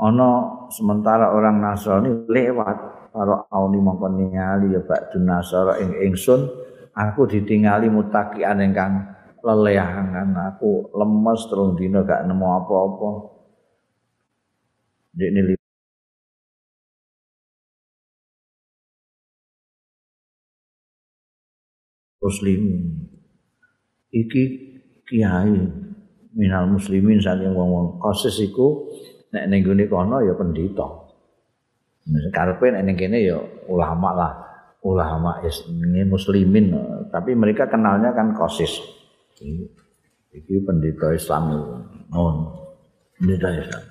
[0.00, 0.30] ana
[0.72, 6.48] sementara orang Nasrani lewat Farauni mongko ningali ya Pak Nasara ing ingsun
[6.96, 9.04] aku ditingali mutakian ingkang
[9.44, 13.10] lelehangan aku lemes telung dina gak nemu apa-apa
[15.12, 15.60] Dek
[22.22, 22.62] muslim
[24.14, 24.42] iki
[25.10, 25.58] kiai
[26.32, 28.88] minal muslimin saking wong-wong kasus iku
[29.34, 31.01] nek ning kono ya pendhita.
[32.34, 33.38] Karepe nek ning kene ya
[33.70, 34.32] ulama lah,
[34.82, 36.74] ulama ini muslimin,
[37.14, 38.82] tapi mereka kenalnya kan kosis.
[40.32, 41.62] Iki pendeta Islam
[42.10, 42.36] non
[43.14, 43.84] pendeta Islam.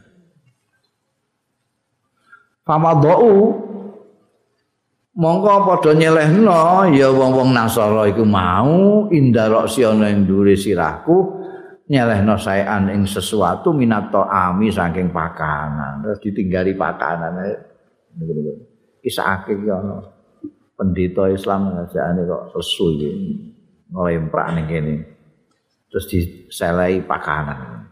[2.68, 3.56] Famadau
[5.16, 11.40] mongko padha nyelehno ya wong-wong Nasara iku mau indarok siana ing dhuwure sirahku
[11.88, 16.04] nyelehno saean ing sesuatu minato ami saking pakanan.
[16.04, 17.71] Terus ditinggali pakanan
[19.02, 20.02] kisah iki ana
[20.78, 23.12] pendeta Islam ngajane kok lesu iki
[23.92, 24.96] nglemprak ning kene.
[25.92, 27.84] Terus diselehi pakanan.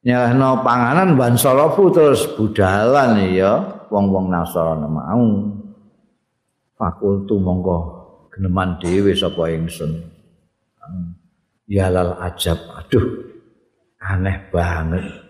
[0.00, 5.26] Nyelehno panganan ban sorofu terus budalan ya wong-wong Nasrani mau.
[6.78, 7.78] Fakultu mongko
[8.32, 10.00] geneman dhewe sapa ingsun.
[11.68, 12.56] Ya lal ajab.
[12.80, 13.28] Aduh
[14.00, 15.27] aneh banget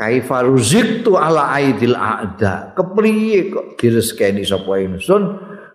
[0.00, 2.72] kaifa ruziktu ala aidil a'da.
[2.72, 5.22] Kepriye kok direskeni sapa ingsun?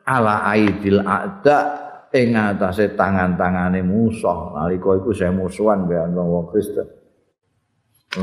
[0.02, 1.86] Ala aidil a'da.
[2.16, 6.88] Ing atase tangan-tangane musuh nalika iku saya musuhan mbek wong Kristen.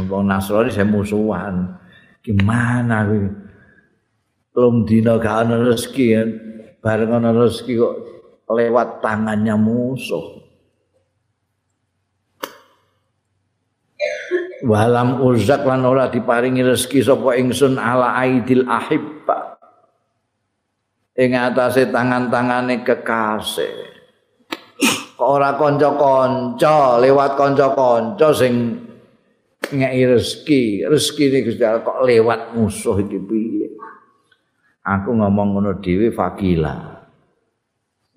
[0.08, 1.76] Wong Nasrani saya musuhan.
[2.24, 3.28] Gimana kuwi?
[4.56, 6.06] Belum dina gak ana rezeki
[6.80, 7.94] bareng ana rezeki kok
[8.48, 10.40] lewat tangannya musuh
[14.62, 19.58] walam uzak lan ora diparingi rezeki sapa ingsun ala aidil ahibba
[21.18, 23.92] ing atase tangan-tangane kekasih
[25.18, 28.82] kok ora kanca-kanca lewat kanca-kanca sing
[29.72, 30.62] ngeki rezeki.
[30.86, 33.68] Rezeki iki Gusti kok lewat musuh iki piye?
[34.82, 36.74] Aku ngomong ngono dhewe fakila.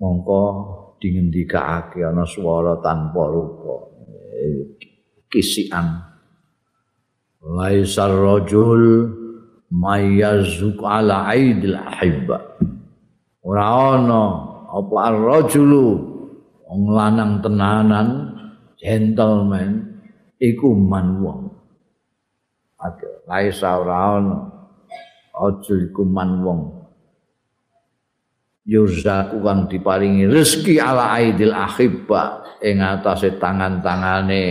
[0.02, 0.42] Mongko
[1.00, 3.76] dingendikake ana swara tanpa rupa.
[5.30, 6.05] Kisian
[7.46, 9.06] laisar rajul
[9.70, 12.58] mayyazuk ala aidil ahibba.
[13.46, 14.22] Ora ana
[14.66, 15.86] apa ar-rajulu
[16.66, 18.34] wong lanang tenanan
[18.74, 20.02] gentleman
[20.42, 21.40] iku man wong.
[22.82, 24.38] Ada laisa ora ana.
[25.36, 26.62] Aja iku man wong.
[28.66, 34.42] Yuzaku kang diparingi rezeki ala aidil ahibba ing atase tangan-tangane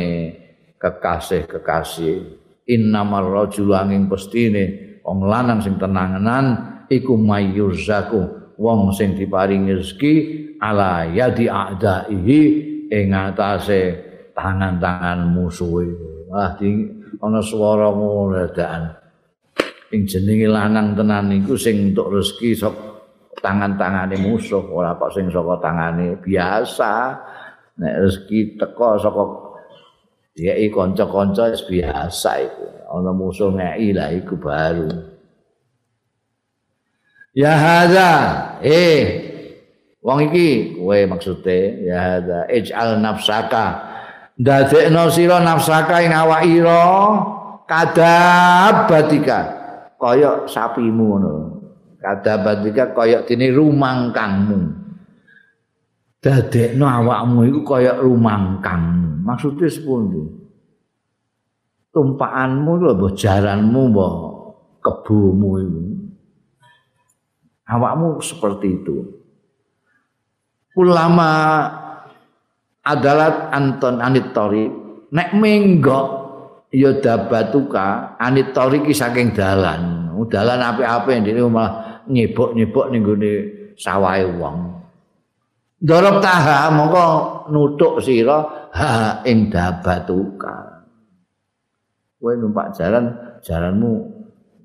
[0.79, 6.45] kekasih-kekasih innamar rajul angin pestine wong lanang sing tenanganan
[6.89, 10.13] iku mayyurzaku wong sing diparingi rezeki
[10.61, 12.41] ala yadi a'daihi
[12.89, 13.81] ing atase
[14.33, 15.87] tangan-tangan musuhe
[16.29, 16.69] wah di
[17.21, 18.49] ana swara ngono
[19.93, 22.75] ing jenenge lanang tenan iku sing entuk rezeki sok
[23.45, 26.93] tangan-tangane musuh ora kok sing saka tangane biasa.
[27.75, 29.23] Nek rezeki teko saka
[30.35, 32.67] Ya iki kanca-kanca biasa iku.
[32.91, 34.91] Ana musuh ngeki lah iku baru.
[37.35, 38.11] Ya hadza,
[38.63, 39.03] eh
[39.99, 43.65] wong iki kowe maksude ya hadza ij'al nafsaka
[44.39, 46.83] dadekno sira nafsaka ing awak ira
[47.67, 49.39] kadabatika
[49.99, 51.35] kaya sapimu ngono.
[51.99, 54.84] Kadabatika kaya dene rumangkangmu.
[56.25, 59.21] Dadekno awakmu iku kaya rumangkangmu.
[59.21, 60.25] maksudnya sepundi?
[61.93, 64.13] Tumpaanmu lho mbah jaranmu mbah
[64.81, 65.81] kebumu itu
[67.69, 69.05] awakmu seperti itu.
[70.81, 71.29] Ulama
[72.81, 74.65] adalah Anton Anitori
[75.13, 76.07] nek menggok
[76.73, 80.09] ya dabatuka Anitori ki saking dalan.
[80.25, 83.33] Dalan apik-apik ndene malah nyebok-nyebok ning gone
[83.77, 84.84] sawahe wong
[85.85, 87.05] Dorok taha mongko
[87.53, 88.41] nutuk sira
[88.73, 90.81] ha ing dabatuka.
[92.17, 93.13] Kowe numpak jalan,
[93.45, 93.93] jalanmu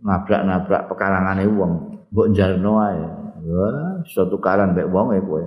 [0.00, 1.72] nabrak-nabrak pekarangane wong,
[2.08, 3.04] mbok jarno ae.
[3.44, 5.44] Wah, iso tukaran mbek wong e kowe.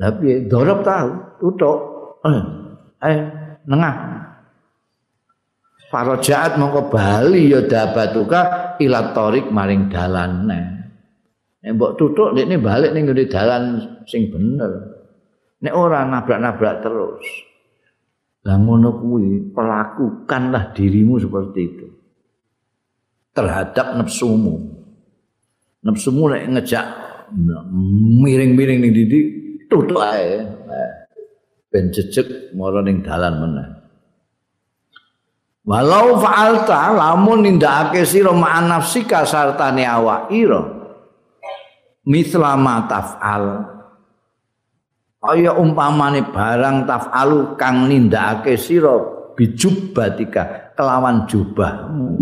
[0.00, 0.48] Lah piye?
[0.48, 1.10] Dorok tahu,
[1.44, 1.78] tutuk.
[2.24, 2.40] Eh,
[3.04, 3.18] eh
[3.68, 3.96] nengah.
[5.92, 10.73] Farajaat mongko bali ya dabatuka ila tarik maring dalane.
[11.64, 13.64] Nek mbok tutuk dekne balik ning ngene dalan
[14.04, 15.00] sing bener.
[15.64, 17.24] Nek ora nabrak-nabrak terus.
[18.44, 21.88] Lah ngono kuwi perlakukanlah dirimu seperti itu.
[23.32, 24.60] Terhadap nafsumu.
[25.88, 26.86] Nafsumu nek ngejak
[28.20, 29.20] miring-miring ning didi
[29.64, 30.44] tutuk ae.
[31.72, 33.68] Ben jejeg mara ning dalan meneh.
[35.64, 40.83] Walau fa'alta lamun nindakake sira ma'an nafsika sartane awak ira.
[42.04, 43.44] Mislama taf'al.
[45.24, 48.92] Kaya umpamane barang taf'alu kang nindakake sira
[49.32, 52.20] bijubbatika kelawan jubahmu.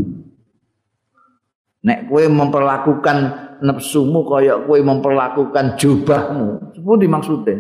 [1.83, 3.19] Nek kowe memperlakukan
[3.59, 6.79] nafsumu kaya kowe memperlakukan jubahmu.
[6.79, 7.59] Apa dimaksudnya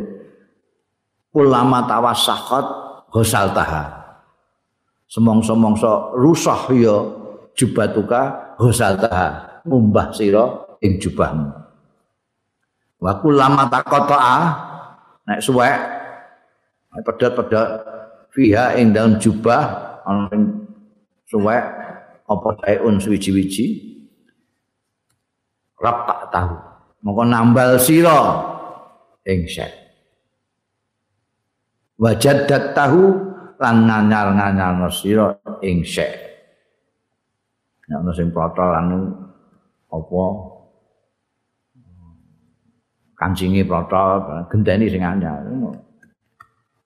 [1.35, 2.67] ulama tawassaqat
[3.11, 3.99] ghusal taha.
[5.11, 7.03] Semongso-mongso rusah ya
[7.59, 9.59] jubatuka ghusal taha.
[9.67, 11.62] Ngumbah sira ing jubahmu
[13.03, 14.19] wa ulama taqata
[15.27, 15.75] nek suwek
[17.03, 17.69] pedot-pedot
[18.31, 20.31] fiha ing dalam jubah ana
[21.27, 21.65] suwek
[22.23, 23.91] apa taun suwiji-wiji.
[25.83, 26.55] Rapak tahu.
[27.03, 28.47] Mongko nambal sira
[29.27, 29.83] ing syek
[32.03, 33.15] wajadat tahu
[33.63, 36.11] lan nganyar-nganyar sira ing syek
[37.87, 39.01] nek ana sing protol anu
[39.95, 40.23] apa
[43.23, 45.47] kancingi protol gendeni sing anyar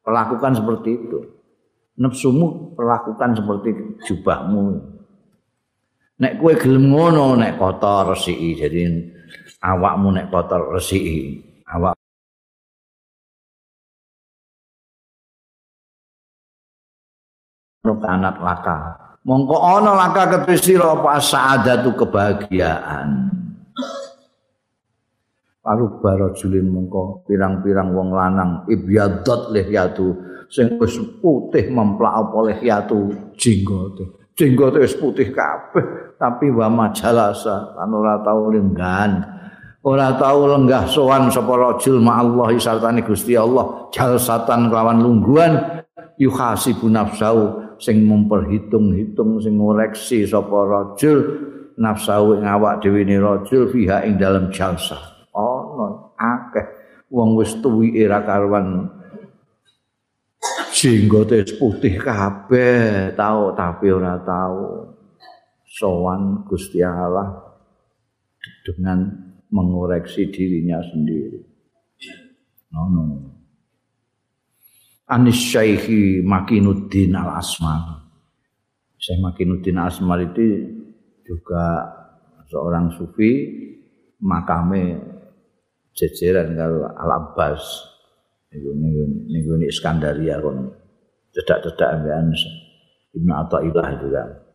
[0.04, 1.18] perlakukan seperti itu
[1.96, 3.72] nafsumu perlakukan seperti
[4.04, 4.96] jubahmu
[6.16, 8.56] Nek kowe gelem ngono nek kotor resiki.
[8.56, 8.88] Jadi
[9.60, 11.44] awakmu nek kotor resiki.
[11.68, 11.92] Awak
[17.86, 18.78] kanat laka.
[19.26, 23.30] Mongko ana laka ketesira apa saadatu kebahagiaan.
[25.66, 30.14] Paru baro julin mongko pirang-pirang wong lanang ibyadot lihyatu
[30.46, 34.30] sing wis putih memplak apa lihyatu jenggote.
[34.38, 39.26] jenggote wis putih kabeh tapi wa majalasa lan ora tau lenggan.
[39.82, 45.82] Ora tau lenggah sowan sapa rajul ma Allah sartane Gusti Allah jalsatan kelawan lungguhan
[46.14, 51.18] yuhasibu nafsau sing memperhitung-hitung sing ngoreksi sapa rajul
[51.74, 55.15] nafsau ing awak dhewe ne rajul fiha ing dalam jalsa
[57.10, 58.90] wong wis tuwi era karuan
[60.74, 64.92] jenggote putih kabeh tau tapi ora tau
[65.64, 67.46] sowan Gusti Allah
[68.64, 69.04] dengan
[69.50, 71.38] mengoreksi dirinya sendiri.
[72.74, 73.04] No, no.
[75.06, 78.10] Anis Syaihi Makinuddin Al Asmar.
[78.98, 80.66] Syekh Makinuddin Al Asmar itu
[81.22, 81.86] juga
[82.50, 83.54] seorang sufi
[84.18, 84.98] makame
[85.96, 87.64] jejeran kalau Al Abbas
[88.52, 90.70] niku Iskandaria kon.
[91.32, 92.32] Cedak-cedak ambekan
[93.12, 94.46] Ibnu Athaillah kan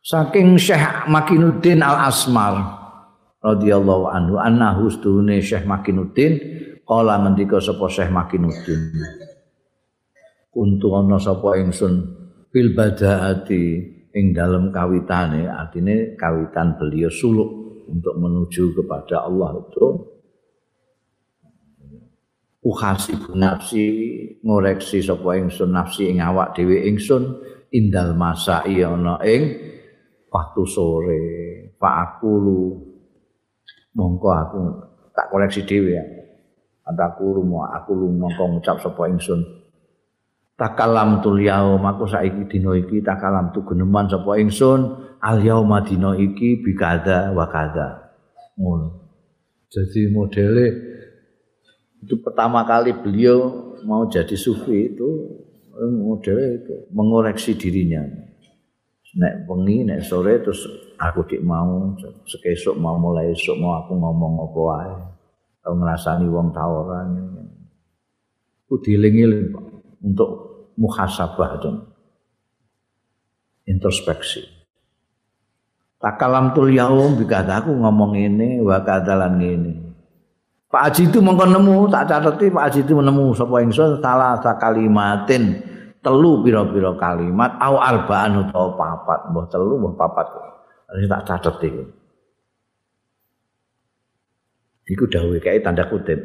[0.00, 2.54] saking Syekh Makinuddin Al Asmar
[3.40, 6.40] radhiyallahu anhu annahu stune Syekh Makinuddin
[6.84, 8.80] kala ngendika sapa Syekh Makinuddin?
[10.50, 12.18] Kuntu ana sapa ingsun?
[12.50, 13.64] Fil badaati
[14.10, 17.59] ing dalem kawitane artine kawitan beliau suluk
[17.90, 19.86] untuk menuju kepada Allah itu
[22.60, 23.84] uhasibu nafsi
[24.46, 27.40] ngoreksi sapa ingsun nafsi ing awak dhewe ingsun
[27.74, 29.42] indal masa ana ing
[30.30, 31.24] waktu sore.
[31.80, 32.32] Pak aku
[33.96, 34.58] mongko aku
[35.16, 36.04] tak koreksi dhewe ya.
[36.90, 39.59] Aku lu aku lu mongko ngucap sapa ingsun
[40.60, 44.92] takalam tul yaum aku saiki dina iki takalam tu geneman sapa ingsun
[45.24, 48.12] al yauma dina iki bikada wa kada.
[48.60, 49.00] Ngono.
[49.72, 50.66] Jadi modele
[52.04, 55.08] itu pertama kali beliau mau jadi sufi itu
[55.80, 58.04] model itu mengoreksi dirinya.
[59.16, 60.68] Nek wengi nek sore terus
[61.00, 61.96] aku dik mau
[62.28, 64.94] sekesuk mau mulai esuk mau aku ngomong apa wae.
[65.70, 67.08] Ngrasani wong tawaran.
[68.66, 69.24] Ku dilingi
[70.02, 71.70] untuk muhasabah itu
[73.66, 74.46] introspeksi
[76.02, 79.74] takalam tul yaum bikata aku ngomong ini wa kadalan ini
[80.70, 85.58] Pak Haji itu mongko nemu tak cateti Pak Haji itu nemu sapa ingsun salah kalimatin
[86.00, 90.26] telu pira-pira kalimat au arba'an utawa papat mbah telu mbah papat.
[90.90, 91.70] Ini tak cateti.
[94.90, 96.18] Iku dawuh kae tanda kutip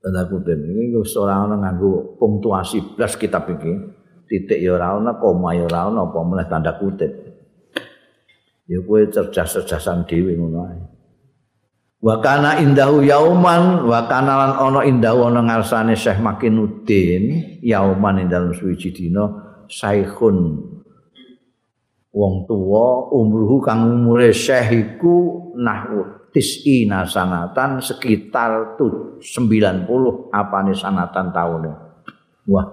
[0.00, 4.00] tanda kutip ini wis ora ana nganggo punktuasi blas kitab iki.
[4.24, 7.12] Titik ya ora ana koma ya ora ana apa meneh tanda kutip.
[8.70, 10.80] Ya kowe cerdas-cerdasan dhewe ngono ae.
[12.00, 18.26] Wa kana indahu yauman wa kana lan ana indahu ana ngarsane Syekh Makinuddin yauman ing
[18.32, 19.28] dalem suwiji dina
[19.68, 20.64] saikhun.
[22.10, 31.72] Wong tuwa umruhu kang umure Syekh iku nahwu tis'ina sanatan sekitar 90 apane sanatan taune.
[32.46, 32.66] Wah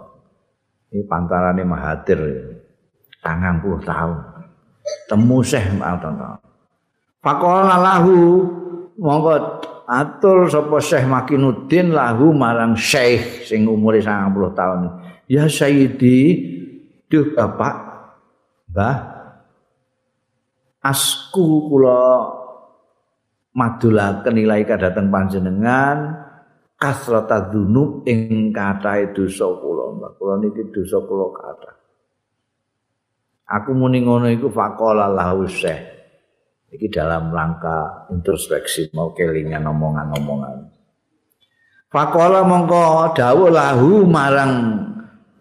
[0.93, 2.19] ini pantarane Mahathir
[3.21, 4.17] 90 tahun.
[5.11, 6.39] Temu Syekh Makinuddin
[7.19, 8.47] Pakola lahu
[8.95, 9.35] monggo
[9.83, 14.79] atur sapa Syekh Makinuddin lahu marang Syekh sing umure 90 tahun.
[15.27, 16.19] Ya Sayyidi,
[17.11, 17.75] duh Bapak,
[18.71, 18.97] Mbah.
[20.79, 22.31] Asku kula
[23.57, 26.13] madulaken nilai kadhateng panjenengan
[26.77, 30.13] kasrata dzunub ing kathahe dosa kula.
[30.21, 31.75] Kula niki dosa kula kathah.
[33.49, 35.97] Aku muni ngono iku faqala lahu syekh.
[36.67, 40.67] Iki dalam rangka introspeksi mau kelingan omongan-omongan.
[41.87, 44.85] Faqala mongko dawuh lahu marang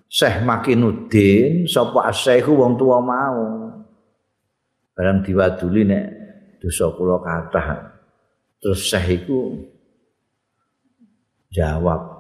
[0.07, 3.67] Syekh Makinuddin sapa asyaihu wong tua mau.
[4.95, 6.05] Barang diwaduli nek
[6.63, 7.96] dosa kula kathah
[8.63, 9.57] terus Syekh iku
[11.53, 12.17] jawab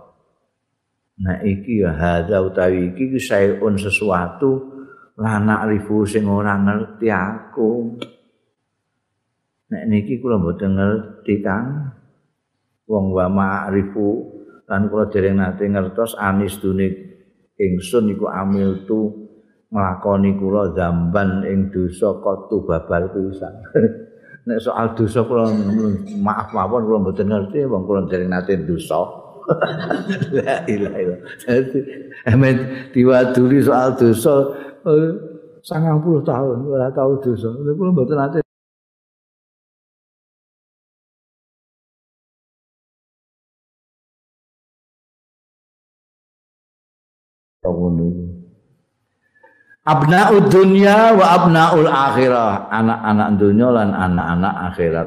[1.16, 4.76] nah iki ya hadza utawi iki sayun sesuatu
[5.16, 7.96] lanak rifu sing ora ngerti aku.
[9.66, 11.90] Nek niki kula mboten ngerti Kang.
[12.86, 14.30] Wong wa ma'rifu
[14.70, 16.94] lan kula dereng nate ngertos anis dunik
[17.58, 19.26] ingsun iku amil tu
[19.74, 23.54] nglakoni kula zamban ing dosa kotu babal pisan
[24.46, 25.50] nek soal dosa kula
[26.22, 29.26] maaf mawon kula mboten ngerti wong kula dereng nate dosa
[30.36, 31.22] La ilaha illallah.
[31.46, 31.78] Dadi
[32.26, 32.56] emen
[32.90, 34.34] diwaduli soal dosa
[34.82, 37.54] 90 eh, tahun ora tau dosa.
[37.54, 38.46] Kulo mboten ate
[49.86, 55.06] Abnaud dunya wa abnaul akhirah, anak-anak dunya lan anak-anak akhirat.